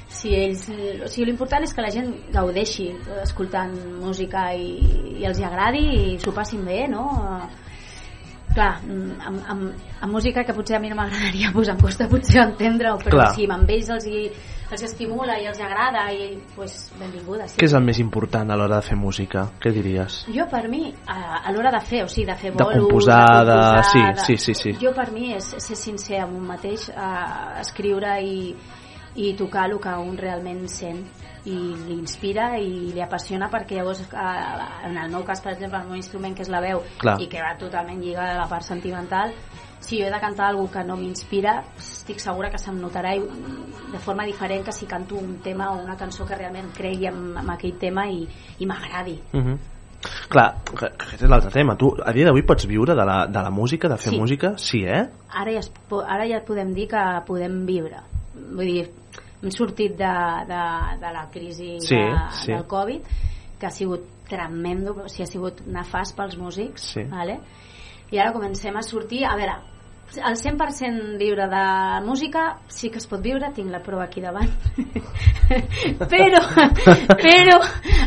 [0.08, 0.62] si ells,
[1.04, 2.90] o sigui, l'important és que la gent gaudeixi
[3.22, 4.70] escoltant música i,
[5.20, 7.08] i els hi agradi i s'ho passin bé, no?
[8.58, 12.42] clar, amb, amb, amb música que potser a mi no m'agradaria pues em costa potser
[12.44, 13.34] entendre-ho però Clar.
[13.36, 14.24] si amb ells els, hi,
[14.72, 17.56] els estimula i els agrada i pues, benvinguda sí.
[17.60, 19.46] Què és el més important a l'hora de fer música?
[19.64, 20.26] Què diries?
[20.34, 23.46] Jo per mi, a, a l'hora de fer, o sigui, de fer De bolos, composar,
[23.48, 24.74] de- composar, sí, de- sí, sí, sí.
[24.82, 28.52] Jo per mi és ser sincer amb un mateix, eh, escriure i,
[29.16, 31.06] i tocar el que un realment sent
[31.48, 35.80] i li inspira i li apassiona perquè llavors eh, en el meu cas per exemple
[35.80, 37.16] el meu instrument que és la veu Clar.
[37.24, 39.32] i que va totalment lligada a la part sentimental
[39.88, 44.00] si jo he de cantar alguna que no m'inspira estic segura que se'm notarà de
[44.04, 47.50] forma diferent que si canto un tema o una cançó que realment cregui en, en
[47.54, 48.28] aquell tema i,
[48.60, 49.58] i m'agradi Uh -huh.
[50.30, 51.76] Clar, que, que aquest és l'altre tema.
[51.76, 54.20] Tu a dia d'avui pots viure de la, de la música, de fer Sí.
[54.20, 54.54] música?
[54.58, 55.10] Sí, eh?
[55.30, 55.72] ara ja, es,
[56.08, 57.98] ara ja podem dir que podem viure
[58.36, 58.92] vull dir,
[59.42, 60.14] hem sortit de,
[60.48, 60.62] de,
[61.00, 62.52] de la crisi Sí, de, sí.
[62.52, 63.02] del Covid
[63.60, 67.04] que ha sigut tremendo o sigui, ha sigut nefast pels músics Sí.
[67.04, 67.40] vale?
[68.12, 69.56] i ara comencem a sortir a veure,
[70.16, 74.50] el 100% viure de música sí que es pot viure, tinc la prova aquí davant
[76.12, 76.40] però
[77.20, 77.58] però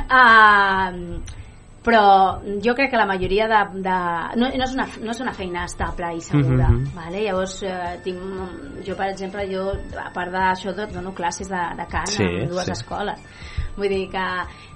[0.09, 1.20] uh,
[1.81, 3.60] però jo crec que la majoria de...
[3.81, 3.94] de
[4.36, 6.90] no, no, és una, no és una feina estable i segura, Mhm, mhm.
[6.94, 7.22] vale?
[7.24, 8.20] llavors eh, tinc,
[8.86, 12.48] jo per exemple jo a part d'això tot dono classes de, de cant Sí, en
[12.52, 12.72] dues sí.
[12.77, 13.20] escoles
[13.77, 14.27] vull dir que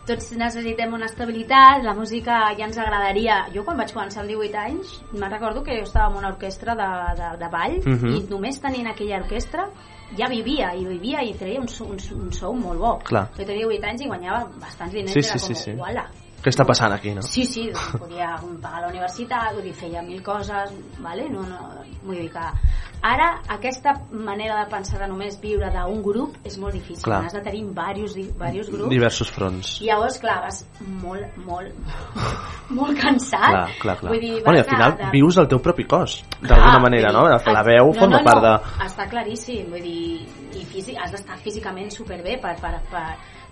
[0.06, 4.59] tots necessitem una estabilitat la música ja ens agradaria jo quan vaig començar amb 18
[4.60, 6.89] anys me'n recordo que jo estava en una orquestra de,
[7.20, 8.14] de, de ball Mhm.
[8.16, 9.68] i només tenint aquella orquestra
[10.18, 13.28] ja vivia i vivia i treia un, un, un sou molt bo Clar.
[13.36, 15.72] jo tenia 18 anys i guanyava bastants diners Sí, sí, era sí, com, sí.
[15.81, 16.05] uala,
[16.44, 17.22] Què està passant aquí, no?
[17.24, 21.24] Sí, sí, doncs podia pagar la universitat, vull dir, feia mil coses, vale?
[21.32, 22.48] no, no, vull dir que
[23.04, 27.02] Ara, aquesta manera de pensar de només viure d'un grup és molt difícil.
[27.04, 27.18] Clar.
[27.26, 28.88] Has de tenir diversos, diversos grups.
[28.94, 29.72] Diversos fronts.
[29.84, 30.62] I llavors, clar, vas
[31.02, 31.74] molt, molt,
[32.78, 33.44] molt cansat.
[33.50, 34.12] Clar, clar, clar.
[34.14, 37.12] Vull dir, bueno, i al final de- vius el teu propi cos, d'alguna Ah, manera,
[37.12, 37.38] vull no?
[37.38, 38.86] dir, La veu no, forma no, part no, de...
[38.88, 40.26] Està claríssim, vull dir,
[40.56, 43.04] i físic, has d'estar físicament superbé per, per, per,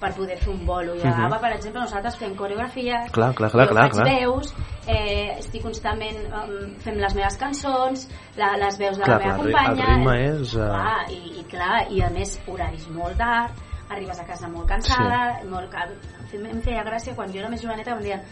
[0.03, 0.97] per poder fer un bolo.
[0.99, 1.15] I a.
[1.29, 4.07] ABBA, per exemple, nosaltres fem coreografies, Clar, clar, clar, jo clar, faig clar.
[4.11, 4.53] veus,
[4.87, 8.07] eh, estic constantment um, fent les meves cançons,
[8.37, 9.91] la, les veus de Clar, la meva clar, el companya...
[9.95, 13.63] ritme és, eh, Clar, i, i, clar, i a més horaris molt tard,
[13.93, 15.49] arribes a casa molt cansada, sí.
[15.53, 15.95] molt, cal-
[16.33, 18.23] em feia gràcia quan jo era més joveneta em deien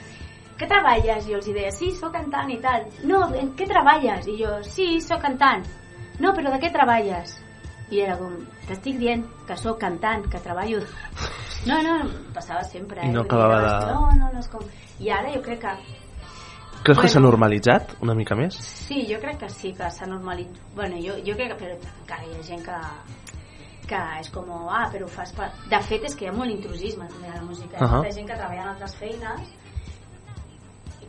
[0.61, 1.25] què treballes?
[1.25, 2.83] I jo els deia, sí, sóc cantant i tal.
[3.09, 4.27] No, en què treballes?
[4.29, 5.63] I jo, sí, sóc cantant.
[6.21, 7.33] No, però de què treballes?
[7.91, 8.35] I era com,
[8.71, 10.81] t'estic dient que sóc cantant, que treballo...
[11.69, 11.97] No, no,
[12.33, 13.03] passava sempre.
[13.05, 14.63] I no acabava de- No, no, no és com...
[15.01, 15.75] I ara jo crec que...
[16.81, 17.09] Creus que Bueno.
[17.13, 18.55] s'ha normalitzat una mica més?
[18.57, 20.63] Sí, jo crec que sí, que s'ha normalitzat.
[20.75, 22.79] Bueno, jo, jo crec que però encara hi ha gent que,
[23.91, 25.51] que és com, ah, però ho fas per...
[25.69, 27.77] De fet, és que hi ha molt intrusisme també a la música.
[27.77, 27.99] Hi ha Ahà.
[28.01, 29.53] molta gent que treballa en altres feines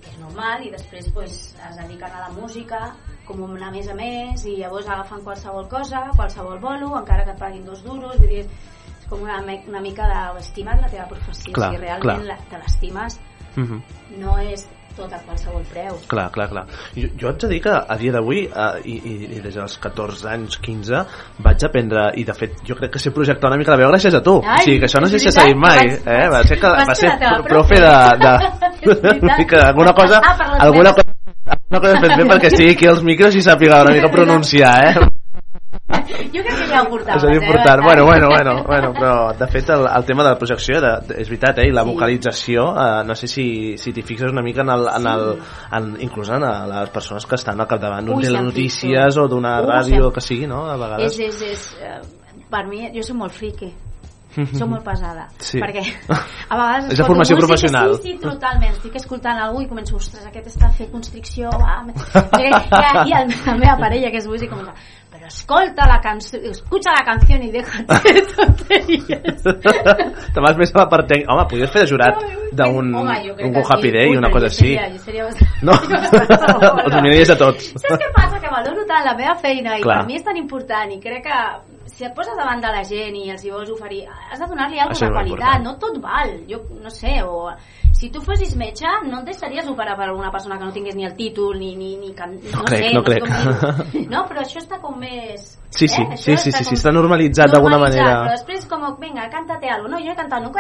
[0.02, 1.38] que és normal i després pues,
[1.70, 2.80] es dediquen a la música
[3.28, 7.40] com una més a més i llavors agafen qualsevol cosa, qualsevol bolo, encara que et
[7.40, 8.46] paguin dos duros, vull dir,
[9.00, 11.54] és com una, una mica d'estimar la teva professió.
[11.54, 12.28] Clar, si realment clar.
[12.34, 13.20] la, te l'estimes,
[13.56, 13.82] Mhm.
[14.22, 14.66] no és
[14.98, 15.98] tot a qualsevol preu.
[16.12, 16.64] Clar, clar, clar.
[16.96, 19.78] Jo, jo haig de dir que a dia d'avui, eh, i, i, i des dels
[19.84, 21.04] 14 anys, 15,
[21.46, 24.16] vaig aprendre, i de fet jo crec que sé projectar una mica la veu gràcies
[24.18, 24.38] a tu.
[24.46, 25.88] Ai, o sigui, que això no sé si s'ha dit mai.
[25.88, 26.28] vas- eh?
[26.32, 27.12] Va ser, que, va ser
[27.48, 27.96] profe de...
[28.22, 28.34] de,
[28.82, 29.24] veritat.
[29.24, 31.08] una mica, alguna cosa, Ah, alguna cosa,
[31.48, 35.21] alguna cosa fet bé perquè estigui aquí als micros i sàpiga una mica pronunciar, eh?
[35.92, 37.40] Jo crec que ja ho portaves, és eh?
[37.40, 37.82] important.
[37.82, 37.84] bastant.
[37.86, 41.20] Bueno, bueno, bueno, bueno, però de fet el, el tema de la projecció de, de,
[41.24, 41.68] és veritat, eh?
[41.70, 43.46] I la vocalització, eh, no sé si,
[43.82, 45.28] si t'hi fixes una mica en el, en el,
[45.78, 49.26] en, inclús en a les persones que estan al capdavant d'un telenotícies fixo.
[49.26, 50.66] o d'una ràdio, que sigui, no?
[50.70, 51.20] A vegades.
[51.20, 53.72] És, és, és, eh, per mi, jo soc molt friqui.
[54.32, 55.26] Soc molt pesada.
[55.44, 55.60] Sí.
[55.60, 55.82] Perquè
[56.52, 56.92] a vegades...
[56.94, 57.96] És de formació música, professional.
[57.98, 58.78] Sí, sí, totalment.
[58.78, 61.82] Estic escoltant algú i començo, ostres, aquest està fent constricció, va...
[62.40, 64.76] I, i el, la meva parella, que és músic, comença,
[65.32, 69.44] escolta la cançó, escucha la canció i déjate de tonteries.
[70.36, 71.32] Te vas més a la part tècnica.
[71.34, 72.20] Home, podries fer de jurat
[72.52, 73.92] d'un un Go Happy.
[73.96, 74.76] Day i una cosa així.
[74.76, 75.74] seria- seria bastant- No,
[76.86, 77.72] els miraries a tots.
[77.80, 78.40] Saps què passa?
[78.44, 80.02] Que valoro tant la meva feina i Clar.
[80.04, 81.40] per mi és tan important i crec que
[82.02, 84.80] si et poses davant de la gent i els hi vols oferir, has de donar-li
[84.82, 85.68] alguna de qualitat, important.
[85.68, 86.34] no tot val.
[86.50, 87.52] Jo no sé, o
[87.94, 91.06] si tu fossis metge, no et deixaries operar per alguna persona que no tingués ni
[91.06, 91.76] el títol, ni...
[91.78, 92.34] ni, ni can...
[92.42, 93.28] no, crec, sé, no crec.
[93.28, 94.08] com.
[94.14, 95.52] No, però això està com més...
[95.70, 96.18] Sí, sí, eh?
[96.18, 98.16] sí, sí, sí, sí, com està normalitzat d'alguna manera.
[98.24, 99.92] Però després com, venga, cántate algo.
[99.92, 100.52] No, jo he cantado, no,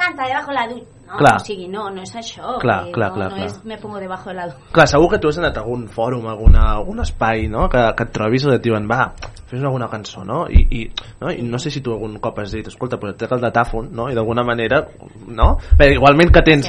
[0.00, 0.86] canta debajo de la ducha.
[1.06, 1.36] No, Clar.
[1.38, 2.56] o sigui, no, no és això.
[2.58, 3.46] Clar, dir, clar, no, clar, no clar.
[3.46, 4.46] és me pongo debajo de la.
[4.74, 7.82] Clar, segur que tu has anat a algun fòrum, a alguna, algun espai, no?, que,
[7.96, 9.12] que et trobis i et diuen, va,
[9.46, 10.48] fes alguna cançó, no?
[10.50, 10.80] I, i,
[11.20, 11.30] no?
[11.30, 13.92] I no sé si tu algun cop has dit, escolta, pues et trec el datàfon,
[13.94, 14.08] no?
[14.10, 14.82] I d'alguna manera,
[15.28, 15.52] no?
[15.78, 16.66] Però igualment que tens...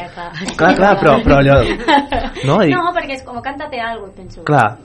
[0.57, 1.57] Clar, clar, però, però allò...
[2.47, 2.59] No?
[2.61, 4.43] I, No, perquè és com cántate algo, penso.
[4.45, 4.77] clar,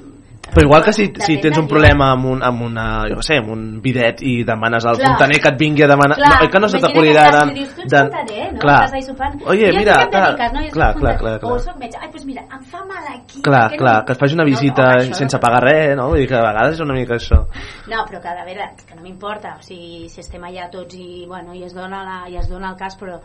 [0.53, 3.49] però igual que si, si tens un problema amb, un, amb una, jo sé, amb
[3.55, 5.09] un bidet i demanes al Clar.
[5.15, 6.17] fontaner que et vingui a demanar...
[6.21, 7.41] Clar, no, que no se t'acudirà de...
[7.53, 8.59] i dius, tu ets fontaner, no?
[8.61, 8.77] Clar.
[8.85, 9.39] Estàs ahí sopant.
[9.49, 10.65] Oye, a mira, clar, dediques, no?
[10.67, 11.53] Jo clar, clar, clar, clar.
[11.57, 11.97] O soc metge.
[12.03, 13.41] Ai, doncs mira, em fa mal aquí.
[13.49, 15.43] Clar, que clar, no- que et faci una No, visita no, això sense no.
[15.47, 16.09] pagar res, no?
[16.13, 17.41] Vull dir que a vegades és una mica això.
[17.89, 21.25] No, però que a veure, que no m'importa, o sigui, si estem allà tots i,
[21.29, 23.17] bueno, i es dona, la, i es dona el cas, però,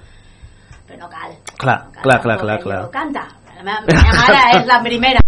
[0.87, 1.35] però no cal.
[1.57, 2.81] Clar, clar, clar, clar, clar.
[2.87, 3.27] Diu, canta.
[3.57, 5.26] La meva, la meva mare és la primera.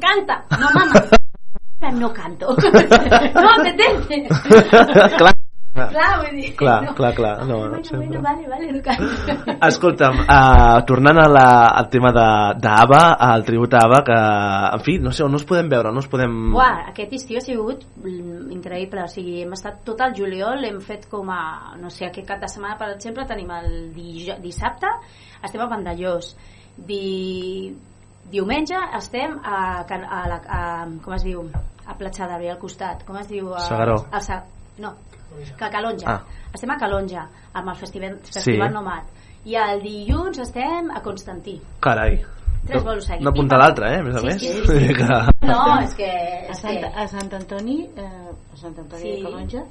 [0.00, 0.44] Canta.
[0.58, 1.06] No, mama.
[1.98, 2.54] No canto.
[3.34, 4.26] No, apetece.
[5.16, 5.34] clar,
[5.72, 6.48] Clar, vull dir.
[6.58, 6.94] clar, no.
[6.98, 7.38] clar, clar.
[7.46, 8.08] No, no, Bueno, sempre.
[8.08, 9.56] bueno, vale, vale, no canto.
[9.68, 11.44] Escolta'm, uh, tornant a la,
[11.78, 14.18] al tema de- d'ABBA, al tribut a ABBA, que,
[14.76, 16.34] en fi, no sé, on no us podem veure, no us podem...
[16.52, 21.06] Buah, aquest estiu ha sigut increïble, o sigui, hem estat tot el juliol, hem fet
[21.08, 21.40] com a,
[21.80, 23.70] no sé, aquest cap de setmana, per exemple, tenim el
[24.42, 24.90] dissabte,
[25.42, 26.34] estem a Vandellós,
[26.80, 27.68] Di,
[28.30, 31.44] diumenge estem a, Can- a, la, a, com es diu,
[31.86, 33.52] a Platja d'Arbi, al costat, com es diu?
[33.54, 33.96] A, Segaró.
[34.10, 34.42] A, Sa,
[34.78, 34.94] no,
[35.56, 36.06] que a Calonja.
[36.10, 36.20] Ah.
[36.54, 39.04] Estem a Calonja, amb el Festival, Festival Nomad.
[39.44, 41.60] I el dilluns estem a Constantí.
[41.80, 42.18] Carai.
[42.66, 43.24] Tres No- bolos seguits.
[43.24, 44.40] No apunta l'altre, eh, a més a Sí, més.
[44.40, 44.94] sí, sí, sí.
[44.94, 46.10] Que- No, és que...
[46.10, 46.86] A És Sant, que...
[46.86, 49.12] a Sant Antoni, eh, a Sant Antoni Sí.
[49.16, 49.62] de Calonja,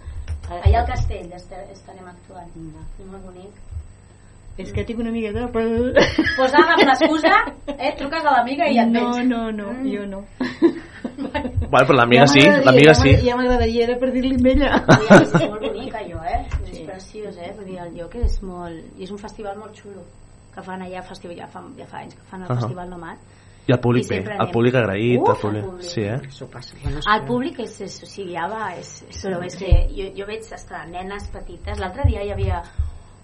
[0.49, 2.49] eh, Allà al castell est- estarem actuant.
[2.97, 3.51] És molt bonic.
[4.59, 5.45] És que tinc una amiga que...
[6.37, 7.35] Pues ara, amb l'excusa,
[7.77, 9.27] eh, truques a l'amiga i et No, vens.
[9.29, 10.23] no, no, jo no.
[11.69, 13.11] Bueno, però l'amiga sí, m'agradaria, l'amiga ja sí.
[13.27, 14.69] Ja m'agradaria era per dir-li amb ella.
[15.19, 16.39] És molt bonic allò, eh?
[16.71, 17.51] És preciós, eh?
[17.57, 18.79] Vull dir, el lloc és molt...
[18.97, 20.05] I és un festival molt xulo
[20.55, 22.57] que fan allà, festival, ja, fa, ja fa anys que fan el Ahà.
[22.63, 23.19] Festival Nomad
[23.69, 25.63] I el públic I bé, el públic agraït, Uf, el públic...
[25.63, 25.89] el públic.
[25.91, 26.19] Sí, eh?
[27.13, 30.25] El públic és, és, o sigui, ja va, és, és, però és que jo, jo
[30.25, 31.77] veig hasta nenes petites.
[31.83, 32.63] L'altre dia hi havia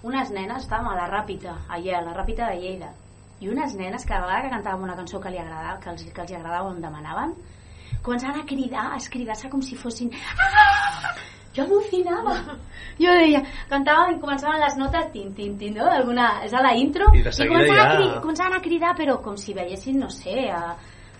[0.02, 2.90] unes nenes, estàvem a la Ràpita, allà, a la Ràpita de Lleida,
[3.40, 6.20] i unes nenes cada vegada que cantàvem una cançó que, li agradava, que, els, que
[6.22, 7.34] els agradava o em demanaven,
[8.02, 10.10] començaven a cridar, a escridar-se com si fossin...
[10.38, 11.14] Ah!
[11.56, 12.34] Jo al·lucinava.
[13.00, 13.38] Jo deia,
[13.70, 15.86] cantaven i començaven les notes tin, tin, tin, no?
[15.88, 18.90] Alguna, és a la intro I de seguida començaven, ja- a cridar, començaven a cridar
[18.98, 20.74] però com si veiessin, no sé, a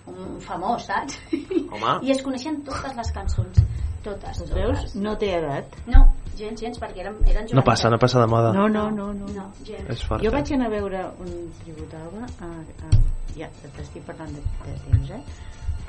[0.07, 1.17] un famós, saps?
[1.33, 1.95] Home.
[2.05, 3.63] I es coneixen totes les cançons.
[4.05, 4.53] Totes, totes.
[4.53, 4.93] Veus?
[4.95, 5.73] No té edat.
[5.89, 6.03] No,
[6.37, 8.53] gens, gens, perquè eren, eren No passa, no passa de moda.
[8.53, 9.11] No, no, no.
[9.13, 9.27] no.
[9.35, 9.89] No, gens.
[9.93, 10.23] És fort.
[10.23, 10.35] Jo eh?
[10.37, 11.31] vaig anar a veure un
[11.63, 12.03] tribut a,
[12.47, 12.91] a,
[13.37, 15.23] ja t'estic parlant de, de temps, eh?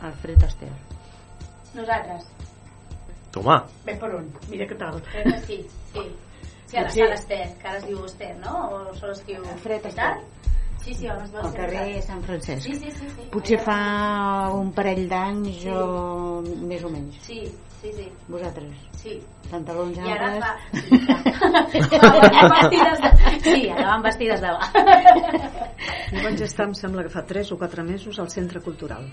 [0.08, 0.70] Alfred Aster.
[1.74, 2.26] Nosaltres.
[3.32, 3.60] Toma.
[3.84, 4.30] Bé, per on?
[4.48, 5.00] Mira què tal.
[5.12, 5.60] Que sí,
[5.92, 6.06] sí.
[6.68, 7.00] Sí, a la Sí.
[7.00, 8.54] sala Ester, que ara es diu Ester, no?
[8.68, 9.44] O sols es diu...
[9.54, 10.18] Alfred Ester?
[10.82, 12.62] Sí, sí, veu Al carrer Sant Francesc.
[12.66, 13.08] Sí, sí, sí.
[13.16, 13.28] sí.
[13.32, 13.78] Potser fa
[14.54, 15.72] un parell d'anys Sí.
[15.72, 17.18] o més o menys.
[17.24, 17.40] Sí,
[17.80, 18.08] sí, sí.
[18.28, 18.88] Vosaltres?
[18.98, 19.14] Sí.
[19.50, 20.44] Pantalons I ara amples?
[20.44, 21.48] fa...
[22.34, 23.10] Van vestides de...
[23.44, 24.54] Sí, ara van vestides de...
[26.08, 29.06] Jo vaig estar, em sembla que fa 3 o 4 mesos al Centre Cultural.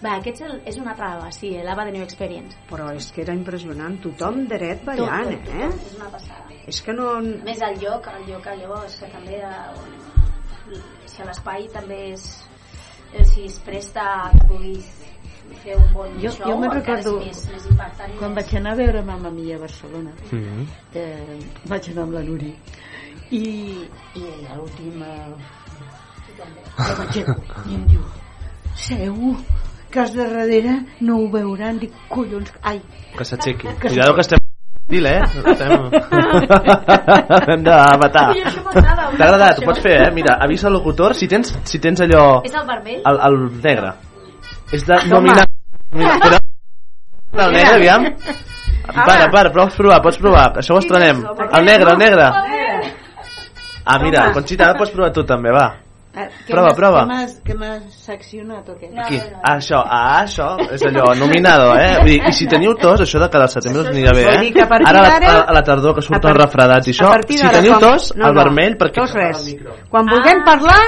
[0.00, 2.56] Va, aquest és, el, és una altra Ava, sí, l'Ava de New Experience.
[2.70, 5.68] Però és que era impressionant, tothom dret ballant, Tot, tot, eh?
[5.68, 6.60] tot, És una passada.
[6.72, 7.10] És que no...
[7.20, 10.80] A més el lloc, el lloc allò és que també eh,
[11.10, 12.26] si l'espai també és
[13.12, 14.88] eh, si es presta a que puguis
[15.62, 18.76] fer un bon Jo, show jo me'n recordo més, més impactant quan vaig anar a
[18.82, 20.66] veure Mamma Mia a Barcelona Mhm.
[20.94, 22.54] eh, vaig anar amb la Nuri
[23.30, 23.44] i,
[24.14, 25.06] i a l'última
[26.36, 28.02] jo vaig i em diu
[28.74, 29.34] segur
[29.90, 32.80] que els de darrere no ho veuran dic collons, ai
[33.16, 33.66] Que s'aixequi.
[33.80, 34.38] Cuidado que estem...
[34.86, 35.20] Dil, eh?
[35.52, 35.70] Estem...
[37.50, 38.28] Hem de matar.
[38.70, 39.58] T'ha agradat?
[39.58, 40.12] Ho pots fer, eh?
[40.14, 42.40] Mira, avisa el locutor si tens, si tens allò...
[42.46, 43.02] És el vermell?
[43.04, 43.92] El, el negre.
[44.72, 45.44] És de nominar...
[45.92, 46.38] Mira,
[47.32, 48.06] el negre, aviam.
[48.90, 50.48] Para, para, pots provar, pots provar.
[50.62, 51.22] Això ho estrenem.
[51.50, 52.26] El negre, el negre.
[53.84, 55.68] Ah, mira, Conxita, ara pots provar tu també, va.
[56.10, 57.04] Eh, què Prova, prova.
[57.46, 58.88] què m'has- seccionat o què?
[58.98, 59.20] Aquí.
[59.44, 61.98] Ah, això, ah, això, és allò, nominado, eh?
[62.00, 64.80] Vull dir, I si teniu tos, això de cada setembre us anirà bé, que eh?
[64.90, 68.26] Ara, a la, a la tardor que surten refredats i això, si teniu tos, no,
[68.26, 68.98] el no, vermell, perquè...
[69.04, 69.46] tos res.
[69.88, 70.82] Quan vulguem parlar,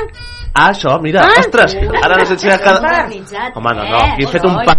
[0.55, 1.41] Ah, això, mira, Ah.
[1.41, 2.49] ostres, ara no sé si...
[2.49, 3.07] Cada...
[3.55, 3.91] Home, no, eh?
[3.91, 4.77] no, aquí he fet un pa...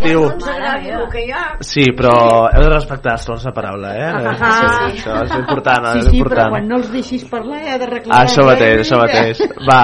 [0.00, 0.22] Tio.
[0.32, 4.06] ha Sí, però heu de respectar els torns de paraula, eh?
[4.08, 5.02] Ah, Sí, sí.
[5.02, 8.22] Això és important, sí, és sí, però quan no els deixis parlar he de reclamar
[8.24, 9.42] Això mateix, això mateix.
[9.68, 9.80] Va,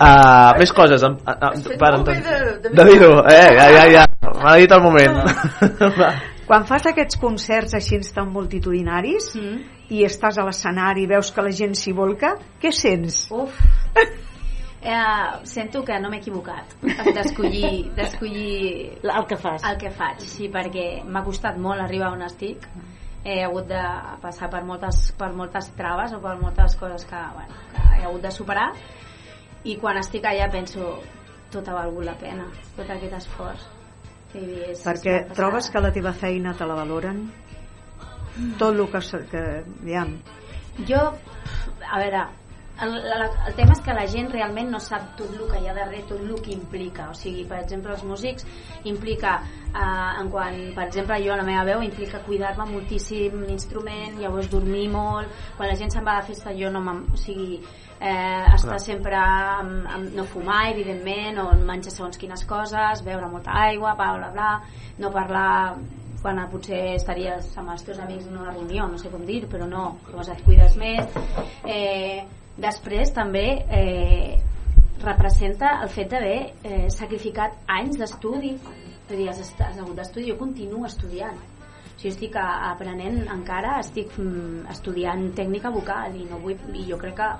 [0.00, 1.04] uh, més coses.
[1.04, 2.24] Um, uh, uh, per, Anton.
[2.72, 3.50] De dir-ho, eh?
[3.58, 4.06] Ja, ja, ja.
[4.40, 5.20] M'ha dit el moment.
[6.00, 6.10] Va.
[6.50, 9.60] quan fas aquests concerts així tan multitudinaris Mm.
[9.90, 12.32] i estàs a l'escenari i veus que la gent s'hi volca,
[12.62, 13.28] què sents?
[13.30, 13.60] Uf.
[14.82, 16.72] Eh, sento que no m'he equivocat.
[17.16, 19.62] D'escollir d'escollir el que fas.
[19.68, 22.64] el que faig, sí, perquè m'ha costat molt arribar on estic.
[23.24, 23.80] He hagut de
[24.22, 28.22] passar per moltes, per moltes traves o per moltes coses que, bueno, que he hagut
[28.24, 28.70] de superar.
[29.68, 30.94] I quan estic allà penso
[31.52, 32.46] tot ha valgut la pena
[32.76, 33.66] tot aquest esforç
[34.38, 37.24] és, Perquè trobes que la teva feina te la valoren?
[38.56, 39.00] Tot el que...
[39.02, 39.42] se- que
[39.82, 40.14] aviam,
[40.88, 41.00] Jo,
[41.90, 42.22] a veure,
[42.82, 45.68] el, el, el tema és que la gent realment no sap tot el que hi
[45.68, 47.10] ha darrere, tot el que implica.
[47.10, 48.46] O sigui, per exemple, els músics
[48.88, 49.36] implica,
[49.68, 54.88] eh, en quan, per exemple, jo la meva veu implica cuidar-me moltíssim l'instrument, llavors dormir
[54.92, 57.04] molt, quan la gent se'n va de festa jo no me'n...
[57.12, 57.60] O sigui,
[58.00, 58.80] eh, estar Clar.
[58.80, 64.12] sempre amb, amb, no fumar, evidentment, o menjar segons quines coses, beure molta aigua, bla,
[64.16, 64.52] bla, bla,
[64.98, 65.50] no parlar
[66.20, 69.68] quan potser estaries amb els teus amics en una reunió, no sé com dir, però
[69.68, 71.16] no, llavors et cuides més.
[71.64, 72.26] Eh,
[72.60, 74.36] després també eh,
[75.02, 80.28] representa el fet d'haver eh, sacrificat anys d'estudi, és a dir, has, has hagut d'estudi,
[80.30, 81.38] jo continuo estudiant.
[81.96, 86.96] Si jo estic aprenent encara, estic mm, estudiant tècnica vocal i, no vull, i jo
[87.00, 87.30] crec que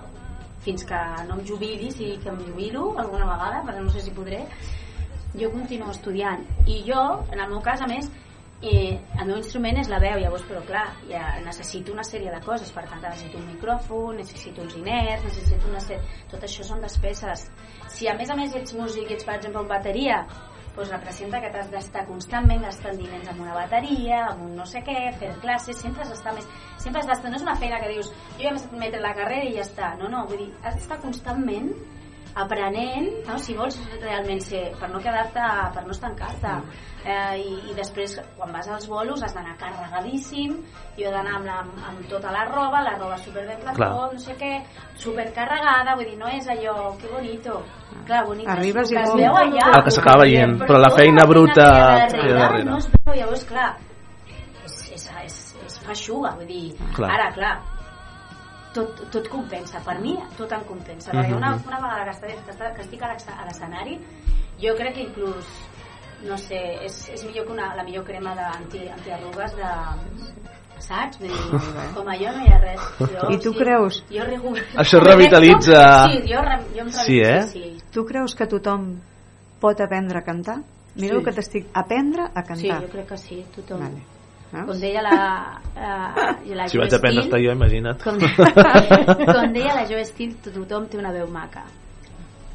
[0.64, 0.98] fins que
[1.28, 4.42] no em jubili, si que em jubilo alguna vegada, perquè no sé si podré,
[5.40, 6.44] jo continuo estudiant.
[6.66, 7.00] I jo,
[7.32, 8.10] en el meu cas, a més,
[8.62, 12.40] eh, el meu instrument és la veu, llavors, però clar, ja necessito una sèrie de
[12.44, 16.20] coses per cantar, necessito un micròfon, necessito uns diners, necessito una sèrie...
[16.30, 17.46] Tot això són despeses.
[17.88, 20.24] Si a més a més ets músic i ets, per exemple, un bateria,
[20.76, 24.84] doncs representa que t'has d'estar constantment gastant diners amb una bateria, amb un no sé
[24.86, 26.46] què, fer classes, sempre has d'estar més...
[26.82, 27.32] Sempre has d'estar...
[27.32, 29.94] No és una feina que dius, jo ja m'he metre la carrera i ja està.
[30.00, 31.72] No, no, vull dir, has d'estar constantment
[32.34, 33.38] aprenent, no?
[33.38, 36.54] si vols realment ser, per no quedar-te, per no estancar-te.
[37.00, 40.58] Eh, i, I després, quan vas als bolos, has d'anar carregadíssim,
[40.98, 41.58] jo he d'anar amb, la,
[41.88, 44.52] amb tota la roba, la roba superben plató, no sé què,
[45.00, 47.62] supercarregada, vull dir, no és allò, que bonito.
[48.04, 49.70] Clar, bonito Arribes i que es veu allà.
[49.78, 51.68] El que s'acaba veient, però la tota feina bruta
[52.12, 52.68] que hi ha darrere.
[52.68, 53.70] no es veu, llavors, clar,
[54.28, 56.66] és, és, és, és feixuga, vull dir,
[56.96, 57.14] Clar.
[57.16, 57.54] ara, clar,
[58.74, 61.36] tot, tot compensa, per mi tot em compensa, perquè Mhm.
[61.36, 63.98] una, una vegada que, estic, que, estic, que estic a l'escenari,
[64.62, 65.46] jo crec que inclús,
[66.22, 69.70] no sé, és, és millor que una, la millor crema d'anti- antiarrugues de,
[70.80, 71.18] saps?
[71.20, 71.60] Vull dir,
[71.94, 72.80] com a jo no hi ha res.
[72.98, 74.02] Jo, I tu sí, creus?
[74.10, 74.54] Jo regu...
[74.76, 77.42] Això revitalitza- Sí, jo, re, jo em Sí, eh?
[77.42, 77.82] sí, sí.
[77.92, 78.94] Tu creus que tothom
[79.60, 80.58] pot aprendre a cantar?
[80.94, 81.18] Mira Sí.
[81.18, 81.66] el que t'estic...
[81.74, 82.80] Aprendre a Sí, cantar.
[82.82, 83.80] jo crec que sí, tothom.
[83.80, 84.02] Vale.
[84.50, 85.16] Com deia la,
[85.78, 88.00] uh, la Si vaig aprendre a estar jo, imagina't.
[88.02, 91.62] Com, com deia la Joe Steele, tothom té una veu maca.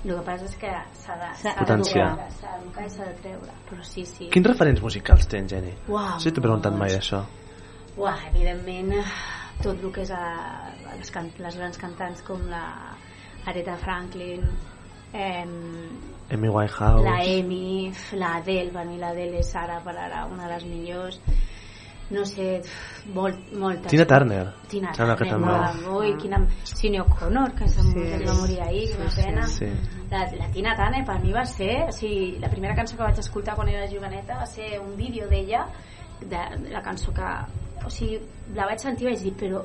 [0.06, 0.70] El que passa és que
[1.02, 2.10] s'ha de, s'ha de Potenciar.
[2.18, 3.56] treure, s'ha d'educar i s'ha de treure.
[3.70, 4.28] Però sí, sí.
[4.34, 5.72] Quins referents musicals tens, Jenny?
[5.90, 7.24] Uau, sí, t'he preguntat mai això.
[7.98, 8.92] Uah, evidentment,
[9.64, 10.22] tot el que és a,
[10.92, 12.62] a les, can, les grans cantants com la
[13.48, 14.44] Aretha Franklin,
[15.16, 15.56] em,
[16.36, 17.08] Amy Winehouse.
[17.08, 21.20] la Amy, la Adele, per mi l'Adele és ara per ara una de les millors
[22.12, 22.62] no sé,
[23.14, 24.44] molt, moltes Tina Turner.
[24.70, 25.88] Tina Sembla que Turner, també.
[25.88, 26.40] molt, ui, quina...
[26.64, 27.94] Sidney O'Connor que, sí, Sí.
[27.94, 29.70] que es va morir ahir, que Sí, pena sí.
[30.12, 33.18] la, la Tina Turner per mi va ser o sigui, la primera cançó que vaig
[33.20, 35.66] escoltar quan era joveneta va ser un vídeo d'ella
[36.22, 37.26] de la cançó que
[37.86, 38.20] o sigui,
[38.54, 39.64] la vaig sentir i vaig dir però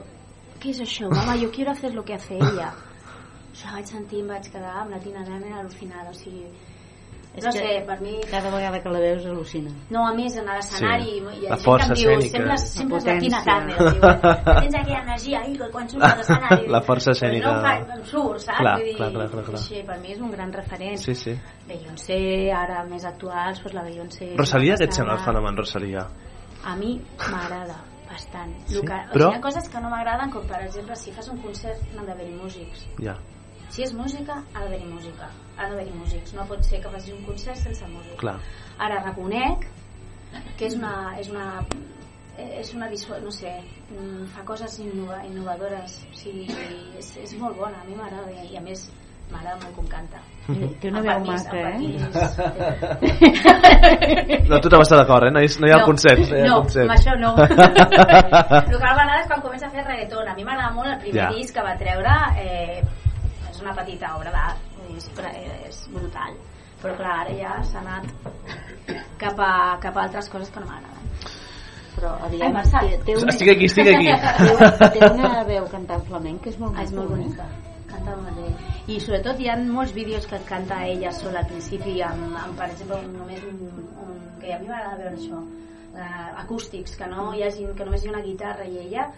[0.60, 2.72] què és això, mama, jo quiero hacer lo que hace ella
[3.52, 6.14] o sigui, la vaig sentir i em vaig quedar amb la Tina Turner al·lucinada o
[6.14, 6.46] sigui,
[7.32, 9.70] És no que sé, per mi Cada vegada que la veus al·lucina.
[9.90, 11.10] no, a més, en l'escenari Sí.
[11.20, 13.18] hi ha La gent força que em diu, sempre és la.
[13.20, 14.00] Tina Turner diu,
[14.60, 17.52] tens aquella energia ahí quan surts a l'escenari La força escènica.
[17.54, 18.58] no fa, em surt, saps?
[18.58, 19.58] Clar, Vull dir, clar, clar, clar, clar.
[19.60, 21.38] Així, per mi és un gran referent Sí, sí.
[21.68, 26.06] Beyoncé, ara més actuals doncs la Beyoncé Rosalia, què et sembla el fenomen Rosalia?
[26.64, 27.00] a mi
[27.30, 27.78] m'agrada
[28.10, 28.80] bastant Sí?
[28.80, 31.28] Que, Però- o sigui, hi ha coses que no m'agraden com per exemple si fas
[31.28, 33.14] un concert n'han d'haver-hi músics Ja.
[33.68, 35.30] si és música, ha d'haver-hi música
[35.60, 38.36] ha d'haver-hi músics, no pot ser que facis un concert sense músics Clar.
[38.78, 39.66] ara reconec
[40.56, 41.60] que és una, és una
[42.40, 43.50] és una visual, no sé
[43.90, 46.46] mm, fa coses innova, innovadores o sigui,
[46.96, 48.86] és, és molt bona, a mi m'agrada i a més
[49.30, 50.18] m'agrada molt com canta
[50.80, 51.78] Té una veu maca, eh?
[54.50, 55.32] No, tothom està d'acord, eh?
[55.34, 56.18] No hi, no hi ha No, concert.
[56.24, 56.88] No, ha no, concert.
[56.88, 57.30] amb això no.
[57.38, 60.26] el que m'agrada és quan comença a fer reggaeton.
[60.26, 61.28] A mi m'agrada molt el primer Ja.
[61.36, 62.16] disc que va treure.
[62.42, 62.80] Eh,
[63.50, 64.58] és una petita obra d'art,
[64.96, 65.10] és,
[65.68, 66.36] és brutal.
[66.80, 68.08] Però clar, ara ja s'ha anat
[69.22, 69.52] cap a,
[69.82, 71.08] cap a altres coses que no m'agraden.
[71.96, 72.88] Però Ai, aviam, Marçal.
[72.88, 73.34] té, té una...
[73.34, 74.12] Estic aquí, estic aquí.
[74.80, 77.48] Té, té una veu cantant flamenc que és molt, Ah, és molt bonica
[77.90, 81.98] canta molt bé i sobretot hi ha molts vídeos que canta ella sola al principi
[82.06, 83.58] amb, amb per exemple un, només un,
[84.04, 88.04] un, que a mi m'agrada veure això eh, acústics, que no hi hagi que només
[88.04, 89.10] hi ha una guitarra i ella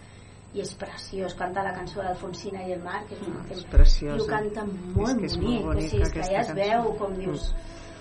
[0.53, 3.63] i és preciós, canta la cançó d'Alfonsina i el mar que és, un, que És
[3.71, 4.17] preciosa.
[4.17, 6.41] i ho canta molt És que és molt bonic, o bonica sigui, és que ja
[6.41, 7.47] es veu com dius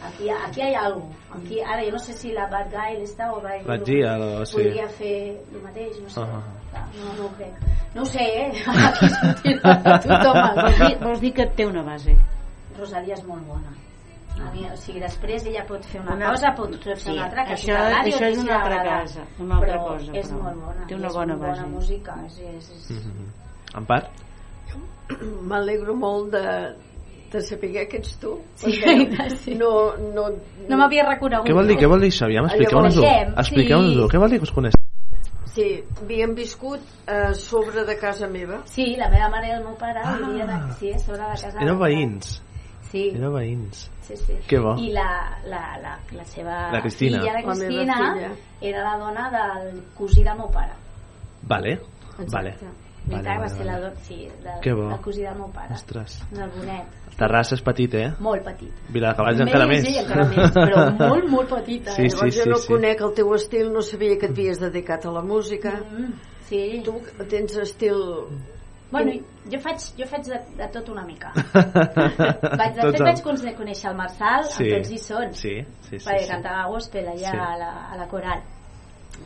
[0.05, 3.03] aquí, aquí hi ha alguna cosa aquí, ara jo no sé si la Bad Guy
[3.07, 4.57] està o Bad Gia, o- sí.
[4.57, 5.15] podria fer
[5.55, 6.43] el mateix no sé, Ah.
[6.73, 7.55] Clar, no, no ho crec
[7.95, 8.53] no ho sé, eh?
[9.37, 9.55] aquí
[10.09, 12.15] tothom Vols dir, vols dir que té una base?
[12.79, 13.73] Rosalia és molt bona
[14.73, 17.55] o sigui, després ella pot fer una, Una- cosa, pot fer Sí, una altra, que
[17.55, 20.87] això- o això és una altra cosa, una altra però cosa, és però molt bona,
[20.87, 21.61] té una és bona molt base.
[21.63, 22.91] bona música, és, és, és...
[22.91, 23.27] Mhm.
[23.77, 24.09] En part?
[25.49, 26.75] M'alegro molt de,
[27.33, 28.39] de saber que ets tu.
[28.55, 29.57] Sí, perquè gràcies.
[29.59, 30.29] no, no,
[30.69, 31.47] No m'havia reconegut.
[31.49, 32.27] Què vol dir, què vol dir això?
[32.29, 33.03] Aviam, expliqueu-nos-ho.
[33.43, 34.07] Expliqueu-nos-ho.
[34.09, 34.13] sí.
[34.15, 34.75] Què vol dir que us coneix?
[35.53, 35.67] Sí,
[36.01, 38.63] havíem viscut a sobre de casa meva.
[38.65, 40.15] Sí, la meva mare i el meu pare ah.
[40.17, 40.49] vivien
[40.79, 41.59] sí, a sobre de casa.
[41.61, 42.39] Éreu veïns.
[42.93, 43.07] Sí.
[43.17, 43.87] Éreu veïns.
[44.05, 44.35] Sí, sí.
[44.47, 44.75] Que bo.
[44.77, 45.09] I la,
[45.49, 47.21] la, la, la seva La Cristina.
[47.23, 48.31] filla, la La Cristina, filla.
[48.61, 50.75] era la dona del cosí del meu pare.
[51.43, 51.73] Vale.
[52.21, 52.31] Exacte.
[52.37, 52.57] Vale.
[53.03, 53.89] Veritat, Vale, va vale, ser la, vale.
[53.91, 54.89] do- sí, del, Que bo.
[54.91, 55.75] del cosí del meu pare.
[55.75, 56.21] Ostres.
[56.31, 56.87] Del bonet.
[57.19, 58.13] Terrassa és petit, eh?
[58.21, 58.71] Molt petit.
[58.95, 59.83] Viladecavalls encara més.
[59.89, 61.97] Sí, encara més, però molt, molt petita.
[61.97, 62.11] Sí, eh?
[62.11, 62.69] sí, Llavors jo sí, no sí.
[62.73, 65.75] conec el teu estil, no sabia que t'havies dedicat a la música.
[65.91, 66.13] Mm,
[66.47, 66.63] sí.
[66.85, 66.95] Tu
[67.29, 67.99] tens estil...
[68.93, 69.13] Bueno,
[69.51, 71.33] jo faig, jo faig de, de tot una mica.
[71.35, 74.65] vaig, de Tots fet, el- vaig conèixer conèixer el Marçal Sí.
[74.69, 75.31] amb tots hi són.
[75.33, 75.55] Sí,
[75.89, 76.31] sí, sí, perquè sí.
[76.31, 77.39] cantava gospel allà Sí.
[77.39, 78.43] a, la, a la coral.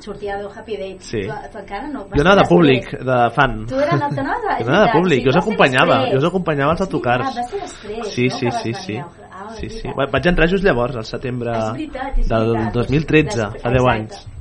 [0.00, 1.04] Sortia del Happy Days.
[1.06, 1.20] Sí.
[1.22, 2.02] Tu, tu encara no.
[2.10, 3.66] Jo anava de públic, de fan.
[3.70, 4.56] Tu era, no, t'anaves a...
[4.62, 7.26] Jo anava de públic, jo us acompanyava, jo us acompanyava als autocars.
[7.30, 8.34] Ah, va ser després, Sí, no?
[8.38, 8.96] sí, sí, sí.
[9.30, 9.88] Ah, Sí, sí.
[9.94, 12.72] Vaig entrar just llavors, al setembre És veritat, és del veritat.
[12.74, 13.92] 2013, Després- fa 10 exacte.
[13.94, 14.35] anys.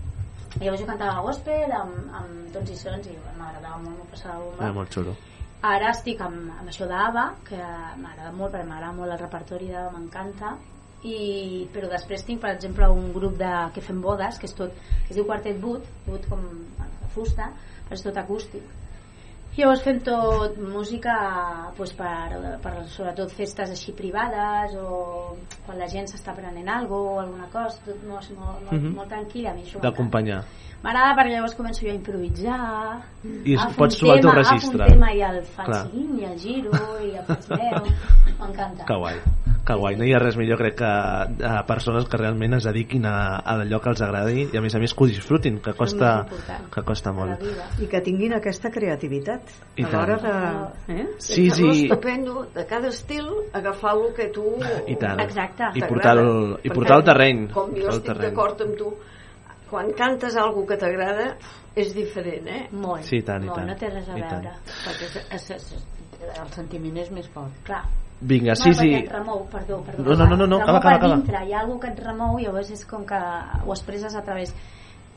[0.62, 4.64] Llavors jo cantava gospel amb, amb tons i sons i m'agradava molt, m'ho passava bomba.
[4.64, 5.16] Era molt xulo.
[5.66, 9.92] ara estic amb, amb això d'Ava que m'agrada molt perquè m'agrada molt el repertori d'Ava
[9.96, 10.52] m'encanta
[11.04, 11.18] i,
[11.74, 15.12] però després tinc per exemple un grup de, que fem bodes que, és tot, que
[15.12, 16.44] es diu Quartet Boot Boot com
[16.78, 17.50] bueno, fusta
[17.88, 18.64] però és tot acústic
[19.58, 21.14] llavors fem tot música
[21.78, 27.20] pues, per, per sobretot festes així privades o quan la gent s'està prenent alguna o
[27.22, 28.96] alguna cosa tot molt, molt, molt, Mhm.
[28.96, 29.90] molt tranquil·la a mi això m'agrada.
[29.90, 30.44] D'acompanyar.
[30.84, 34.34] M'agrada perquè llavors començo jo a improvisar I es- agafo pots un el teu tema,
[34.34, 34.84] agafo registre.
[34.84, 36.72] un tema i el faig i el giro
[37.02, 37.86] i el faig meu
[38.40, 39.16] m'encanta Que guai,
[39.66, 39.96] que guai.
[39.98, 43.56] No hi ha res millor, crec, que a persones que realment es dediquin a, a
[43.64, 46.12] allò que els agradi i a més a més que ho disfrutin, que costa,
[46.74, 47.42] que costa molt.
[47.82, 49.50] i que tinguin aquesta creativitat
[49.82, 50.36] I a l'hora de...
[50.94, 51.08] Eh?
[51.18, 51.70] Sí, És sí.
[51.88, 54.46] estupendo de cada estil agafar el que tu
[54.88, 55.20] I tant.
[55.26, 55.64] Exacte.
[55.74, 55.90] I t'agrada.
[55.90, 57.46] portar-lo- i portar al terreny.
[57.52, 58.30] com jo Portar estic terreny.
[58.30, 58.94] d'acord amb tu
[59.70, 61.32] quan cantes algo que t'agrada
[61.76, 62.68] és diferent, eh?
[62.72, 63.04] Molt.
[63.04, 63.68] Sí, i tant, i Molt, tant.
[63.68, 64.54] no té res a I veure.
[64.86, 65.86] perquè és, és, és,
[66.40, 67.82] el sentiment és més fort clar
[68.22, 68.94] Vinga, sí, no, sí.
[68.96, 70.04] et remou, perdó, perdó.
[70.04, 71.16] No, no, no, no, no, Et acaba, acaba, acaba.
[71.18, 73.20] dintre, hi ha alguna que et remou i llavors és com que
[73.66, 74.56] ho expresses a través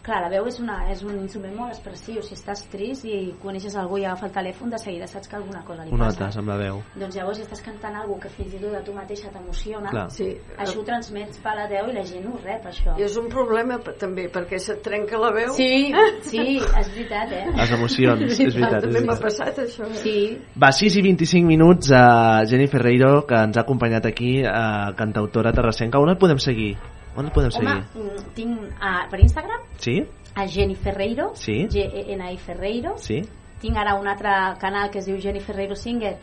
[0.09, 3.77] clar, la veu és, una, és un instrument molt expressiu si estàs trist i coneixes
[3.77, 6.39] algú i agafa el telèfon de seguida saps que alguna cosa li Ho passa notes
[6.41, 6.81] amb la veu.
[6.97, 9.93] doncs llavors si estàs cantant alguna que fins i tot a tu mateixa t'emociona.
[10.11, 10.31] Sí.
[10.57, 13.29] això ho transmets per la veu i la gent ho rep això I és un
[13.29, 17.45] problema també perquè se't trenca la veu Sí, sí, és veritat, eh?
[17.57, 19.23] Les emocions, és veritat, També és m'ha veritat.
[19.23, 19.87] passat això.
[20.03, 20.39] Sí.
[20.57, 25.53] Va, 6 i 25 minuts a Jenny Ferreiro, que ens ha acompanyat aquí, a cantautora
[25.53, 25.99] terrassenca.
[25.99, 26.77] On et podem seguir?
[27.19, 28.07] On et podem Home, seguir?
[28.07, 29.97] mm, tinc uh, per Instagram Sí?
[30.39, 31.67] a Jenny Ferreiro Sí.
[31.69, 33.21] G-E-N-I Ferreiro Sí?
[33.61, 34.31] tinc ara un altre
[34.61, 36.17] canal que es diu Jenny Ferreiro Singer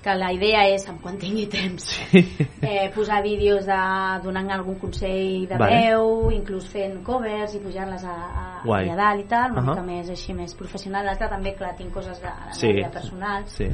[0.00, 3.78] que la idea és, en quan tingui temps eh, posar vídeos de,
[4.22, 5.80] donant algun consell de Vale.
[5.90, 8.88] veu inclús fent covers i pujar-les a, a, Guai.
[8.88, 9.72] a dalt i tal una Ahà.
[9.74, 12.72] mica més així més professional l'altre també, clar, tinc coses de, de la Sí.
[12.94, 13.66] personal Sí.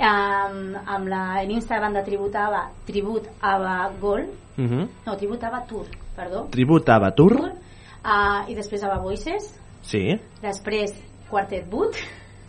[0.00, 4.26] Um, amb la, en Instagram de Tribut Ava Tribut Ava Gol
[4.58, 4.88] Uh -huh.
[5.06, 5.86] no, Tribut Ava Tour,
[6.16, 7.32] perdó Tribut a Batur?
[8.04, 10.18] uh, i després Ava Voices Sí.
[10.42, 10.92] després
[11.30, 11.94] Quartet Boot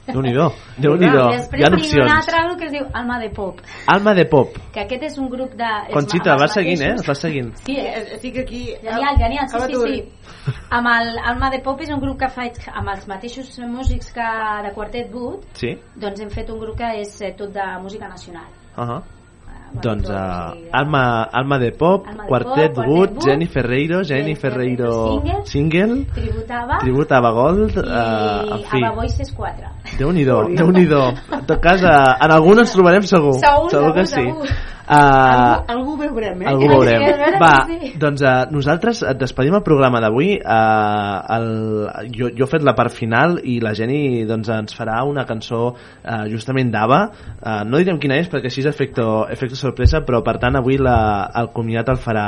[0.08, 0.48] Déu-n'hi-do,
[0.82, 1.26] déu-n'hi-do.
[1.30, 2.12] i després Hi ha tinc un opcions.
[2.12, 4.58] altre grup que es diu Alma de Pop Alma de Pop.
[4.74, 5.70] que aquest és un grup de...
[5.94, 6.96] Conxita, vas seguint, eh?
[7.08, 7.52] vas seguint.
[7.66, 8.16] Sí, eh?
[8.16, 10.54] estic aquí Genial, genial, sí, sí, sí.
[10.72, 14.28] Amb el Alma de Pop és un grup que faig amb els mateixos músics que
[14.66, 15.76] de Quartet Boot, Sí?
[15.96, 18.48] doncs hem fet un grup que és eh, tot de música nacional.
[18.78, 19.02] Uh -huh.
[19.74, 24.36] Doncs uh, Alma, Alma de Pop, Alma de Quartet Pop, Quartet Boot, Jenny Ferreiro, Jenny
[24.36, 24.92] Ferreiro
[25.22, 28.84] Single, Single, Tributava Tribut a Gold, i uh, en fi.
[28.84, 29.72] Ava Voices 4.
[29.98, 31.02] Déu-n'hi-do, Déu-n'hi-do.
[31.32, 33.38] En tot cas, uh, en algun ens trobarem segur.
[33.40, 34.28] Segur, segur, que sí.
[34.92, 36.48] Uh, algú, algú veurem, eh?
[36.52, 37.04] Algú veurem.
[37.06, 37.92] Sí, Va, sí.
[38.02, 40.34] doncs uh, nosaltres et despedim el programa d'avui.
[40.44, 41.46] Uh, el,
[42.12, 45.62] jo, jo he fet la part final i la Geni doncs, ens farà una cançó
[45.72, 47.00] uh, justament d'Ava.
[47.38, 50.76] Uh, no direm quina és perquè així és efecto, efecto sorpresa, però per tant avui
[50.76, 50.98] la,
[51.40, 52.26] el comiat el farà,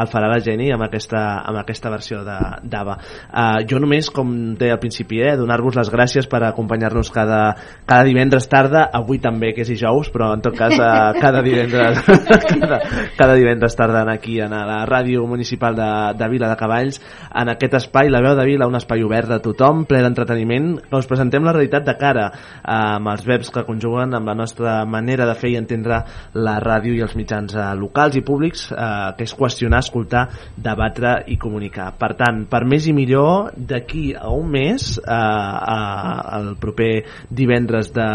[0.00, 2.96] el farà la Geni amb aquesta, amb aquesta versió d'Ava.
[3.28, 7.42] Uh, jo només, com deia al principi, eh, donar-vos les gràcies per acompanyar-nos cada,
[7.84, 12.05] cada divendres tarda, avui també, que és dijous, però en tot cas uh, cada divendres
[12.06, 12.80] cada,
[13.16, 15.88] cada divendres tarda aquí a la ràdio municipal de,
[16.18, 17.00] de Vila de Cavalls
[17.34, 21.00] en aquest espai, la veu de Vila un espai obert de tothom, ple d'entreteniment que
[21.00, 22.28] us presentem la realitat de cara
[22.62, 26.02] amb els verbs que conjuguen amb la nostra manera de fer i entendre
[26.38, 28.88] la ràdio i els mitjans eh, locals i públics eh,
[29.18, 30.26] que és qüestionar, escoltar
[30.56, 31.90] debatre i comunicar.
[31.98, 36.92] Per tant, per més i millor d'aquí a un mes eh, eh, el proper
[37.30, 38.08] divendres de,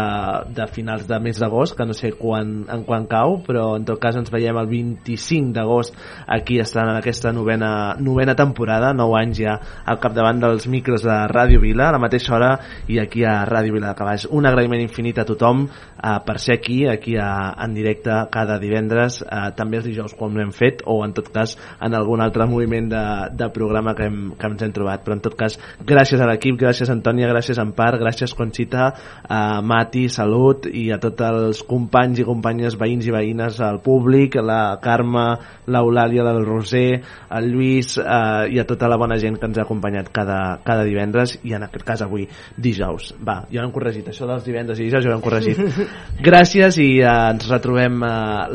[0.54, 4.00] de finals de mes d'agost que no sé quan, en quan cau però en tot
[4.02, 5.96] cas ens veiem el 25 d'agost
[6.26, 11.16] aquí estan en aquesta novena, novena temporada, 9 anys ja al capdavant dels micros de
[11.32, 12.52] Ràdio Vila a la mateixa hora
[12.88, 15.66] i aquí a Ràdio Vila de Cavalls un agraïment infinit a tothom
[16.02, 20.36] eh, per ser aquí, aquí a, en directe cada divendres, eh, també els dijous quan
[20.36, 23.04] ho hem fet o en tot cas en algun altre moviment de,
[23.38, 26.58] de programa que, hem, que ens hem trobat, però en tot cas gràcies a l'equip,
[26.60, 28.90] gràcies Antònia, gràcies Empar gràcies Conxita,
[29.22, 34.38] eh, Mati Salut i a tots els companys i companyes veïns i veïnes, al públic
[34.42, 35.26] la Carme,
[35.70, 37.02] l'Eulàlia, el Roser
[37.32, 40.84] el Lluís eh, i a tota la bona gent que ens ha acompanyat cada, cada
[40.88, 42.26] divendres i en aquest cas avui
[42.56, 43.12] dijous.
[43.22, 45.60] Va, ja ho hem corregit, això dels divendres i dijous ja ho hem corregit
[46.22, 48.12] gràcies i eh, ens retrobem eh,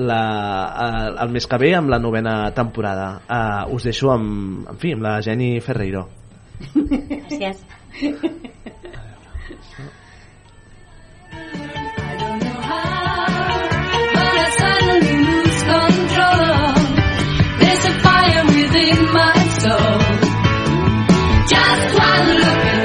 [0.09, 0.21] la,
[0.85, 4.93] eh, el mes que ve amb la novena temporada eh, us deixo amb, en fi,
[4.97, 6.07] amb la Jenny Ferreiro
[6.57, 7.63] Gràcies.
[17.59, 19.99] There's a fire within my soul.
[21.47, 22.76] Just one look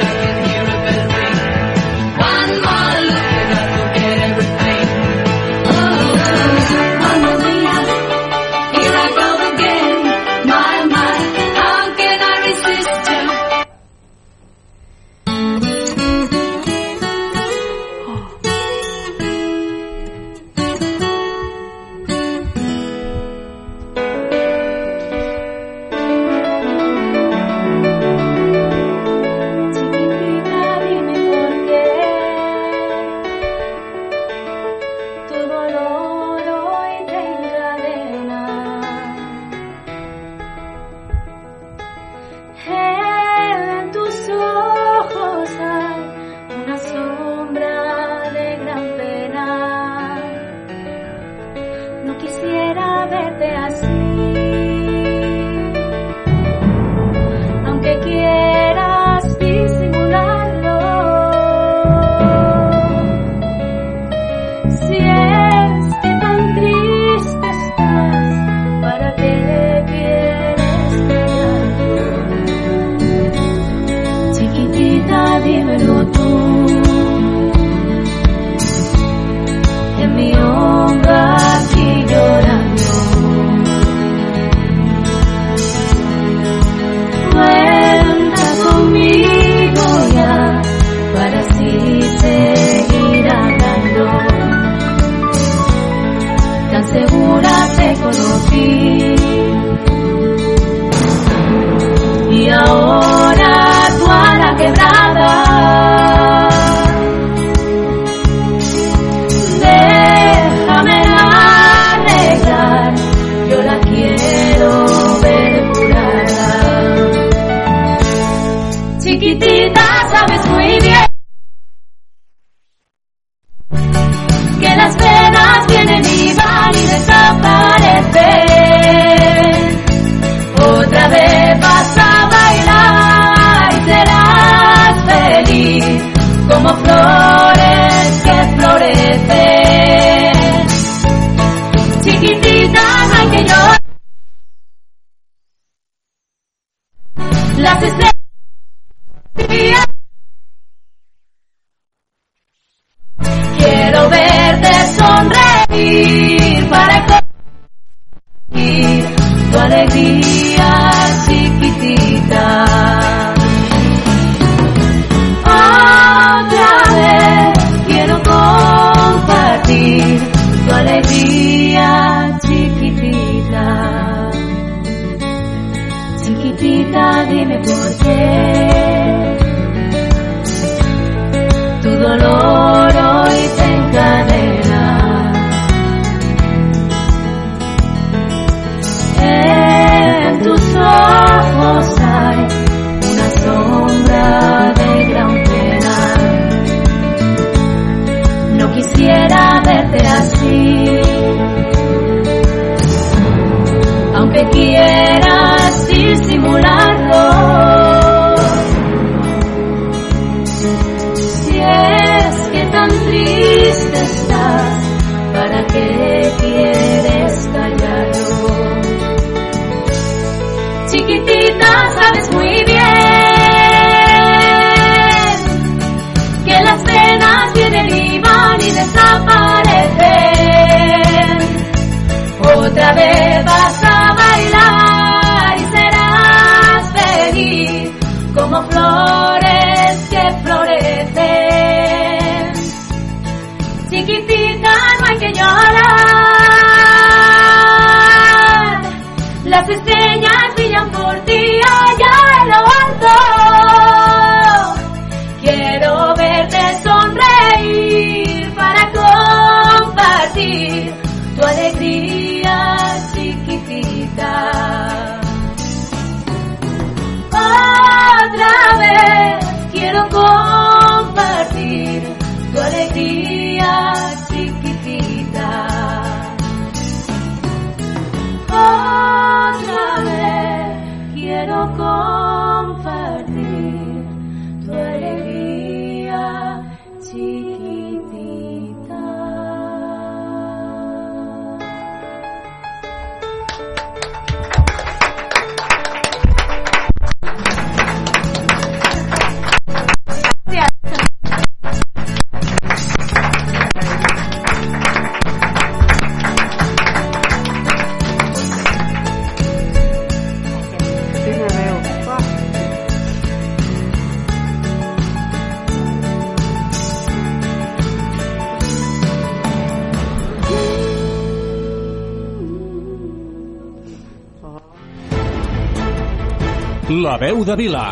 [327.23, 327.85] veu de Vila,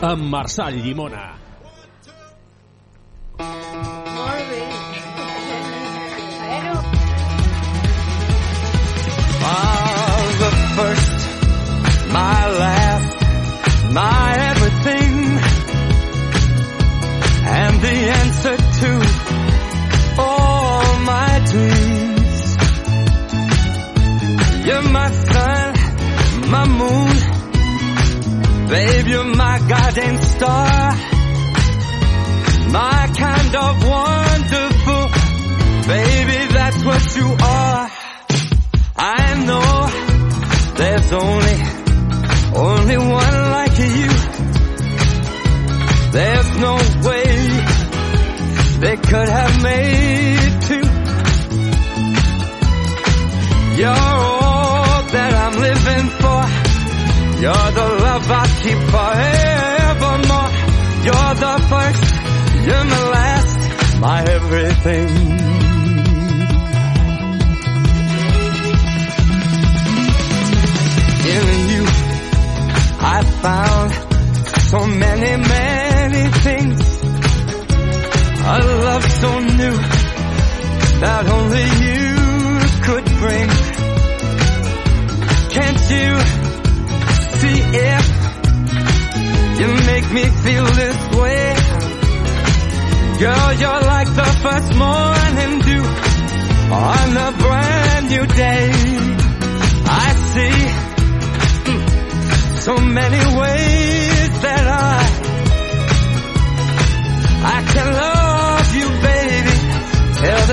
[0.00, 1.25] amb Marçal Llimona.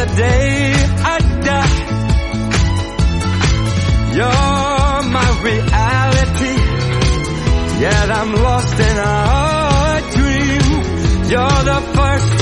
[0.06, 0.74] the day
[1.14, 1.18] I
[1.48, 1.78] die.
[4.18, 6.56] You're my reality,
[7.82, 10.68] yet I'm lost in a dream.
[11.32, 12.34] You're the first,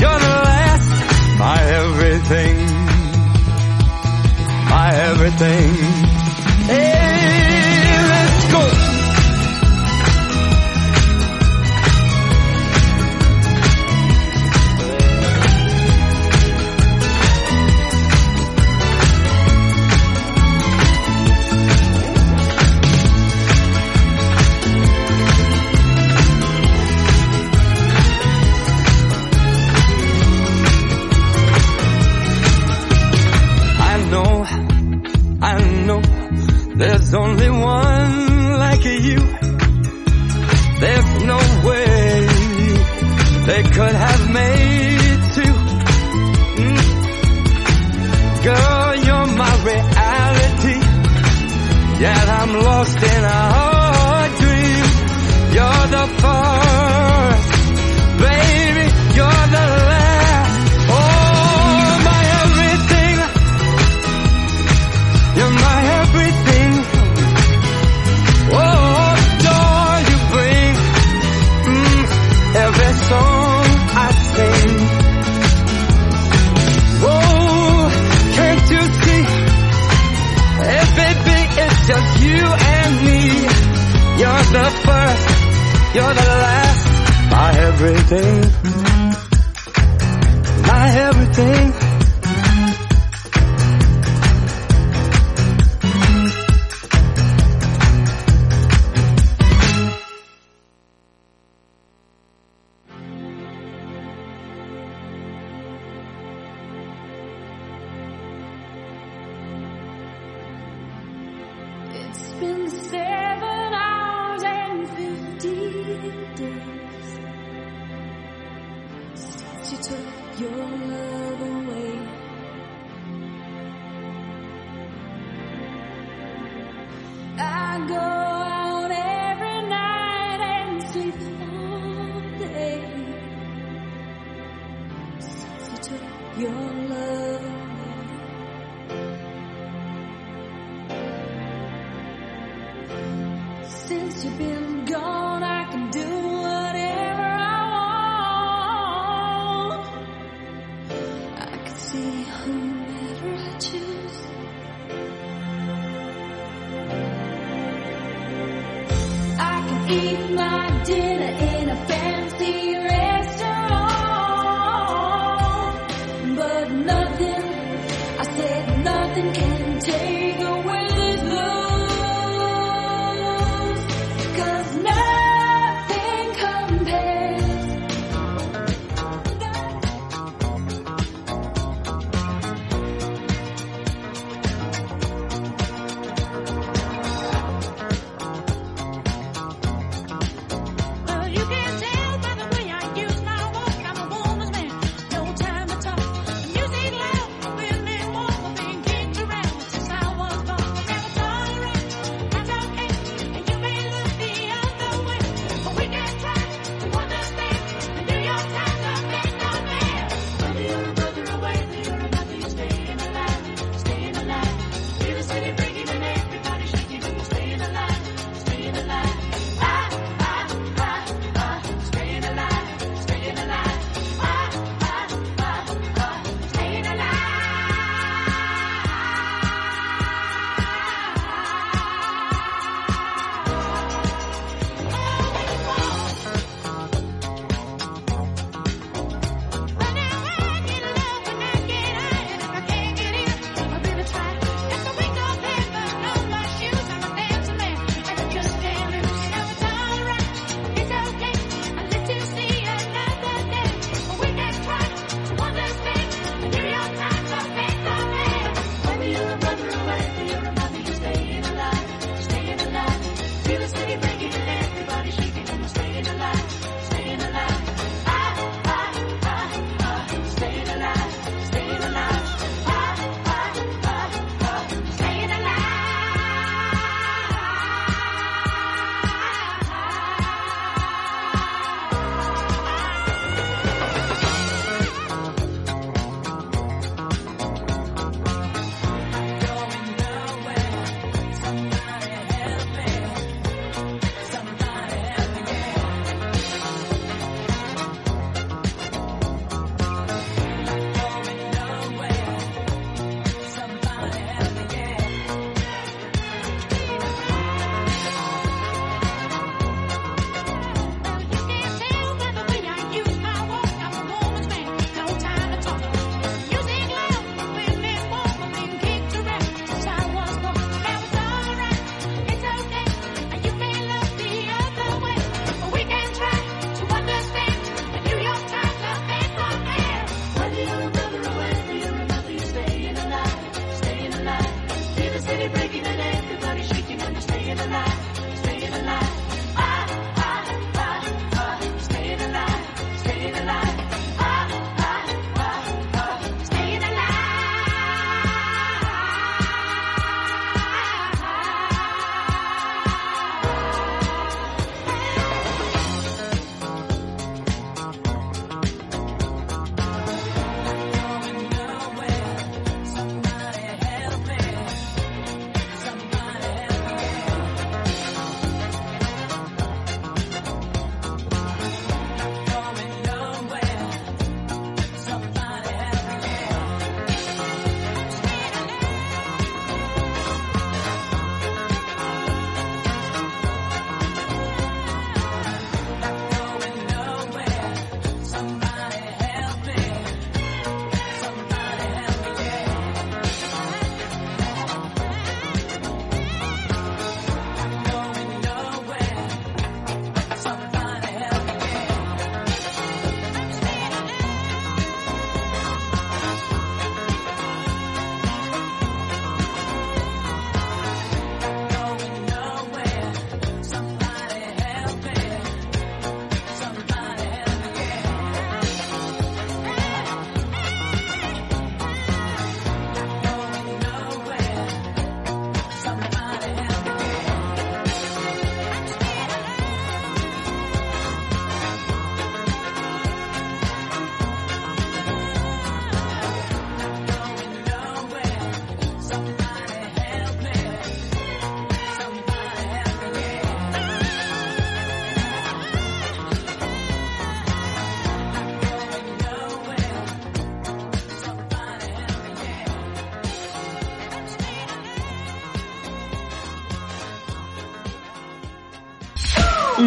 [0.00, 0.90] you're the last,
[1.38, 2.56] my everything,
[4.70, 6.25] my everything.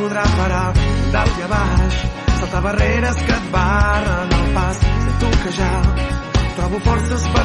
[0.00, 0.68] Podrà parar,
[1.12, 1.96] dalt i a baix,
[2.38, 5.72] saltar barreres que et barren el pas, sento que ja
[6.56, 7.39] trobo forces per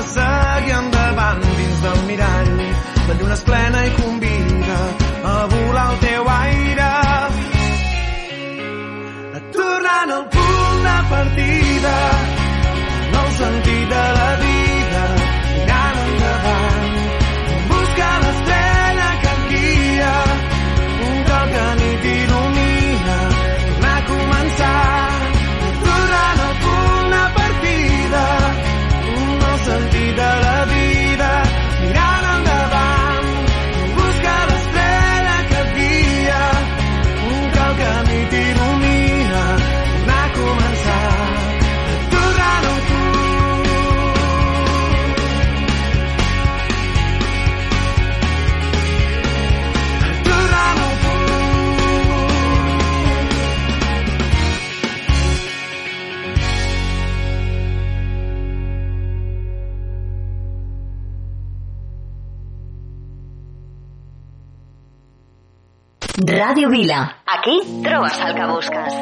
[66.46, 66.98] Ràdio Vila.
[67.26, 68.94] Aquí trobes el que busques.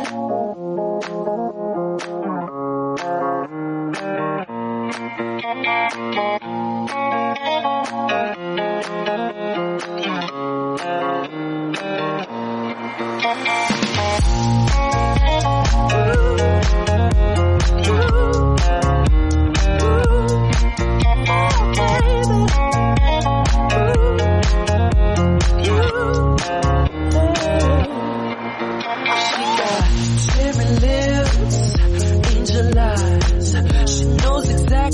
[6.13, 6.62] She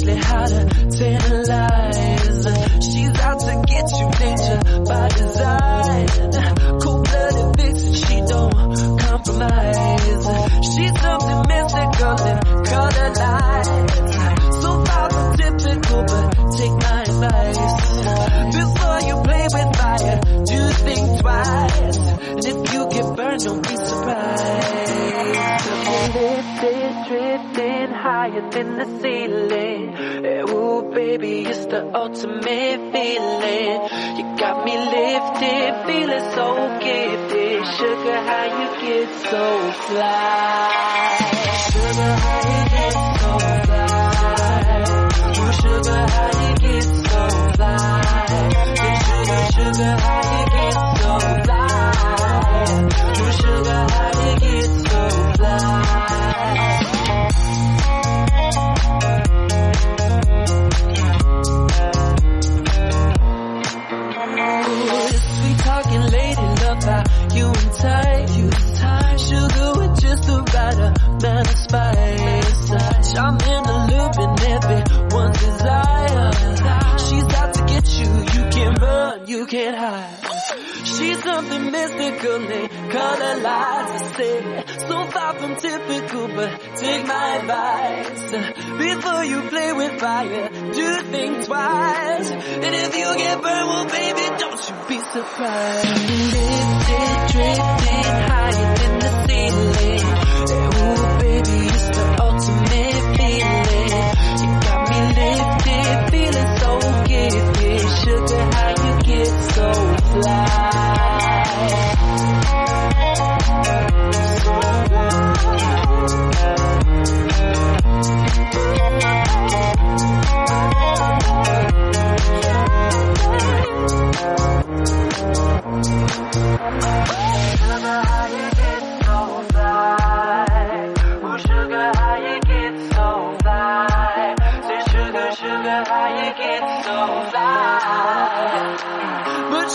[0.02, 0.66] exactly how to
[0.98, 2.46] tantalize.
[2.86, 6.08] She's out to get you, danger by design.
[6.80, 10.26] Cold-blooded vixen, she don't compromise.
[10.72, 13.70] She's something mystical and color lights.
[14.62, 16.26] So far from typical, but
[16.58, 17.58] take my advice.
[18.56, 21.98] Before you play with fire, do think twice.
[21.98, 25.59] And if you get burned, don't be surprised.
[26.62, 29.96] Lifted, drifting higher than the ceiling.
[30.26, 33.80] Eh, Ooh, baby, it's the ultimate feeling.
[34.18, 37.66] You got me lifted, feeling so gifted.
[37.78, 41.18] Sugar, how you get so fly?
[41.72, 43.32] Sugar, how you get so
[43.70, 43.88] fly?
[45.40, 47.22] Ooh, sugar, how you get so
[47.56, 47.78] fly?
[48.76, 51.12] Yeah, sugar, sugar, how you get so
[51.46, 51.64] fly?
[53.18, 54.19] Ooh, sugar, how
[78.00, 80.30] you, you can't run, you can't hide.
[80.86, 87.36] She's something mystical, they color lights I say So far from typical, but take my
[87.38, 88.22] advice.
[88.78, 92.32] Before you play with fire, do think twice.
[92.32, 95.88] And if you get burned, well baby, don't you be surprised.
[96.34, 98.79] Lifted, drifting higher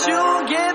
[0.03, 0.74] you get